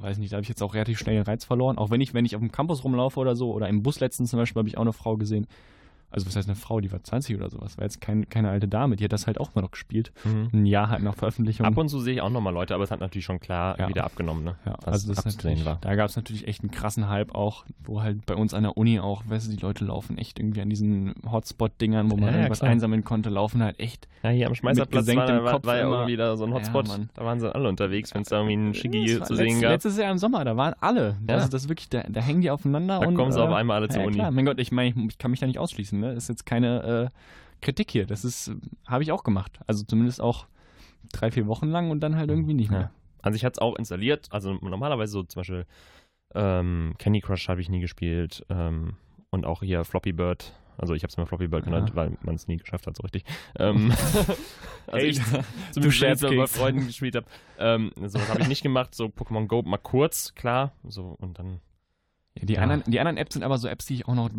weiß 0.00 0.18
nicht, 0.18 0.32
da 0.32 0.36
habe 0.36 0.42
ich 0.42 0.48
jetzt 0.48 0.62
auch 0.62 0.74
relativ 0.74 0.98
schnell 0.98 1.16
den 1.16 1.24
Reiz 1.24 1.44
verloren. 1.44 1.78
Auch 1.78 1.90
wenn 1.90 2.00
ich, 2.00 2.14
wenn 2.14 2.24
ich 2.24 2.34
auf 2.34 2.40
dem 2.40 2.52
Campus 2.52 2.84
rumlaufe 2.84 3.20
oder 3.20 3.36
so, 3.36 3.52
oder 3.52 3.68
im 3.68 3.82
Bus 3.82 4.00
letztens 4.00 4.30
zum 4.30 4.38
Beispiel, 4.38 4.60
habe 4.60 4.68
ich 4.68 4.78
auch 4.78 4.82
eine 4.82 4.92
Frau 4.92 5.16
gesehen. 5.16 5.46
Also 6.12 6.26
was 6.26 6.36
heißt 6.36 6.48
eine 6.48 6.56
Frau, 6.56 6.80
die 6.80 6.92
war 6.92 7.02
20 7.02 7.36
oder 7.36 7.48
sowas, 7.50 7.78
war 7.78 7.84
jetzt 7.84 8.00
kein, 8.00 8.28
keine 8.28 8.50
alte 8.50 8.68
Dame, 8.68 8.96
die 8.96 9.04
hat 9.04 9.12
das 9.12 9.26
halt 9.26 9.40
auch 9.40 9.54
mal 9.54 9.62
noch 9.62 9.70
gespielt. 9.70 10.12
Ein 10.24 10.66
Jahr 10.66 10.90
halt 10.90 11.02
nach 11.02 11.14
Veröffentlichung. 11.14 11.66
Ab 11.66 11.76
und 11.76 11.88
zu 11.88 12.00
sehe 12.00 12.14
ich 12.14 12.20
auch 12.20 12.30
nochmal 12.30 12.52
Leute, 12.52 12.74
aber 12.74 12.84
es 12.84 12.90
hat 12.90 13.00
natürlich 13.00 13.24
schon 13.24 13.40
klar 13.40 13.78
Ja. 13.78 13.88
wieder 13.88 14.04
abgenommen, 14.04 14.44
ne? 14.44 14.56
Ja, 14.66 14.74
Was 14.84 14.94
also 15.06 15.14
das 15.14 15.24
natürlich, 15.24 15.64
war. 15.64 15.78
da 15.80 15.94
gab 15.94 16.08
es 16.10 16.16
natürlich 16.16 16.46
echt 16.46 16.62
einen 16.62 16.70
krassen 16.70 17.08
Hype 17.08 17.34
auch, 17.34 17.64
wo 17.84 18.02
halt 18.02 18.24
bei 18.26 18.34
uns 18.34 18.54
an 18.54 18.62
der 18.62 18.76
Uni 18.76 19.00
auch, 19.00 19.22
weißt 19.26 19.46
du, 19.50 19.56
die 19.56 19.60
Leute 19.62 19.84
laufen 19.84 20.18
echt 20.18 20.38
irgendwie 20.38 20.60
an 20.60 20.70
diesen 20.70 21.14
Hotspot-Dingern, 21.30 22.10
wo 22.10 22.16
man 22.16 22.28
Ja, 22.30 22.34
irgendwas 22.36 22.62
einsammeln 22.62 23.04
konnte, 23.04 23.30
laufen 23.30 23.62
halt 23.62 23.80
echt. 23.80 24.08
Ja, 24.22 24.30
hier 24.30 24.46
am 24.46 24.54
Schmeißerplatz 24.54 25.06
war, 25.08 25.44
war, 25.44 25.52
Kopf 25.52 25.66
war 25.66 25.76
ja 25.76 25.86
immer. 25.86 25.94
irgendwie 25.96 26.16
da 26.16 26.36
so 26.36 26.44
ein 26.44 26.52
Hotspot. 26.54 26.86
Da 27.14 27.24
waren 27.24 27.40
sie 27.40 27.52
alle 27.54 27.68
unterwegs, 27.68 28.14
wenn 28.14 28.22
es 28.22 28.28
da 28.28 28.36
irgendwie 28.36 28.52
einen 28.54 28.74
Schicki 28.74 29.18
war 29.18 29.26
zu 29.26 29.34
sehen 29.34 29.60
gab. 29.60 29.70
Letztes 29.72 29.96
Jahr 29.96 30.10
im 30.12 30.18
Sommer, 30.18 30.44
da 30.44 30.56
waren 30.56 30.74
alle. 30.80 31.16
Also 31.26 31.48
das 31.48 31.62
ist 31.64 31.68
wirklich, 31.68 31.88
da, 31.88 32.02
da 32.08 32.20
hängen 32.20 32.40
die 32.40 32.50
aufeinander 32.50 33.00
Da 33.00 33.06
und 33.06 33.14
kommen 33.14 33.32
sie 33.32 33.40
äh, 33.40 33.42
auf 33.42 33.52
einmal 33.52 33.78
alle 33.78 33.88
zur 33.88 34.02
ja, 34.02 34.06
Uni. 34.06 34.16
Klar. 34.16 34.30
Mein 34.30 34.44
Gott, 34.44 34.58
ich 34.60 34.70
meine, 34.72 34.90
ich, 34.90 34.96
ich 34.96 35.18
kann 35.18 35.30
mich 35.30 35.40
da 35.40 35.46
nicht 35.46 35.58
ausschließen, 35.58 35.98
ne? 36.02 36.14
Das 36.14 36.24
ist 36.24 36.28
jetzt 36.28 36.46
keine 36.46 37.10
äh, 37.12 37.18
Kritik 37.60 37.90
hier. 37.90 38.06
Das 38.06 38.24
ist, 38.24 38.52
habe 38.86 39.02
ich 39.02 39.12
auch 39.12 39.22
gemacht. 39.24 39.58
Also 39.66 39.84
zumindest 39.84 40.20
auch 40.20 40.46
drei, 41.12 41.30
vier 41.30 41.46
Wochen 41.46 41.68
lang 41.68 41.90
und 41.90 42.00
dann 42.00 42.16
halt 42.16 42.28
irgendwie 42.30 42.54
nicht 42.54 42.70
Ja. 42.70 42.78
mehr. 42.78 42.90
Also 43.22 43.36
ich 43.36 43.44
hatte 43.44 43.54
es 43.54 43.58
auch 43.60 43.76
installiert. 43.76 44.26
Also 44.30 44.54
normalerweise 44.54 45.12
so 45.12 45.22
zum 45.22 45.40
Beispiel 45.40 45.66
ähm, 46.34 46.94
Candy 46.98 47.20
Crush 47.20 47.48
habe 47.48 47.60
ich 47.60 47.68
nie 47.68 47.80
gespielt. 47.80 48.44
Ähm, 48.50 48.94
und 49.30 49.46
auch 49.46 49.62
hier 49.62 49.84
Floppy 49.84 50.12
Bird. 50.12 50.52
Also 50.78 50.94
ich 50.94 51.02
habe 51.02 51.10
es 51.10 51.16
mal 51.16 51.26
Floppy 51.26 51.48
Bird 51.48 51.64
genannt, 51.64 51.90
Ja. 51.90 51.96
weil 51.96 52.16
man 52.22 52.34
es 52.34 52.48
nie 52.48 52.56
geschafft 52.56 52.86
hat, 52.86 52.96
so 52.96 53.02
richtig. 53.02 53.24
Ähm, 53.58 53.92
also 54.86 55.06
ich 55.06 55.18
ich 55.18 55.24
so 56.18 56.28
bei. 56.28 56.46
Freunden 56.46 56.86
gespielt 56.86 57.14
habe. 57.16 57.26
Ähm, 57.58 57.92
sowas 57.96 58.28
habe 58.28 58.40
ich 58.40 58.48
nicht 58.48 58.62
gemacht. 58.62 58.94
So 58.94 59.06
Pokémon 59.06 59.46
Go 59.46 59.62
mal 59.62 59.76
kurz, 59.78 60.34
klar. 60.34 60.72
So 60.88 61.16
und 61.20 61.38
dann. 61.38 61.60
Ja, 62.38 62.46
die, 62.46 62.54
Ja. 62.54 62.62
Anderen, 62.62 62.82
die 62.86 62.98
anderen 62.98 63.16
Apps 63.18 63.34
sind 63.34 63.42
aber 63.42 63.58
so 63.58 63.68
Apps, 63.68 63.86
die 63.86 63.94
ich 63.94 64.08
auch 64.08 64.14
noch, 64.14 64.30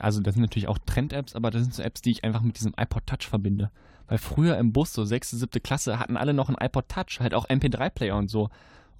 also 0.00 0.20
das 0.20 0.34
sind 0.34 0.42
natürlich 0.42 0.68
auch 0.68 0.78
Trend-Apps, 0.86 1.34
aber 1.34 1.50
das 1.50 1.62
sind 1.62 1.74
so 1.74 1.82
Apps, 1.82 2.02
die 2.02 2.10
ich 2.10 2.24
einfach 2.24 2.40
mit 2.42 2.56
diesem 2.58 2.74
iPod 2.76 3.06
Touch 3.06 3.28
verbinde. 3.28 3.70
Weil 4.08 4.18
früher 4.18 4.58
im 4.58 4.72
Bus, 4.72 4.92
so 4.92 5.04
sechste, 5.04 5.36
siebte 5.36 5.60
Klasse, 5.60 5.98
hatten 5.98 6.16
alle 6.16 6.34
noch 6.34 6.48
einen 6.48 6.58
iPod 6.60 6.88
Touch, 6.88 7.20
halt 7.20 7.34
auch 7.34 7.48
MP3-Player 7.48 8.16
und 8.16 8.28
so. 8.28 8.50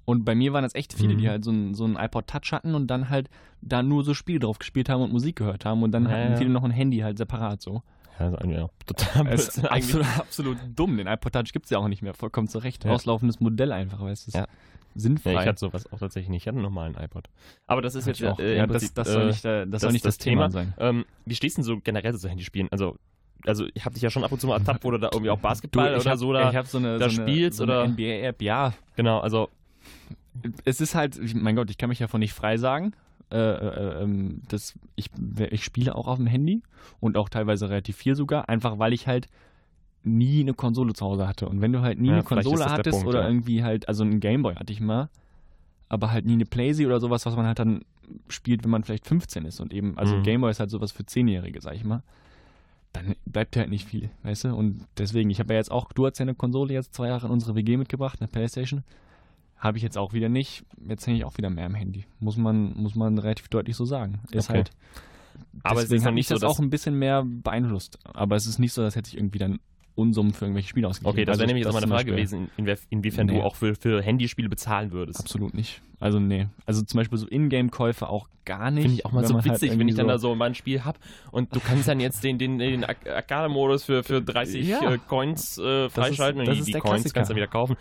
Und 0.05 0.25
bei 0.25 0.35
mir 0.35 0.51
waren 0.53 0.63
das 0.63 0.75
echt 0.75 0.93
viele, 0.93 1.13
Mhm. 1.13 1.17
die 1.17 1.29
halt 1.29 1.43
so 1.43 1.51
einen, 1.51 1.73
so 1.75 1.83
einen 1.85 1.95
iPod 1.97 2.27
Touch 2.27 2.51
hatten 2.51 2.75
und 2.75 2.87
dann 2.87 3.09
halt 3.09 3.29
da 3.61 3.83
nur 3.83 4.03
so 4.03 4.13
Spiele 4.13 4.39
drauf 4.39 4.59
gespielt 4.59 4.89
haben 4.89 5.01
und 5.01 5.11
Musik 5.13 5.35
gehört 5.37 5.65
haben 5.65 5.83
und 5.83 5.91
dann 5.91 6.05
Ja, 6.05 6.11
hatten 6.11 6.37
viele 6.37 6.49
noch 6.49 6.63
ein 6.63 6.71
Handy 6.71 6.99
halt 6.99 7.17
separat 7.17 7.61
so. 7.61 7.83
Ja, 8.19 8.31
also, 8.33 8.49
ja 8.49 8.69
total 8.85 9.27
Es 9.27 9.47
ist 9.49 9.65
absolut, 9.65 10.05
absolut 10.19 10.57
dumm. 10.75 10.97
Den 10.97 11.07
iPod 11.07 11.33
Touch 11.33 11.51
gibt 11.53 11.65
es 11.65 11.69
ja 11.71 11.77
auch 11.79 11.87
nicht 11.87 12.01
mehr. 12.01 12.13
Vollkommen 12.13 12.47
zurecht. 12.47 12.83
Ja. 12.85 12.91
Auslaufendes 12.91 13.39
Modell 13.39 13.71
einfach, 13.71 14.01
weißt 14.01 14.27
du. 14.33 14.37
Ja. 14.37 14.47
Sinnfrei. 14.95 15.33
Ja, 15.33 15.41
ich 15.41 15.47
hatte 15.47 15.59
sowas 15.59 15.91
auch 15.91 15.99
tatsächlich 15.99 16.29
nicht. 16.29 16.43
Ich 16.43 16.47
hatte 16.47 16.57
einen 16.57 16.63
normalen 16.63 16.95
iPod. 16.95 17.29
Aber 17.67 17.81
das 17.81 17.95
ist 17.95 18.07
Hatte 18.07 18.25
jetzt 18.25 18.39
äh, 18.39 18.57
ja, 18.57 18.63
im 18.63 18.69
das, 18.69 18.81
Prinzip, 18.81 18.95
das 18.95 19.11
soll 19.11 19.21
äh, 19.21 19.25
nicht, 19.27 19.45
äh, 19.45 19.67
das 19.67 19.81
soll 19.81 19.91
nicht 19.91 20.05
das, 20.05 20.17
Thema 20.17 20.49
sein. 20.51 20.73
Ähm, 20.77 21.05
wie 21.25 21.35
stehst 21.35 21.57
du 21.57 21.61
denn 21.61 21.65
so 21.65 21.79
generell 21.79 22.13
zu 22.15 22.29
Handyspielen? 22.29 22.69
Also, 22.71 22.95
also 23.45 23.65
ich 23.73 23.85
habe 23.85 23.93
dich 23.93 24.03
ja 24.03 24.09
schon 24.09 24.23
ab 24.23 24.31
und 24.31 24.39
zu 24.39 24.47
mal 24.47 24.59
ertappt, 24.59 24.83
wo 24.83 24.91
du 24.91 24.97
da 24.99 25.09
irgendwie 25.11 25.29
auch 25.31 25.39
Basketball 25.39 25.93
ich 25.95 26.01
oder 26.01 26.11
hab, 26.11 26.17
so 26.17 26.31
da. 26.33 26.49
Ich 26.49 26.55
habe 26.55 26.67
so 26.67 26.77
eine, 26.77 26.97
da 26.97 27.09
so 27.09 27.21
eine, 27.21 27.31
spielst 27.31 27.57
so 27.57 27.63
eine 27.63 27.73
oder- 27.73 27.87
NBA-App, 27.87 28.41
ja. 28.41 28.73
Genau, 28.95 29.19
also 29.19 29.49
Es 30.65 30.81
ist 30.81 30.95
halt, 30.95 31.19
mein 31.35 31.55
Gott, 31.55 31.69
ich 31.69 31.77
kann 31.77 31.89
mich 31.89 31.99
davon 31.99 32.19
nicht 32.19 32.33
frei 32.33 32.57
sagen. 32.57 32.93
Äh, 33.31 33.37
äh, 33.37 34.03
ähm, 34.03 34.41
das, 34.47 34.77
ich, 34.95 35.09
ich 35.49 35.63
spiele 35.63 35.95
auch 35.95 36.07
auf 36.07 36.17
dem 36.17 36.27
Handy 36.27 36.61
und 36.99 37.17
auch 37.17 37.29
teilweise 37.29 37.69
relativ 37.69 37.95
viel 37.97 38.15
sogar, 38.15 38.47
einfach 38.47 38.77
weil 38.77 38.93
ich 38.93 39.07
halt 39.07 39.27
nie 40.03 40.41
eine 40.41 40.53
Konsole 40.53 40.93
zu 40.93 41.05
Hause 41.05 41.27
hatte. 41.27 41.47
Und 41.47 41.61
wenn 41.61 41.71
du 41.73 41.81
halt 41.81 41.99
nie 41.99 42.09
Ja, 42.09 42.15
eine 42.15 42.23
Konsole 42.23 42.57
das 42.63 42.71
hattest 42.71 42.91
Punkt, 42.99 43.07
oder 43.07 43.21
ja. 43.21 43.27
irgendwie 43.27 43.63
halt, 43.63 43.87
also 43.87 44.03
einen 44.03 44.19
Gameboy 44.19 44.55
hatte 44.55 44.73
ich 44.73 44.81
mal, 44.81 45.09
aber 45.89 46.11
halt 46.11 46.25
nie 46.25 46.33
eine 46.33 46.45
Playsee 46.45 46.85
oder 46.85 46.99
sowas, 46.99 47.25
was 47.25 47.35
man 47.35 47.45
halt 47.45 47.59
dann 47.59 47.83
spielt, 48.27 48.63
wenn 48.63 48.71
man 48.71 48.83
vielleicht 48.83 49.07
15 49.07 49.45
ist 49.45 49.59
und 49.61 49.73
eben, 49.73 49.97
also 49.97 50.15
Mhm. 50.15 50.23
Gameboy 50.23 50.51
ist 50.51 50.59
halt 50.59 50.69
sowas 50.69 50.91
für 50.91 51.05
Zehnjährige, 51.05 51.61
sag 51.61 51.75
ich 51.75 51.83
mal. 51.83 52.03
Dann 52.91 53.15
bleibt 53.25 53.55
ja 53.55 53.61
halt 53.61 53.69
nicht 53.71 53.87
viel, 53.87 54.09
weißt 54.23 54.43
du? 54.45 54.55
Und 54.55 54.85
deswegen, 54.97 55.29
ich 55.29 55.39
habe 55.39 55.53
ja 55.53 55.59
jetzt 55.59 55.71
auch, 55.71 55.91
du 55.93 56.05
hast 56.05 56.19
ja 56.19 56.23
eine 56.23 56.35
Konsole 56.35 56.73
jetzt 56.73 56.93
zwei 56.93 57.07
Jahre 57.07 57.25
in 57.27 57.33
unsere 57.33 57.55
WG 57.55 57.77
mitgebracht, 57.77 58.19
eine 58.19 58.27
Playstation. 58.27 58.83
Habe 59.57 59.77
ich 59.77 59.83
jetzt 59.83 59.97
auch 59.97 60.13
wieder 60.13 60.29
nicht. 60.29 60.63
Jetzt 60.87 61.07
hänge 61.07 61.17
ich 61.17 61.25
auch 61.25 61.37
wieder 61.37 61.49
mehr 61.49 61.65
am 61.65 61.73
Handy. 61.73 62.05
Muss 62.19 62.35
man, 62.37 62.73
muss 62.75 62.93
man 62.95 63.17
relativ 63.17 63.47
deutlich 63.47 63.75
so 63.77 63.85
sagen. 63.85 64.19
Ist 64.31 64.49
Okay. 64.49 64.57
halt. 64.59 64.71
Aber 65.63 65.75
es 65.79 65.83
deswegen 65.85 65.97
ist 65.97 66.01
noch 66.03 66.07
hat 66.09 66.13
nicht 66.15 66.25
mich 66.25 66.27
das 66.27 66.41
so, 66.41 66.47
dass- 66.47 66.55
auch 66.57 66.59
ein 66.61 66.69
bisschen 66.69 66.99
mehr 66.99 67.23
beeinflusst. 67.25 67.97
Aber 68.13 68.35
es 68.35 68.45
ist 68.45 68.59
nicht 68.59 68.73
so, 68.73 68.83
als 68.83 68.95
hätte 68.95 69.07
ich 69.09 69.17
irgendwie 69.17 69.39
dann 69.39 69.59
Unsummen 69.95 70.33
für 70.33 70.45
irgendwelche 70.45 70.69
Spiele 70.69 70.87
ausgegeben. 70.87 71.11
Okay, 71.11 71.25
das 71.25 71.33
Also 71.33 71.39
wäre 71.41 71.47
nämlich 71.47 71.63
jetzt 71.65 71.67
das 71.67 71.75
auch 71.75 71.87
meine 71.87 71.89
zum 71.89 71.97
Frage 71.97 72.11
gewesen, 72.11 72.49
inwie 72.57 72.75
inwiefern 72.89 73.27
Nee. 73.27 73.33
du 73.35 73.41
auch 73.43 73.55
für, 73.55 73.75
für 73.75 74.01
Handyspiele 74.01 74.49
bezahlen 74.49 74.91
würdest. 74.91 75.19
Absolut 75.19 75.53
nicht. 75.53 75.81
Also 75.99 76.19
nee. 76.19 76.47
Also 76.65 76.81
zum 76.81 76.97
Beispiel 76.97 77.17
so 77.17 77.27
Ingame-Käufe 77.27 78.09
auch 78.09 78.27
gar 78.45 78.71
nicht. 78.71 78.81
Finde 78.83 78.95
ich 78.97 79.05
auch 79.05 79.11
mal 79.11 79.21
wenn 79.21 79.27
so 79.27 79.35
halt 79.35 79.45
witzig, 79.45 79.61
wenn 79.69 79.79
irgendwie 79.79 79.91
ich 79.91 79.97
dann 79.97 80.07
da 80.07 80.17
so 80.17 80.35
mein 80.35 80.55
Spiel 80.55 80.83
hab 80.83 80.97
und 81.31 81.55
du 81.55 81.59
kannst 81.59 81.87
dann 81.87 81.99
jetzt 81.99 82.23
den, 82.23 82.37
den, 82.37 82.57
den 82.57 82.83
Ar- 82.83 82.95
Arcade-Modus 83.07 83.83
für, 83.85 84.03
für 84.03 84.21
30 84.21 84.67
Ja. 84.67 84.91
äh, 84.93 84.97
Coins 85.07 85.57
äh, 85.59 85.89
freischalten 85.89 86.39
das 86.39 86.47
und 86.49 86.53
die, 86.55 86.59
ist 86.59 86.67
die 86.67 86.71
der 86.73 86.81
Coins 86.81 87.03
Klassiker. 87.03 87.13
kannst 87.19 87.29
du 87.29 87.33
dann 87.33 87.37
wieder 87.37 87.47
kaufen. 87.51 87.75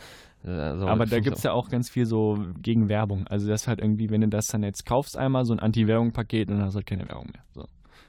Äh, 0.44 0.77
so, 0.79 0.87
Aber 0.87 1.05
das 1.05 1.11
da 1.11 1.20
gibt 1.20 1.37
es 1.37 1.42
ja 1.44 1.53
auch 1.53 1.68
ganz 1.68 1.88
viel 1.88 2.05
so 2.05 2.38
gegen 2.61 2.88
Werbung. 2.88 3.27
Also 3.29 3.48
das 3.48 3.62
ist 3.62 3.68
halt 3.68 3.81
irgendwie, 3.81 4.11
wenn 4.11 4.20
du 4.20 4.29
das 4.29 4.48
dann 4.48 4.62
jetzt 4.62 4.85
kaufst 4.87 5.16
einmal, 5.16 5.44
so 5.44 5.53
ein 5.55 5.61
Anti-Werbung-Paket 5.61 6.48
und 6.51 6.57
dann 6.59 6.66
hast 6.66 6.75
du 6.75 6.79
halt 6.79 6.87
keine 6.87 7.09
Werbung 7.09 7.27
mehr. 7.33 7.42
So. 7.55 7.64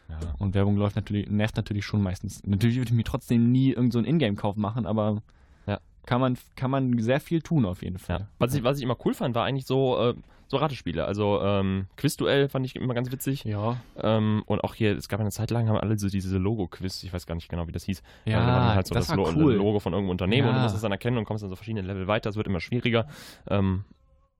Ja. 0.10 0.20
Und 0.40 0.54
Werbung 0.54 0.78
läuft 0.78 0.96
natürlich, 0.96 1.30
nervt 1.30 1.56
natürlich 1.58 1.86
schon 1.86 2.02
meistens. 2.02 2.42
Natürlich 2.46 2.78
würde 2.78 2.90
ich 2.90 2.96
mir 2.96 3.04
trotzdem 3.04 3.52
nie 3.52 3.70
irgendeinen 3.70 4.04
so 4.06 4.10
Ingame-Kauf 4.10 4.56
machen, 4.56 4.86
aber 4.86 5.22
Ja. 5.66 5.80
kann, 6.06 6.22
man, 6.22 6.38
kann 6.56 6.70
man 6.72 7.00
sehr 7.00 7.20
viel 7.20 7.42
tun 7.42 7.66
auf 7.66 7.82
jeden 7.82 7.98
Fall. 7.98 8.20
Ja. 8.22 8.28
Was, 8.40 8.54
ich, 8.54 8.64
was 8.64 8.78
ich 8.78 8.84
immer 8.84 8.98
cool 9.06 9.14
fand, 9.14 9.34
war 9.36 9.46
eigentlich 9.46 9.66
so, 9.66 9.98
äh, 10.00 10.14
so 10.48 10.58
Ratespiele. 10.58 11.06
Also 11.06 11.42
ähm, 11.42 11.88
Quizduell 11.98 12.48
fand 12.50 12.66
ich 12.66 12.76
immer 12.76 12.94
ganz 12.94 13.12
witzig. 13.12 13.44
Ja. 13.44 13.78
Ähm, 13.98 14.44
und 14.46 14.64
auch 14.64 14.76
hier, 14.76 14.96
es 14.96 15.08
gab 15.10 15.20
eine 15.20 15.32
Zeit 15.32 15.50
lang, 15.50 15.68
haben 15.68 15.78
alle 15.78 15.98
so 15.98 16.10
diese 16.10 16.38
Logo-Quiz, 16.38 17.02
ich 17.04 17.12
weiß 17.14 17.26
gar 17.26 17.34
nicht 17.36 17.50
genau, 17.50 17.68
wie 17.68 17.72
das 17.72 17.86
hieß. 17.86 18.04
Ja, 18.26 18.40
Also 18.40 18.52
dann 18.52 18.76
halt 18.76 18.88
so 18.88 18.94
das 18.94 19.08
das, 19.08 19.18
war 19.18 19.32
Lo 19.32 19.32
cool. 19.46 19.54
Logo 19.56 19.80
von 19.80 19.94
irgendeinem 19.94 20.12
Unternehmen 20.12 20.48
und 20.50 20.54
du 20.54 20.58
Ja. 20.60 20.64
musst 20.64 20.76
es 20.76 20.82
dann 20.82 20.92
erkennen 20.92 21.18
und 21.18 21.26
kommst 21.26 21.42
dann 21.42 21.50
so 21.50 21.56
verschiedene 21.56 21.88
Level 21.88 22.08
weiter. 22.08 22.30
Es 22.30 22.36
wird 22.36 22.46
immer 22.48 22.60
schwieriger. 22.60 23.08
Ähm, 23.50 23.84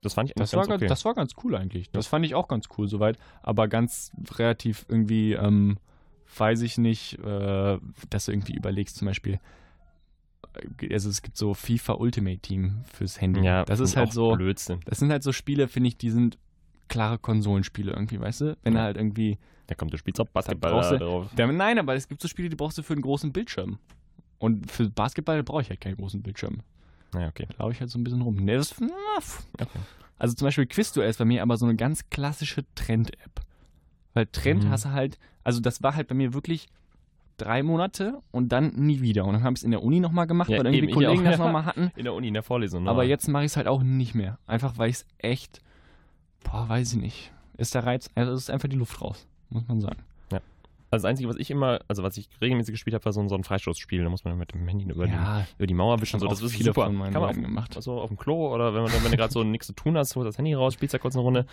das 0.04 0.14
fand 0.14 0.28
ich 0.30 0.34
Das 0.36 0.50
ganz 0.52 0.68
war, 0.68 0.74
okay. 0.74 0.86
ganz, 0.86 0.88
das 0.90 1.04
war 1.04 1.14
ganz 1.14 1.32
cool 1.42 1.56
eigentlich. 1.56 1.90
Das 1.90 2.06
fand 2.06 2.24
ich 2.24 2.34
auch 2.34 2.46
ganz 2.48 2.66
cool 2.78 2.86
soweit. 2.88 3.18
Aber 3.42 3.66
ganz 3.68 4.12
relativ 4.36 4.86
irgendwie, 4.88 5.32
ähm, 5.32 5.78
weiß 6.36 6.62
ich 6.62 6.78
nicht, 6.78 7.18
äh, 7.24 7.78
dass 8.10 8.26
du 8.26 8.32
irgendwie 8.32 8.54
überlegst, 8.54 8.96
zum 8.96 9.06
Beispiel, 9.06 9.38
äh, 10.80 10.92
also 10.92 11.08
es 11.10 11.22
gibt 11.22 11.36
so 11.36 11.54
FIFA 11.54 11.94
Ultimate 11.94 12.38
Team 12.38 12.82
fürs 12.92 13.20
Handy. 13.20 13.40
ja, 13.42 13.64
das 13.64 13.80
ist 13.80 13.96
halt 13.96 14.12
so, 14.12 14.32
Blödsinn. 14.36 14.80
das 14.84 14.98
sind 14.98 15.10
halt 15.10 15.22
so 15.22 15.32
Spiele, 15.32 15.68
finde 15.68 15.88
ich, 15.88 15.96
die 15.96 16.10
sind 16.10 16.38
klare 16.88 17.18
Konsolenspiele 17.18 17.92
irgendwie, 17.92 18.20
weißt 18.20 18.40
du? 18.42 18.56
Wenn 18.62 18.74
Ja. 18.74 18.80
du 18.80 18.84
halt 18.84 18.96
irgendwie, 18.96 19.38
Da 19.66 19.74
kommt, 19.74 19.92
du 19.92 19.96
spielst 19.98 20.20
auch 20.20 20.28
Basketball 20.28 20.72
da 20.72 20.96
drauf. 20.98 21.30
Ja, 21.36 21.46
nein, 21.50 21.78
aber 21.78 21.94
es 21.94 22.06
gibt 22.08 22.20
so 22.20 22.28
Spiele, 22.28 22.48
die 22.50 22.56
brauchst 22.56 22.76
du 22.78 22.82
für 22.82 22.92
einen 22.92 23.02
großen 23.02 23.32
Bildschirm. 23.32 23.78
Und 24.38 24.70
für 24.70 24.90
Basketball 24.90 25.42
brauche 25.42 25.62
ich 25.62 25.70
halt 25.70 25.80
keinen 25.80 25.96
großen 25.96 26.22
Bildschirm. 26.22 26.60
Ja, 27.18 27.28
okay. 27.28 27.46
Da 27.56 27.62
laufe 27.64 27.72
ich 27.72 27.80
halt 27.80 27.90
so 27.90 27.98
ein 27.98 28.04
bisschen 28.04 28.22
rum. 28.22 28.36
Nee, 28.36 28.54
das, 28.56 28.74
okay. 28.80 29.66
Also 30.18 30.34
zum 30.34 30.46
Beispiel 30.46 30.66
Quizduell 30.66 31.10
ist 31.10 31.18
bei 31.18 31.24
mir 31.24 31.42
aber 31.42 31.56
so 31.56 31.66
eine 31.66 31.76
ganz 31.76 32.08
klassische 32.10 32.64
Trend-App. 32.74 33.40
Weil 34.14 34.26
Trend 34.26 34.64
Mhm. 34.64 34.70
hast 34.70 34.84
du 34.84 34.90
halt, 34.90 35.18
also 35.42 35.60
das 35.60 35.82
war 35.82 35.96
halt 35.96 36.06
bei 36.08 36.14
mir 36.14 36.34
wirklich 36.34 36.68
drei 37.36 37.64
Monate 37.64 38.22
und 38.30 38.50
dann 38.50 38.74
nie 38.76 39.00
wieder. 39.00 39.24
Und 39.24 39.32
dann 39.34 39.42
habe 39.42 39.54
ich 39.54 39.58
es 39.60 39.64
in 39.64 39.72
der 39.72 39.82
Uni 39.82 39.98
nochmal 39.98 40.28
gemacht, 40.28 40.48
Ja, 40.50 40.58
weil 40.58 40.66
irgendwie 40.66 40.84
eben, 40.84 40.92
Kollegen 40.94 41.26
auch. 41.26 41.30
das 41.30 41.38
nochmal 41.40 41.64
hatten. 41.64 41.90
In 41.96 42.04
der 42.04 42.14
Uni, 42.14 42.28
in 42.28 42.34
der 42.34 42.44
Vorlesung. 42.44 42.86
Aber 42.86 43.02
jetzt 43.04 43.26
mache 43.28 43.42
ich 43.44 43.50
es 43.50 43.56
halt 43.56 43.66
auch 43.66 43.82
nicht 43.82 44.14
mehr. 44.14 44.38
Einfach 44.46 44.78
weil 44.78 44.90
ich 44.90 44.96
es 44.98 45.06
echt, 45.18 45.60
boah, 46.44 46.68
weiß 46.68 46.92
ich 46.94 47.00
nicht. 47.00 47.32
Ist 47.56 47.74
der 47.74 47.84
Reiz, 47.84 48.08
also 48.14 48.32
es 48.32 48.42
ist 48.42 48.50
einfach 48.50 48.68
die 48.68 48.76
Luft 48.76 49.00
raus, 49.02 49.26
muss 49.50 49.66
man 49.66 49.80
sagen. 49.80 49.98
Also 50.94 51.04
das 51.04 51.10
Einzige, 51.10 51.28
was 51.28 51.36
ich 51.36 51.50
immer, 51.50 51.80
also 51.88 52.02
was 52.02 52.16
ich 52.16 52.28
regelmäßig 52.40 52.72
gespielt 52.72 52.94
habe, 52.94 53.04
war 53.04 53.12
so 53.12 53.20
ein, 53.20 53.28
so 53.28 53.34
ein 53.34 53.44
Freistoßspiel. 53.44 54.02
Da 54.04 54.10
muss 54.10 54.24
man 54.24 54.38
mit 54.38 54.52
dem 54.54 54.66
Handy 54.66 54.84
über, 54.84 55.06
die, 55.06 55.12
über 55.58 55.66
die 55.66 55.74
Mauer 55.74 56.00
wischen. 56.00 56.18
So, 56.20 56.26
das 56.26 56.40
ist 56.40 56.52
viele 56.52 56.66
super. 56.66 56.86
von 56.86 56.94
meinen 56.94 57.12
Kann 57.12 57.22
man 57.22 57.30
auf, 57.30 57.36
gemacht. 57.36 57.76
also 57.76 58.00
auf 58.00 58.08
dem 58.08 58.16
Klo 58.16 58.52
oder 58.54 58.74
wenn, 58.74 58.82
man, 58.84 58.92
wenn 58.92 59.10
du 59.10 59.16
gerade 59.16 59.32
so 59.32 59.42
nichts 59.44 59.66
zu 59.66 59.72
tun 59.74 59.96
hast, 59.98 60.16
holst 60.16 60.28
das 60.28 60.38
Handy 60.38 60.54
raus, 60.54 60.74
spielst 60.74 60.94
da 60.94 60.98
kurz 60.98 61.14
eine 61.14 61.22
Runde. 61.22 61.46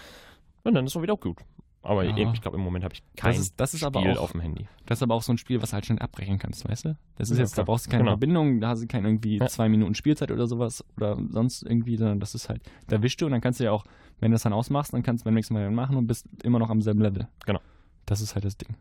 Und 0.64 0.74
dann 0.76 0.86
ist 0.86 0.96
es 0.96 1.02
wieder 1.02 1.18
gut. 1.18 1.40
Aber 1.84 2.04
Ja. 2.04 2.16
eben, 2.16 2.32
ich 2.36 2.42
glaube, 2.42 2.58
im 2.58 2.64
Moment 2.64 2.84
habe 2.84 2.94
ich 2.94 3.02
kein 3.16 3.34
ist- 3.34 3.60
das 3.60 3.74
ist 3.74 3.84
aber 3.84 4.02
Spiel 4.02 4.16
auch- 4.16 4.22
auf 4.22 4.32
dem 4.34 4.42
Handy. 4.42 4.68
Das 4.86 5.00
ist 5.00 5.04
aber 5.04 5.16
auch 5.16 5.24
so 5.24 5.34
ein 5.34 5.40
Spiel, 5.40 5.60
was 5.64 5.72
du 5.72 5.74
halt 5.74 5.86
schnell 5.88 5.98
abbrechen 5.98 6.38
kannst, 6.38 6.70
weißt 6.70 6.86
du? 6.86 6.96
Das 7.16 7.32
ist 7.32 7.38
Ja, 7.38 7.44
jetzt, 7.44 7.54
da 7.54 7.64
klar. 7.64 7.66
brauchst 7.66 7.88
du 7.88 7.90
keine 7.90 8.04
Genau. 8.04 8.12
Verbindung, 8.12 8.62
da 8.62 8.68
hast 8.70 8.84
du 8.84 8.88
keine 8.88 9.08
irgendwie 9.08 9.38
Ja. 9.38 9.48
zwei 9.48 9.68
Minuten 9.68 9.96
Spielzeit 9.96 10.30
oder 10.30 10.46
sowas 10.46 10.86
oder 10.98 11.18
sonst 11.32 11.64
irgendwie, 11.64 11.98
sondern 11.98 12.20
das 12.20 12.36
ist 12.36 12.50
halt, 12.50 12.62
da 12.88 13.02
wischst 13.02 13.20
du 13.20 13.26
und 13.26 13.32
dann 13.32 13.42
kannst 13.42 13.60
du 13.60 13.64
ja 13.64 13.72
auch, 13.72 13.84
wenn 14.20 14.30
du 14.30 14.36
das 14.36 14.44
dann 14.44 14.54
ausmachst, 14.54 14.94
dann 14.94 15.02
kannst 15.02 15.24
du 15.24 15.26
beim 15.26 15.34
nächsten 15.34 15.56
Mal 15.56 15.64
dann 15.64 15.74
machen 15.74 15.96
und 15.98 16.06
bist 16.06 16.28
immer 16.44 16.60
noch 16.60 16.70
am 16.70 16.84
selben 16.84 17.02
Level. 17.02 17.28
Genau. 17.48 17.60
Das 18.06 18.22
ist 18.22 18.36
halt 18.36 18.46
das 18.46 18.58
Ding, 18.58 18.76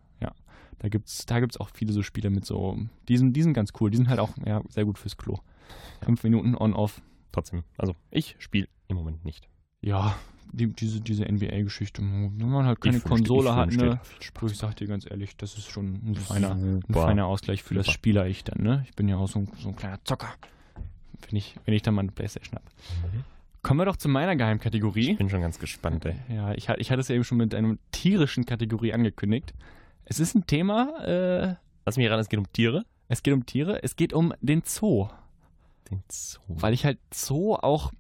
Da 0.80 0.88
gibt's, 0.88 1.24
da 1.26 1.40
gibt's 1.40 1.58
auch 1.58 1.70
viele 1.72 1.92
so 1.92 2.02
Spiele 2.02 2.30
mit 2.30 2.44
so, 2.44 2.76
die 3.08 3.16
sind, 3.16 3.34
die 3.34 3.42
sind 3.42 3.52
ganz 3.54 3.70
cool, 3.80 3.90
die 3.90 3.96
sind 3.98 4.08
halt 4.08 4.18
auch 4.18 4.30
ja, 4.44 4.62
sehr 4.68 4.84
gut 4.84 4.98
fürs 4.98 5.16
Klo. 5.16 5.38
Fünf 6.02 6.22
Minuten 6.24 6.54
on-off. 6.56 7.00
Trotzdem. 7.32 7.62
Also 7.78 7.94
ich 8.10 8.34
spiele 8.38 8.66
im 8.88 8.96
Moment 8.96 9.24
nicht. 9.24 9.48
Ja, 9.82 10.16
die, 10.52 10.66
diese, 10.66 11.00
diese 11.00 11.24
NBA-Geschichte, 11.30 12.02
wenn 12.02 12.36
man 12.50 12.66
halt 12.66 12.78
Ich 12.78 12.82
keine 12.82 12.94
wünschte- 12.96 13.08
Konsole 13.08 13.50
ich 13.50 13.54
hat, 13.54 13.70
ne? 13.72 14.00
ich 14.18 14.56
sag 14.58 14.74
dir 14.76 14.88
ganz 14.88 15.08
ehrlich, 15.08 15.36
das 15.36 15.56
ist 15.56 15.70
schon 15.70 15.94
ein 16.10 16.14
feiner, 16.16 16.52
ein 16.54 16.82
feiner 16.90 17.26
Ausgleich 17.26 17.62
für 17.62 17.74
das 17.74 17.86
Super. 17.86 17.94
Spieler-Ich 17.94 18.42
dann, 18.44 18.62
ne? 18.64 18.84
Ich 18.88 18.96
bin 18.96 19.06
ja 19.08 19.16
auch 19.16 19.28
so, 19.28 19.38
ein- 19.40 19.48
so 19.60 19.68
ein 19.68 19.76
kleiner 19.76 20.02
Zocker. 20.04 20.28
Wenn 21.28 21.36
ich, 21.36 21.54
wenn 21.66 21.74
ich 21.74 21.82
dann 21.82 21.94
mal 21.94 22.00
eine 22.02 22.10
Playstation 22.12 22.56
hab. 22.56 22.62
Kommen 23.62 23.78
wir 23.78 23.84
doch 23.84 23.96
zu 23.96 24.08
meiner 24.08 24.34
Geheimkategorie. 24.36 25.12
Ich 25.12 25.18
bin 25.18 25.28
schon 25.28 25.42
ganz 25.42 25.58
gespannt, 25.58 26.06
ey. 26.06 26.16
Ja, 26.34 26.52
ich, 26.54 26.68
ich 26.70 26.90
hatte 26.90 27.00
es 27.00 27.08
ja 27.08 27.14
eben 27.14 27.24
schon 27.24 27.36
mit 27.38 27.54
einer 27.54 27.76
tierischen 27.92 28.46
Kategorie 28.46 28.92
angekündigt. 28.94 29.52
Es 30.10 30.18
ist 30.18 30.34
ein 30.34 30.44
Thema, 30.44 30.98
äh, 31.04 31.54
Lass 31.86 31.96
mich 31.96 32.10
ran, 32.10 32.18
es 32.18 32.28
geht 32.28 32.40
um 32.40 32.52
Tiere. 32.52 32.84
es 33.08 33.22
geht 33.22 33.32
um 33.32 33.46
Tiere, 33.46 33.80
es 33.84 33.94
geht 33.94 34.12
um 34.12 34.34
den 34.40 34.62
Zoo. 34.64 35.08
Den 35.88 36.02
Zoo. 36.08 36.40
Weil 36.48 36.74
ich 36.74 36.84
halt 36.84 36.98
Zoo 37.14 37.54
auch, 37.54 37.92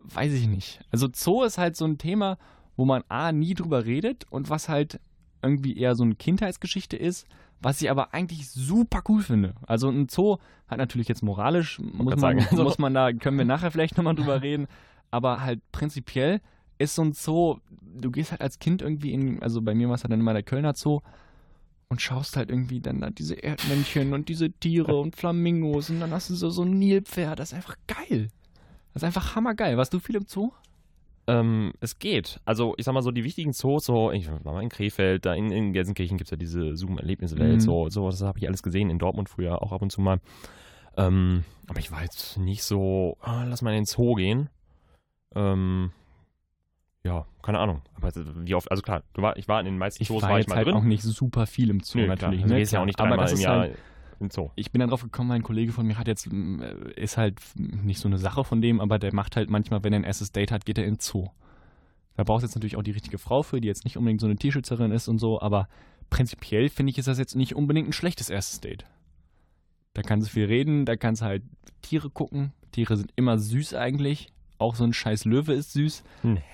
weiß 0.00 0.32
ich 0.32 0.48
nicht. 0.48 0.80
Also 0.90 1.08
Zoo 1.12 1.44
ist 1.44 1.58
halt 1.58 1.76
so 1.76 1.84
ein 1.84 1.96
Thema, 1.98 2.38
wo 2.76 2.84
man 2.84 3.04
A, 3.08 3.30
nie 3.30 3.54
drüber 3.54 3.84
redet 3.84 4.26
und 4.30 4.50
was 4.50 4.68
halt 4.68 5.00
irgendwie 5.42 5.76
eher 5.78 5.94
so 5.94 6.02
eine 6.02 6.16
Kindheitsgeschichte 6.16 6.96
ist, 6.96 7.26
was 7.60 7.80
ich 7.80 7.88
aber 7.90 8.12
eigentlich 8.14 8.48
super 8.50 9.02
cool 9.08 9.22
finde. 9.22 9.54
Also 9.66 9.88
ein 9.90 10.08
Zoo 10.08 10.38
hat 10.66 10.78
natürlich 10.78 11.06
jetzt 11.08 11.22
moralisch, 11.22 11.78
muss 11.78 12.10
man, 12.10 12.18
sagen, 12.18 12.46
also- 12.50 12.64
muss 12.64 12.78
man 12.78 12.94
da, 12.94 13.12
können 13.12 13.38
wir 13.38 13.44
nachher 13.44 13.70
vielleicht 13.70 13.96
nochmal 13.96 14.16
drüber 14.16 14.42
reden, 14.42 14.66
aber 15.12 15.40
halt 15.42 15.60
prinzipiell 15.70 16.40
ist 16.82 16.94
so 16.94 17.02
ein 17.02 17.12
Zoo, 17.12 17.56
du 17.80 18.10
gehst 18.10 18.30
halt 18.30 18.40
als 18.40 18.58
Kind 18.58 18.82
irgendwie 18.82 19.12
in, 19.12 19.42
also 19.42 19.62
bei 19.62 19.74
mir 19.74 19.88
war 19.88 19.94
es 19.94 20.04
halt 20.04 20.12
dann 20.12 20.20
immer 20.20 20.32
der 20.32 20.42
Kölner 20.42 20.74
Zoo 20.74 21.00
und 21.88 22.00
schaust 22.00 22.36
halt 22.36 22.50
irgendwie 22.50 22.80
dann 22.80 23.00
da 23.00 23.10
diese 23.10 23.34
Erdmännchen 23.34 24.12
und 24.14 24.28
diese 24.28 24.50
Tiere 24.50 24.98
und 24.98 25.14
Flamingos 25.16 25.90
und 25.90 26.00
dann 26.00 26.10
hast 26.12 26.30
du 26.30 26.34
so, 26.34 26.50
so 26.50 26.62
ein 26.62 26.78
Nilpferd, 26.78 27.38
das 27.38 27.50
ist 27.52 27.54
einfach 27.56 27.76
geil. 27.86 28.28
Das 28.94 29.02
ist 29.02 29.06
einfach 29.06 29.36
hammergeil. 29.36 29.76
Warst 29.76 29.92
du 29.94 29.98
viel 30.00 30.16
im 30.16 30.26
Zoo? 30.26 30.52
Ähm, 31.26 31.72
es 31.80 31.98
geht. 31.98 32.40
Also, 32.44 32.74
ich 32.78 32.84
sag 32.84 32.94
mal 32.94 33.02
so, 33.02 33.10
die 33.12 33.22
wichtigen 33.24 33.52
Zoos, 33.52 33.84
so, 33.84 34.10
ich 34.10 34.28
war 34.28 34.54
mal 34.54 34.62
in 34.62 34.68
Krefeld, 34.68 35.24
da 35.24 35.34
in, 35.34 35.52
in 35.52 35.72
Gelsenkirchen 35.72 36.18
gibt 36.18 36.26
es 36.26 36.30
ja 36.32 36.36
diese 36.36 36.76
Zoom-Erlebniswelt, 36.76 37.56
Mhm. 37.56 37.60
so, 37.60 37.88
so, 37.90 38.10
das 38.10 38.22
habe 38.22 38.38
ich 38.40 38.48
alles 38.48 38.62
gesehen, 38.62 38.90
in 38.90 38.98
Dortmund 38.98 39.28
früher 39.28 39.62
auch 39.62 39.70
ab 39.72 39.82
und 39.82 39.90
zu 39.92 40.00
mal. 40.00 40.18
Ähm, 40.96 41.44
aber 41.68 41.78
ich 41.78 41.92
war 41.92 42.02
jetzt 42.02 42.38
nicht 42.38 42.64
so, 42.64 43.16
ah, 43.20 43.44
lass 43.44 43.62
mal 43.62 43.70
in 43.70 43.82
den 43.82 43.84
Zoo 43.86 44.14
gehen. 44.14 44.50
Ähm, 45.34 45.92
ja, 47.04 47.26
keine 47.42 47.58
Ahnung. 47.58 47.82
Aber 47.94 48.12
wie 48.14 48.54
oft, 48.54 48.70
also 48.70 48.82
klar, 48.82 49.02
du 49.14 49.22
war, 49.22 49.36
ich 49.36 49.48
war 49.48 49.58
in 49.60 49.66
den 49.66 49.78
meisten 49.78 50.02
Ich 50.02 50.08
Zoos, 50.08 50.22
war 50.22 50.30
war 50.30 50.40
ich 50.40 50.46
mal 50.46 50.56
halt 50.56 50.66
drin. 50.68 50.74
auch 50.74 50.84
nicht 50.84 51.02
super 51.02 51.46
viel 51.46 51.70
im 51.70 51.80
Zoo 51.80 51.98
Nö, 51.98 52.06
natürlich. 52.06 52.38
klar, 52.40 52.48
du 52.48 52.54
ne? 52.54 52.60
gehst 52.60 52.72
ja 52.72 52.80
auch 52.80 52.84
nicht 52.84 52.98
dreimal 52.98 53.30
im 53.30 53.38
Jahr 53.38 53.58
halt, 53.60 53.78
im 54.20 54.30
Zoo. 54.30 54.50
ich 54.54 54.70
bin 54.70 54.80
dann 54.80 54.88
drauf 54.90 55.02
gekommen, 55.02 55.32
ein 55.32 55.42
Kollege 55.42 55.72
von 55.72 55.86
mir 55.86 55.98
hat 55.98 56.06
jetzt, 56.06 56.28
äh, 56.28 56.92
ist 56.94 57.16
halt 57.16 57.40
nicht 57.56 57.98
so 57.98 58.08
eine 58.08 58.18
Sache 58.18 58.44
von 58.44 58.60
dem, 58.62 58.80
aber 58.80 58.98
der 58.98 59.12
macht 59.14 59.36
halt 59.36 59.50
manchmal, 59.50 59.82
wenn 59.82 59.92
er 59.92 60.00
ein 60.00 60.04
erstes 60.04 60.30
Date 60.32 60.52
hat, 60.52 60.64
geht 60.64 60.78
er 60.78 60.84
in 60.84 60.94
den 60.94 61.00
Zoo. 61.00 61.28
Da 62.14 62.24
brauchst 62.24 62.42
du 62.42 62.46
jetzt 62.46 62.54
natürlich 62.54 62.76
auch 62.76 62.82
die 62.82 62.90
richtige 62.92 63.18
Frau 63.18 63.42
für, 63.42 63.60
die 63.60 63.68
jetzt 63.68 63.84
nicht 63.84 63.96
unbedingt 63.96 64.20
so 64.20 64.26
eine 64.26 64.36
Tierschützerin 64.36 64.92
ist 64.92 65.08
und 65.08 65.18
so, 65.18 65.40
aber 65.40 65.68
prinzipiell 66.10 66.68
finde 66.68 66.90
ich, 66.90 66.98
ist 66.98 67.08
das 67.08 67.18
jetzt 67.18 67.34
nicht 67.34 67.56
unbedingt 67.56 67.88
ein 67.88 67.92
schlechtes 67.92 68.30
erstes 68.30 68.60
Date. 68.60 68.84
Da 69.94 70.02
kannst 70.02 70.28
du 70.28 70.32
viel 70.32 70.44
reden, 70.44 70.84
da 70.84 70.96
kannst 70.96 71.22
du 71.22 71.26
halt 71.26 71.42
Tiere 71.80 72.10
gucken. 72.10 72.52
Tiere 72.70 72.96
sind 72.96 73.12
immer 73.16 73.38
süß 73.38 73.74
eigentlich. 73.74 74.28
Auch 74.62 74.74
so 74.76 74.84
ein 74.84 74.92
scheiß 74.92 75.24
Löwe 75.24 75.52
ist 75.52 75.72
süß. 75.72 76.02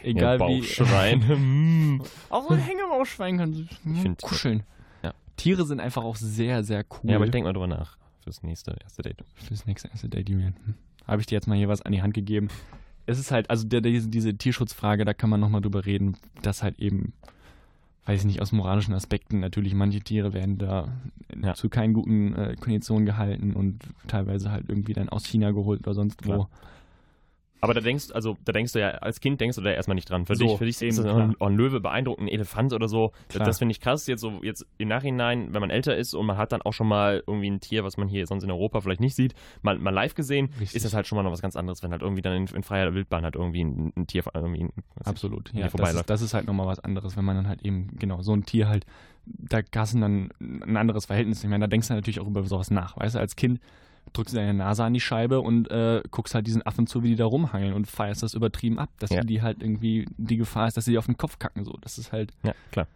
Egal 0.02 0.38
wie- 0.40 0.60
Bauchschwein. 0.60 2.00
Auch 2.30 2.48
so 2.48 2.54
ein 2.54 2.60
Hängemauschwein 2.60 3.38
kann 3.38 3.52
süß 3.54 3.66
Ich 3.70 4.00
find- 4.02 4.22
kuscheln. 4.22 4.62
Ja. 5.02 5.12
Tiere 5.36 5.64
sind 5.64 5.80
einfach 5.80 6.02
auch 6.04 6.16
sehr, 6.16 6.64
sehr 6.64 6.84
cool. 6.90 7.10
ja, 7.10 7.16
aber 7.16 7.26
ich 7.26 7.30
denke 7.30 7.48
mal 7.48 7.52
drüber 7.52 7.66
nach. 7.68 7.96
Fürs 8.24 8.42
nächste 8.42 8.76
erste 8.82 9.02
Date. 9.02 9.24
Fürs 9.34 9.66
nächste 9.66 9.88
erste 9.88 10.08
Date, 10.08 10.28
Julian. 10.28 10.54
Hm. 10.64 10.74
Habe 11.06 11.20
ich 11.20 11.26
dir 11.26 11.36
jetzt 11.36 11.46
mal 11.46 11.56
hier 11.56 11.68
was 11.68 11.82
an 11.82 11.92
die 11.92 12.02
Hand 12.02 12.14
gegeben. 12.14 12.48
Es 13.06 13.18
ist 13.18 13.30
halt, 13.30 13.48
also 13.48 13.66
der, 13.66 13.80
der, 13.80 13.92
diese, 14.00 14.34
Tierschutzfrage, 14.36 15.04
da 15.06 15.14
kann 15.14 15.30
man 15.30 15.40
nochmal 15.40 15.60
drüber 15.62 15.86
reden, 15.86 16.16
dass 16.42 16.62
halt 16.62 16.78
eben, 16.78 17.14
weiß 18.04 18.20
ich 18.20 18.26
nicht, 18.26 18.42
aus 18.42 18.52
moralischen 18.52 18.92
Aspekten 18.92 19.40
natürlich 19.40 19.72
manche 19.74 20.00
Tiere 20.00 20.34
werden 20.34 20.58
da 20.58 20.88
Ja. 21.42 21.54
zu 21.54 21.68
keinen 21.70 21.94
guten 21.94 22.34
äh, 22.34 22.56
Konditionen 22.60 23.06
gehalten 23.06 23.54
und 23.54 23.82
teilweise 24.08 24.50
halt 24.50 24.68
irgendwie 24.68 24.92
dann 24.92 25.08
aus 25.08 25.24
China 25.24 25.52
geholt 25.52 25.80
oder 25.86 25.94
sonst 25.94 26.26
wo. 26.26 26.48
Aber 27.60 27.74
da 27.74 27.80
denkst, 27.80 28.12
also 28.12 28.36
da 28.44 28.52
denkst 28.52 28.72
du 28.72 28.80
ja, 28.80 28.90
als 28.90 29.20
Kind 29.20 29.40
denkst 29.40 29.56
du 29.56 29.62
da 29.62 29.70
erstmal 29.70 29.94
nicht 29.96 30.08
dran. 30.08 30.26
Für 30.26 30.36
So, 30.36 30.46
dich, 30.46 30.58
für 30.58 30.64
dich 30.64 30.80
ist 30.80 30.98
das 30.98 31.06
ein, 31.06 31.34
oh, 31.38 31.46
ein 31.46 31.56
Löwe 31.56 31.80
beeindruckend, 31.80 32.28
ein 32.28 32.32
Elefant 32.32 32.72
oder 32.72 32.88
so. 32.88 33.12
Das, 33.28 33.36
Klar. 33.36 33.46
das 33.46 33.58
finde 33.58 33.72
ich 33.72 33.80
krass. 33.80 34.06
Jetzt 34.06 34.20
so 34.20 34.40
jetzt 34.42 34.66
im 34.78 34.88
Nachhinein, 34.88 35.52
wenn 35.52 35.60
man 35.60 35.70
älter 35.70 35.96
ist 35.96 36.14
und 36.14 36.26
man 36.26 36.36
hat 36.36 36.52
dann 36.52 36.62
auch 36.62 36.72
schon 36.72 36.86
mal 36.88 37.22
irgendwie 37.26 37.50
ein 37.50 37.60
Tier, 37.60 37.84
was 37.84 37.96
man 37.96 38.08
hier 38.08 38.26
sonst 38.26 38.44
in 38.44 38.50
Europa 38.50 38.80
vielleicht 38.80 39.00
nicht 39.00 39.14
sieht, 39.14 39.34
mal, 39.62 39.78
mal 39.78 39.90
live 39.90 40.14
gesehen, 40.14 40.50
Richtig. 40.60 40.76
ist 40.76 40.84
das 40.84 40.94
halt 40.94 41.06
schon 41.06 41.16
mal 41.16 41.22
noch 41.22 41.32
was 41.32 41.42
ganz 41.42 41.56
anderes, 41.56 41.82
wenn 41.82 41.90
halt 41.90 42.02
irgendwie 42.02 42.22
dann 42.22 42.34
in, 42.34 42.46
in 42.46 42.62
freier 42.62 42.94
Wildbahn 42.94 43.24
halt 43.24 43.34
irgendwie 43.34 43.64
ein, 43.64 43.92
ein 43.96 44.06
Tier 44.06 44.22
irgendwie 44.34 44.64
ein, 44.64 44.72
Absolut. 45.04 45.52
Ja, 45.52 45.68
das 45.68 45.94
ist, 45.94 46.10
das 46.10 46.22
ist 46.22 46.34
halt 46.34 46.46
nochmal 46.46 46.66
was 46.66 46.80
anderes, 46.80 47.16
wenn 47.16 47.24
man 47.24 47.36
dann 47.36 47.48
halt 47.48 47.62
eben, 47.62 47.88
genau, 47.98 48.22
so 48.22 48.34
ein 48.34 48.44
Tier 48.44 48.68
halt, 48.68 48.86
da 49.26 49.60
hast 49.76 49.94
du 49.94 50.00
dann 50.00 50.30
ein 50.40 50.76
anderes 50.76 51.06
Verhältnis. 51.06 51.42
Ich 51.42 51.50
meine, 51.50 51.64
da 51.64 51.66
denkst 51.68 51.88
du 51.88 51.94
natürlich 51.94 52.20
auch 52.20 52.26
über 52.26 52.42
sowas 52.44 52.70
nach. 52.70 52.96
Weißt 52.96 53.14
du, 53.14 53.18
als 53.18 53.36
Kind 53.36 53.60
drückst 54.12 54.34
du 54.34 54.38
deine 54.38 54.54
Nase 54.54 54.84
an 54.84 54.94
die 54.94 55.00
Scheibe 55.00 55.40
und 55.40 55.70
äh, 55.70 56.02
guckst 56.10 56.34
halt 56.34 56.46
diesen 56.46 56.64
Affen 56.66 56.86
zu, 56.86 57.02
wie 57.02 57.08
die 57.10 57.16
da 57.16 57.26
rumhangeln 57.26 57.72
und 57.74 57.86
feierst 57.86 58.22
das 58.22 58.34
übertrieben 58.34 58.78
ab, 58.78 58.90
dass 58.98 59.10
Ja. 59.10 59.22
die 59.22 59.42
halt 59.42 59.62
irgendwie, 59.62 60.06
die 60.16 60.36
Gefahr 60.36 60.68
ist, 60.68 60.76
dass 60.76 60.84
sie 60.84 60.92
dir 60.92 60.98
auf 60.98 61.06
den 61.06 61.16
Kopf 61.18 61.38
kacken, 61.38 61.64
so. 61.64 61.76
Das 61.80 61.98
ist 61.98 62.12
halt, 62.12 62.32
Ja, 62.42 62.54
klar. 62.72 62.86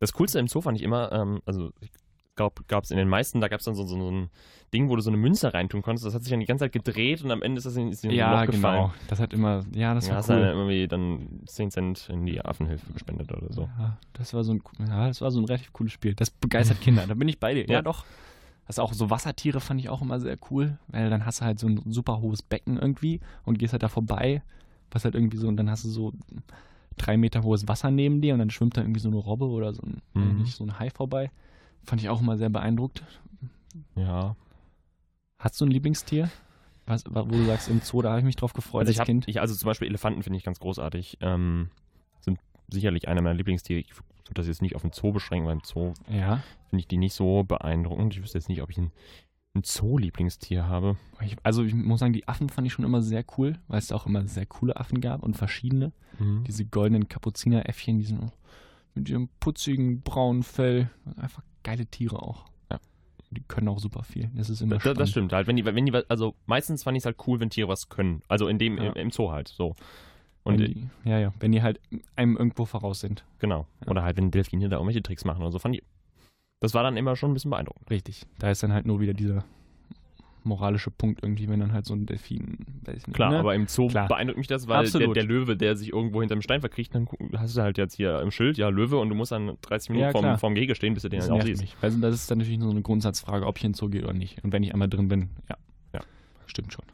Das 0.00 0.12
Coolste 0.12 0.38
im 0.38 0.48
Zoo 0.48 0.60
fand 0.60 0.76
ich 0.76 0.82
immer, 0.84 1.12
ähm, 1.12 1.40
also 1.46 1.70
ich 1.80 1.90
glaube, 2.36 2.62
gab 2.66 2.82
es 2.84 2.90
in 2.90 2.96
den 2.96 3.08
meisten, 3.08 3.40
da 3.40 3.46
gab 3.48 3.60
es 3.60 3.64
dann 3.64 3.76
so, 3.76 3.86
so, 3.86 3.96
so 3.96 4.10
ein 4.10 4.28
Ding, 4.72 4.88
wo 4.88 4.96
du 4.96 5.02
so 5.02 5.08
eine 5.10 5.16
Münze 5.16 5.54
reintun 5.54 5.82
konntest. 5.82 6.04
Das 6.04 6.14
hat 6.14 6.22
sich 6.22 6.30
dann 6.30 6.40
die 6.40 6.46
ganze 6.46 6.64
Zeit 6.64 6.72
gedreht 6.72 7.22
und 7.22 7.30
am 7.30 7.42
Ende 7.42 7.58
ist 7.58 7.64
das 7.64 7.76
in, 7.76 7.92
ist 7.92 8.04
in 8.04 8.10
ja, 8.10 8.40
Loch 8.42 8.50
gefallen. 8.50 8.82
genau. 8.88 8.94
Das 9.06 9.20
hat 9.20 9.32
immer, 9.32 9.64
ja, 9.72 9.94
das 9.94 10.06
Ja, 10.06 10.10
war 10.10 10.16
hast 10.18 10.30
cool. 10.30 10.40
dann 10.40 10.48
irgendwie 10.48 10.88
dann 10.88 11.42
10 11.46 11.70
Cent 11.70 12.08
in 12.10 12.26
die 12.26 12.44
Affenhilfe 12.44 12.92
gespendet 12.92 13.30
oder 13.32 13.52
so. 13.52 13.70
Ja, 13.78 13.98
das 14.14 14.34
war 14.34 14.42
so 14.42 14.52
ein, 14.54 14.62
ja, 14.80 15.06
das 15.06 15.20
war 15.20 15.30
so 15.30 15.38
ein 15.38 15.44
relativ 15.44 15.72
cooles 15.72 15.92
Spiel. 15.92 16.14
Das 16.14 16.28
begeistert 16.30 16.80
Kinder. 16.80 17.06
Da 17.06 17.14
bin 17.14 17.28
ich 17.28 17.38
bei 17.38 17.54
dir. 17.54 17.66
Ja, 17.66 17.74
Ja. 17.74 17.82
doch. 17.82 18.04
Das 18.66 18.78
auch 18.78 18.92
so 18.94 19.10
Wassertiere 19.10 19.60
fand 19.60 19.80
ich 19.80 19.88
auch 19.90 20.00
immer 20.02 20.20
sehr 20.20 20.38
cool, 20.50 20.78
weil 20.88 21.10
dann 21.10 21.26
hast 21.26 21.40
du 21.40 21.44
halt 21.44 21.58
so 21.58 21.66
ein 21.66 21.82
super 21.86 22.20
hohes 22.20 22.42
Becken 22.42 22.78
irgendwie 22.78 23.20
und 23.44 23.58
gehst 23.58 23.72
halt 23.72 23.82
da 23.82 23.88
vorbei, 23.88 24.42
was 24.90 25.04
halt 25.04 25.14
irgendwie 25.14 25.36
so 25.36 25.48
und 25.48 25.56
dann 25.56 25.68
hast 25.70 25.84
du 25.84 25.88
so 25.88 26.12
drei 26.96 27.16
Meter 27.16 27.42
hohes 27.42 27.68
Wasser 27.68 27.90
neben 27.90 28.20
dir 28.22 28.32
und 28.32 28.38
dann 28.38 28.50
schwimmt 28.50 28.76
da 28.76 28.80
irgendwie 28.80 29.00
so 29.00 29.08
eine 29.08 29.16
Robbe 29.18 29.46
oder 29.46 29.74
so 29.74 29.82
ein, 29.82 30.00
Mhm. 30.14 30.46
so 30.46 30.64
ein 30.64 30.78
Hai 30.78 30.90
vorbei. 30.90 31.30
Fand 31.84 32.00
ich 32.00 32.08
auch 32.08 32.20
immer 32.20 32.38
sehr 32.38 32.48
beeindruckt. 32.48 33.02
Ja. 33.96 34.36
Hast 35.38 35.60
du 35.60 35.66
ein 35.66 35.70
Lieblingstier? 35.70 36.30
Was, 36.86 37.04
wo 37.06 37.22
du 37.24 37.44
sagst, 37.46 37.68
im 37.68 37.80
Zoo, 37.80 38.02
da 38.02 38.10
habe 38.10 38.20
ich 38.20 38.24
mich 38.24 38.36
drauf 38.36 38.52
gefreut 38.52 38.80
Also, 38.80 38.90
ich 38.92 38.96
als 38.96 39.00
hab, 39.00 39.06
Kind. 39.06 39.26
ich, 39.28 39.40
also 39.40 39.54
zum 39.54 39.66
Beispiel 39.66 39.88
Elefanten 39.88 40.22
finde 40.22 40.36
ich 40.38 40.44
ganz 40.44 40.60
großartig. 40.60 41.18
Ähm, 41.20 41.70
sind 42.20 42.38
sicherlich 42.68 43.08
einer 43.08 43.20
meiner 43.22 43.34
Lieblingstiere. 43.34 43.80
Ich 43.80 43.92
würde 44.28 44.40
das 44.40 44.46
jetzt 44.46 44.62
nicht 44.62 44.74
auf 44.76 44.82
den 44.82 44.92
Zoo 44.92 45.12
beschränken, 45.12 45.46
weil 45.46 45.54
im 45.56 45.62
Zoo 45.64 45.92
Ja. 46.08 46.42
finde 46.68 46.80
ich 46.80 46.88
die 46.88 46.96
nicht 46.98 47.14
so 47.14 47.44
beeindruckend. 47.44 48.14
Ich 48.14 48.22
wüsste 48.22 48.38
jetzt 48.38 48.48
nicht, 48.48 48.62
ob 48.62 48.70
ich 48.70 48.78
ein, 48.78 48.90
ein 49.56 49.62
Zoo-Lieblingstier 49.64 50.66
habe. 50.66 50.96
Ich, 51.20 51.36
also 51.42 51.62
ich 51.62 51.74
muss 51.74 52.00
sagen, 52.00 52.12
die 52.12 52.26
Affen 52.26 52.48
fand 52.48 52.66
ich 52.66 52.72
schon 52.72 52.84
immer 52.84 53.02
sehr 53.02 53.24
cool, 53.38 53.58
weil 53.68 53.78
es 53.78 53.92
auch 53.92 54.06
immer 54.06 54.26
sehr 54.26 54.46
coole 54.46 54.76
Affen 54.76 55.00
gab 55.00 55.22
und 55.22 55.36
verschiedene. 55.36 55.92
Mhm. 56.18 56.44
Diese 56.44 56.64
goldenen 56.64 57.08
Kapuzineräffchen, 57.08 57.98
die 57.98 58.04
sind 58.04 58.22
auch 58.24 58.32
mit 58.94 59.08
ihrem 59.08 59.28
putzigen 59.40 60.00
braunen 60.02 60.42
Fell. 60.42 60.90
Einfach 61.16 61.42
geile 61.62 61.86
Tiere 61.86 62.22
auch. 62.22 62.46
Ja. 62.70 62.78
Die 63.30 63.42
können 63.42 63.68
auch 63.68 63.78
super 63.78 64.02
viel. 64.04 64.30
Das 64.34 64.48
ist 64.50 64.60
immer 64.60 64.78
Das, 64.78 64.96
das 64.96 65.10
stimmt 65.10 65.32
halt. 65.32 65.46
Wenn 65.46 65.56
die, 65.56 65.64
wenn 65.64 65.84
die, 65.86 65.92
also 66.08 66.34
meistens 66.46 66.82
fand 66.82 66.96
ich 66.96 67.02
es 67.02 67.06
halt 67.06 67.16
cool, 67.26 67.40
wenn 67.40 67.50
Tiere 67.50 67.68
was 67.68 67.88
können. 67.88 68.22
Also 68.28 68.48
in 68.48 68.58
dem, 68.58 68.78
Ja. 68.78 68.84
im, 68.90 68.94
im 68.94 69.10
Zoo 69.10 69.30
halt. 69.30 69.48
So. 69.48 69.74
Und 70.44 70.58
wenn 70.58 70.66
die, 70.66 70.88
ja, 71.04 71.18
ja, 71.18 71.32
wenn 71.40 71.52
die 71.52 71.62
halt 71.62 71.80
einem 72.16 72.36
irgendwo 72.36 72.64
voraus 72.66 73.00
sind. 73.00 73.24
genau. 73.38 73.66
Oder 73.86 74.02
halt, 74.02 74.16
wenn 74.16 74.30
Delfine 74.30 74.68
da 74.68 74.76
irgendwelche 74.76 75.02
Tricks 75.02 75.24
machen 75.24 75.42
oder 75.42 75.50
so. 75.50 75.58
Fand 75.58 75.76
ich, 75.76 75.82
das 76.60 76.74
war 76.74 76.82
dann 76.82 76.96
immer 76.96 77.16
schon 77.16 77.30
ein 77.30 77.34
bisschen 77.34 77.50
beeindruckend. 77.50 77.90
Richtig. 77.90 78.26
Da 78.38 78.50
ist 78.50 78.62
dann 78.62 78.72
halt 78.72 78.86
nur 78.86 79.00
wieder 79.00 79.14
dieser 79.14 79.44
moralische 80.44 80.90
Punkt 80.90 81.22
irgendwie, 81.22 81.48
wenn 81.48 81.60
dann 81.60 81.72
halt 81.72 81.86
so 81.86 81.94
ein 81.94 82.06
Delfin, 82.06 82.58
weiß 82.84 82.98
ich 82.98 83.06
nicht. 83.06 83.16
Klar, 83.16 83.30
ne? 83.30 83.38
aber 83.38 83.54
im 83.54 83.66
Zoo 83.66 83.88
Klar. 83.88 84.08
beeindruckt 84.08 84.36
mich 84.38 84.46
das, 84.46 84.68
weil 84.68 84.88
der, 84.88 85.08
der 85.08 85.24
Löwe, 85.24 85.56
der 85.56 85.76
sich 85.76 85.92
irgendwo 85.92 86.20
hinterm 86.20 86.42
Stein 86.42 86.60
verkriecht, 86.60 86.94
dann 86.94 87.08
hast 87.36 87.56
du 87.56 87.62
halt 87.62 87.78
jetzt 87.78 87.94
hier 87.96 88.20
im 88.20 88.30
Schild, 88.30 88.58
ja, 88.58 88.68
Löwe, 88.68 88.98
und 88.98 89.08
du 89.08 89.14
musst 89.14 89.32
dann 89.32 89.56
30 89.62 89.90
Minuten 89.90 90.04
Ja, 90.04 90.12
vorm, 90.12 90.38
vorm 90.38 90.54
Gehege 90.54 90.74
stehen, 90.74 90.92
bis 90.92 91.02
du 91.02 91.08
den 91.08 91.20
das 91.20 91.28
dann 91.28 91.40
auch 91.40 91.44
nervt 91.44 91.58
siehst. 91.58 91.62
mich. 91.62 91.76
Weil 91.80 91.98
das 92.00 92.14
ist 92.14 92.30
dann 92.30 92.38
natürlich 92.38 92.60
so 92.60 92.68
eine 92.68 92.82
Grundsatzfrage, 92.82 93.46
ob 93.46 93.56
ich 93.56 93.64
in 93.64 93.72
den 93.72 93.74
Zoo 93.76 93.88
gehe 93.88 94.02
oder 94.02 94.12
nicht. 94.12 94.44
Und 94.44 94.52
wenn 94.52 94.62
ich 94.62 94.72
einmal 94.72 94.88
drin 94.88 95.08
bin, 95.08 95.30
ja. 95.48 95.56
Ja. 95.94 96.00
Stimmt 96.46 96.72
schon. 96.74 96.84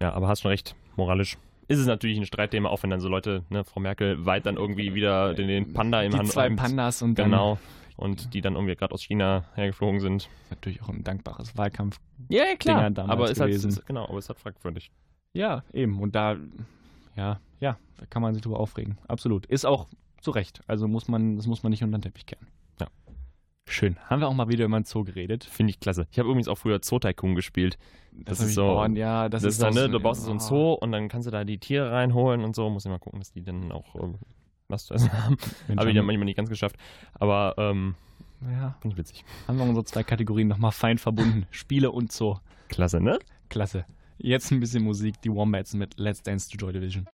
Ja, 0.00 0.12
aber 0.12 0.28
hast 0.28 0.42
schon 0.42 0.50
recht, 0.50 0.76
moralisch 0.96 1.36
ist 1.70 1.78
es 1.78 1.86
natürlich 1.86 2.18
ein 2.18 2.26
Streitthema, 2.26 2.68
auch 2.68 2.82
wenn 2.82 2.90
dann 2.90 3.00
so 3.00 3.08
Leute, 3.08 3.44
ne, 3.48 3.62
Frau 3.62 3.78
Merkel 3.78 4.26
weit 4.26 4.44
dann 4.44 4.56
irgendwie 4.56 4.92
wieder 4.92 5.34
den, 5.34 5.46
den 5.46 5.72
Panda 5.72 6.02
im 6.02 6.10
Die 6.10 6.18
Hand 6.18 6.28
zwei 6.28 6.50
Pandas 6.50 7.00
und 7.00 7.14
Genau. 7.14 7.58
Und 7.96 8.34
die 8.34 8.40
dann 8.40 8.54
irgendwie 8.54 8.74
gerade 8.74 8.92
aus 8.92 9.02
China 9.02 9.44
hergeflogen 9.54 10.00
sind. 10.00 10.28
natürlich 10.48 10.82
auch 10.82 10.88
ein 10.88 11.04
dankbares 11.04 11.56
Wahlkampf. 11.56 12.00
Ja, 12.28 12.44
Dinger 12.56 12.90
damals 12.90 13.10
aber 13.12 13.26
halt, 13.26 13.36
gewesen. 13.38 13.68
ist, 13.68 13.86
genau, 13.86 14.08
aber 14.08 14.18
es 14.18 14.28
halt 14.28 14.40
fragwürdig. 14.40 14.90
Ja, 15.32 15.62
eben. 15.72 16.00
Und 16.00 16.16
da, 16.16 16.36
ja, 17.14 17.38
ja, 17.60 17.78
da 17.98 18.06
kann 18.06 18.22
man 18.22 18.34
sich 18.34 18.42
drüber 18.42 18.58
aufregen. 18.58 18.98
Absolut. 19.06 19.46
Ist 19.46 19.64
auch 19.64 19.86
zu 20.20 20.32
Recht. 20.32 20.62
Also 20.66 20.88
muss 20.88 21.06
man, 21.06 21.36
das 21.36 21.46
muss 21.46 21.62
man 21.62 21.70
nicht 21.70 21.84
unter 21.84 21.98
den 21.98 22.02
Teppich 22.02 22.26
kehren. 22.26 22.48
Schön. 23.70 23.96
Haben 24.08 24.20
wir 24.20 24.28
auch 24.28 24.34
mal 24.34 24.48
wieder 24.48 24.64
über 24.64 24.78
den 24.80 24.84
Zoo 24.84 25.04
geredet. 25.04 25.44
Finde 25.44 25.70
ich 25.70 25.78
klasse. 25.78 26.08
Ich 26.10 26.18
habe 26.18 26.28
übrigens 26.28 26.48
auch 26.48 26.56
früher 26.58 26.80
Zoo 26.82 26.98
Tycoon 26.98 27.36
gespielt. 27.36 27.78
Das 28.12 28.40
hab 28.40 28.46
ist 28.48 28.54
so- 28.54 28.80
Oh, 28.80 28.86
ja, 28.86 29.28
das, 29.28 29.42
Das, 29.42 29.54
ist 29.54 29.62
dann, 29.62 29.74
ne, 29.74 29.88
du 29.88 30.00
baust 30.00 30.24
so 30.24 30.32
ein 30.32 30.38
oh. 30.38 30.40
Zoo 30.40 30.72
und 30.72 30.90
dann 30.90 31.08
kannst 31.08 31.28
du 31.28 31.30
da 31.30 31.44
die 31.44 31.58
Tiere 31.58 31.92
reinholen 31.92 32.42
und 32.42 32.56
so. 32.56 32.68
Muss 32.68 32.84
ich 32.84 32.90
mal 32.90 32.98
gucken, 32.98 33.20
dass 33.20 33.30
die 33.30 33.42
dann 33.42 33.70
auch 33.70 33.94
äh, 33.94 34.12
was 34.68 34.86
zu 34.86 34.94
essen 34.94 35.12
haben. 35.12 35.36
Habe 35.40 35.60
ich 35.68 35.76
dann 35.76 35.98
haben, 35.98 36.06
manchmal 36.06 36.24
nicht 36.24 36.36
ganz 36.36 36.48
geschafft. 36.48 36.76
Aber 37.14 37.54
ähm, 37.58 37.94
ja, 38.42 38.76
finde 38.80 38.94
ich 38.94 38.98
witzig. 38.98 39.24
haben 39.46 39.58
wir 39.58 39.64
unsere 39.64 39.84
zwei 39.84 40.02
Kategorien 40.02 40.48
nochmal 40.48 40.72
fein 40.72 40.98
verbunden. 40.98 41.46
Spiele 41.52 41.92
und 41.92 42.10
Zoo. 42.10 42.38
Klasse, 42.68 43.00
ne? 43.00 43.20
Klasse. 43.50 43.84
Jetzt 44.18 44.50
ein 44.50 44.58
bisschen 44.58 44.82
Musik. 44.82 45.20
Die 45.22 45.32
Wombats 45.32 45.74
mit 45.74 45.96
Let's 45.96 46.22
Dance 46.22 46.50
to 46.50 46.56
Joy 46.58 46.72
Division. 46.72 47.08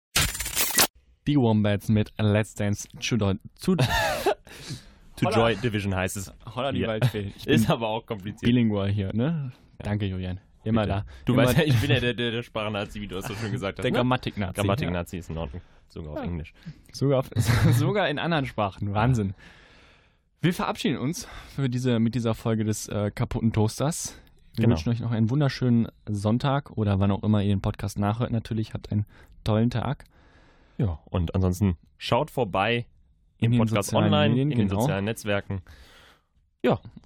Die 1.26 1.36
Wombats 1.36 1.88
mit 1.88 2.12
Let's 2.18 2.54
Dance 2.54 2.88
to 3.00 3.16
Joy. 3.16 3.36
Zu 3.54 3.76
To 5.22 5.26
Holla. 5.36 5.50
Joy 5.50 5.56
Division 5.56 5.94
heißt 5.94 6.16
es. 6.16 6.32
Holla 6.54 6.72
die 6.72 6.80
Ja. 6.80 6.88
Waldfee. 6.88 7.32
Ist 7.46 7.70
aber 7.70 7.88
auch 7.88 8.04
kompliziert. 8.06 8.42
bilingual 8.42 8.88
hier, 8.90 9.14
ne? 9.14 9.52
Ja. 9.78 9.84
Danke, 9.84 10.06
Julian. 10.06 10.40
Immer 10.64 10.82
Bitte. 10.82 10.92
da. 10.94 11.04
Du 11.24 11.32
Immer 11.34 11.44
weißt 11.46 11.58
ja, 11.58 11.64
ich 11.66 11.80
bin 11.80 11.90
ja 11.90 12.00
der, 12.00 12.14
der, 12.14 12.30
der 12.30 12.42
Sprachnazi, 12.42 13.00
wie 13.00 13.08
du 13.08 13.16
das 13.16 13.26
so 13.26 13.34
schön 13.34 13.50
gesagt 13.52 13.78
hast. 13.78 13.84
der 13.84 13.90
ne? 13.90 13.96
Grammatik-Nazi. 13.96 14.54
Grammatik-Nazi 14.54 15.18
ist 15.18 15.30
in 15.30 15.38
Ordnung. 15.38 15.60
Sogar 15.88 16.12
auf 16.12 16.18
Ja. 16.18 16.24
Englisch. 16.24 16.52
Ja. 16.66 16.72
Sogar, 16.92 17.18
auf, 17.20 17.30
sogar 17.72 18.08
in 18.08 18.18
anderen 18.18 18.46
Sprachen. 18.46 18.94
Wahnsinn. 18.94 19.34
Wir 20.40 20.52
verabschieden 20.54 20.98
uns 20.98 21.28
für 21.54 21.68
diese, 21.68 21.98
mit 22.00 22.14
dieser 22.14 22.34
Folge 22.34 22.64
des 22.64 22.88
äh, 22.88 23.10
kaputten 23.14 23.52
Toasters. 23.52 24.16
Wir 24.54 24.64
Genau. 24.64 24.70
wünschen 24.76 24.90
euch 24.90 25.00
noch 25.00 25.12
einen 25.12 25.30
wunderschönen 25.30 25.88
Sonntag 26.08 26.70
oder 26.72 27.00
wann 27.00 27.10
auch 27.10 27.22
immer 27.22 27.42
ihr 27.42 27.48
den 27.54 27.60
Podcast 27.62 27.98
nachhört. 27.98 28.30
Natürlich 28.32 28.74
habt 28.74 28.90
einen 28.92 29.06
tollen 29.44 29.70
Tag. 29.70 30.04
Ja, 30.78 30.98
und 31.06 31.34
ansonsten 31.34 31.76
schaut 31.96 32.30
vorbei 32.30 32.86
im 33.44 33.52
den 33.52 33.58
Podcast 33.60 33.92
online, 33.94 34.30
Medien, 34.30 34.50
in 34.52 34.58
den 34.58 34.68
genau. 34.68 34.80
sozialen 34.82 35.04
Netzwerken. 35.04 35.62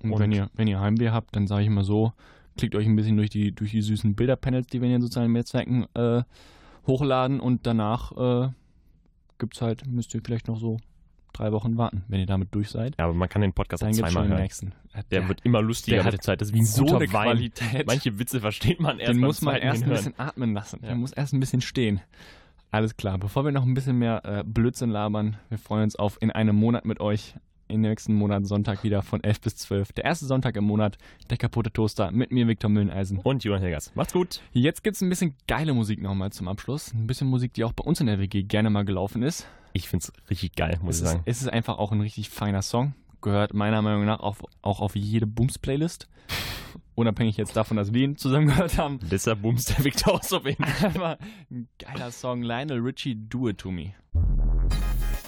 Und, 0.03 0.13
Und- 0.13 0.19
wenn, 0.21 0.33
ihr, 0.33 0.51
wenn 0.55 0.69
ihr 0.69 0.81
Heimweh 0.81 1.11
habt, 1.11 1.35
dann 1.35 1.47
sage 1.47 1.65
ich 1.65 1.71
mal 1.71 1.83
so, 1.85 2.13
klickt 2.57 2.75
euch 2.75 2.87
ein 2.87 2.95
bisschen 2.97 3.17
durch 3.17 3.31
die, 3.31 3.53
durch 3.53 3.71
die 3.71 3.83
süßen 3.83 4.15
Bilderpanels, 4.15 4.67
die 4.67 4.81
wir 4.81 4.87
in 4.87 4.93
den 4.93 5.03
sozialen 5.03 5.33
Netzwerken 5.33 5.87
äh, 5.95 6.23
hochladen 6.87 7.41
und 7.41 7.67
danach 7.67 8.13
äh, 8.17 8.49
gibt's 9.39 9.61
halt, 9.63 9.87
müsst 9.87 10.15
ihr 10.15 10.21
vielleicht 10.25 10.49
noch 10.49 10.59
so 10.59 10.77
drei 11.33 11.53
Wochen 11.53 11.77
warten, 11.77 12.05
wenn 12.09 12.21
ihr 12.21 12.27
damit 12.27 12.55
durch 12.55 12.71
seid. 12.71 12.95
Ja, 12.99 13.05
aber 13.07 13.15
man 13.15 13.29
kann 13.29 13.43
den 13.43 13.53
Podcast 13.53 13.83
Dann 13.83 13.93
zweimal 13.93 14.25
den 14.25 14.33
hören. 14.33 14.43
nächsten. 14.43 14.73
Äh, 14.95 15.03
Der 15.11 15.29
wird 15.29 15.41
immer 15.45 15.61
lustiger 15.61 15.97
der 15.97 16.05
mit 16.05 16.07
hat 16.07 16.13
der 16.15 16.21
Zeit. 16.21 16.41
Das 16.41 16.49
ist 16.49 16.55
wie 16.55 16.61
ein 16.61 16.65
so 16.67 16.87
eine 16.87 17.13
Wein. 17.13 17.25
Qualität. 17.33 17.87
Manche 17.87 18.19
Witze 18.19 18.41
versteht 18.41 18.81
man 18.81 18.99
erst 18.99 19.13
den 19.13 19.21
muss 19.21 19.43
man 19.43 19.57
erst 19.57 19.83
ein 19.83 19.91
bisschen 19.91 20.15
atmen 20.19 20.55
lassen. 20.55 20.79
Ja. 20.83 20.89
Der 20.89 20.97
muss 20.97 21.13
erst 21.13 21.33
ein 21.35 21.41
bisschen 21.41 21.61
stehen. 21.61 22.01
Alles 22.71 22.97
klar. 22.97 23.19
Bevor 23.19 23.45
wir 23.45 23.53
noch 23.53 23.65
ein 23.65 23.75
bisschen 23.75 23.99
mehr 23.99 24.25
äh, 24.25 24.45
Blödsinn 24.45 24.91
labern, 24.91 25.37
wir 25.49 25.59
freuen 25.59 25.85
uns 25.85 25.97
auf 25.97 26.19
in 26.21 26.31
einem 26.31 26.57
Monat 26.57 26.85
mit 26.85 27.01
euch. 27.01 27.35
In 27.69 27.83
den 27.83 27.91
nächsten 27.91 28.15
Monat 28.15 28.47
Sonntag 28.47 28.85
wieder 28.85 29.03
von 29.03 29.25
11 29.25 29.41
bis 29.41 29.57
12. 29.57 29.93
Der 29.95 30.05
erste 30.05 30.25
Sonntag 30.27 30.55
im 30.57 30.63
Monat, 30.63 30.99
der 31.31 31.37
kaputte 31.37 31.73
Toaster 31.73 32.13
mit 32.13 32.31
mir, 32.31 32.47
Viktor 32.47 32.71
Mülleneisen. 32.71 33.19
Und 33.19 33.43
Johann 33.43 33.61
Hilgers. 33.61 33.91
Macht's 33.97 34.13
gut. 34.13 34.41
Jetzt 34.53 34.85
gibt's 34.85 35.01
ein 35.01 35.09
bisschen 35.09 35.35
geile 35.49 35.75
Musik 35.75 36.01
nochmal 36.01 36.31
zum 36.31 36.47
Abschluss. 36.47 36.95
Ein 36.95 37.09
bisschen 37.09 37.27
Musik, 37.27 37.55
die 37.55 37.65
auch 37.65 37.73
bei 37.73 37.83
uns 37.83 38.01
in 38.01 38.07
der 38.07 38.21
WG 38.21 38.45
gerne 38.45 38.71
mal 38.71 38.85
gelaufen 38.85 39.25
ist. 39.25 39.49
Ich 39.73 39.89
find's 39.89 40.13
richtig 40.31 40.55
geil, 40.55 40.79
muss 40.81 40.97
es, 40.97 41.03
ich 41.03 41.09
sagen. 41.09 41.23
Ist, 41.25 41.39
es 41.39 41.43
ist 41.43 41.53
einfach 41.53 41.79
auch 41.79 41.91
ein 41.91 42.01
richtig 42.01 42.31
feiner 42.31 42.63
Song. 42.63 42.95
Gehört 43.21 43.53
meiner 43.53 43.83
Meinung 43.83 44.05
nach 44.05 44.21
auf, 44.21 44.45
auch 44.63 44.81
auf 44.81 44.95
jede 44.95 45.27
Booms-Playlist. 45.27 46.07
Unabhängig 46.95 47.37
jetzt 47.37 47.57
davon, 47.57 47.77
dass 47.77 47.93
wir 47.93 48.05
ihn 48.05 48.17
zusammen 48.17 48.47
gehört 48.47 48.79
haben. 48.79 48.99
Deshalb 49.11 49.43
bumst 49.43 49.71
der 49.77 49.85
Victor 49.85 50.15
aus 50.21 50.33
auf 50.33 50.47
ihn. 50.47 50.57
Aber 50.83 51.19
ein 51.51 51.69
geiler 51.79 52.11
Song. 52.11 52.43
Lionel 52.43 52.81
Richie, 52.81 53.15
Do 53.17 53.49
It 53.49 53.59
To 53.59 53.71
Me. 53.71 53.93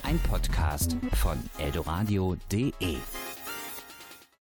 Ein 0.03 0.19
Podcast 0.21 0.97
von 1.13 1.39
eldoradio.de. 1.59 2.97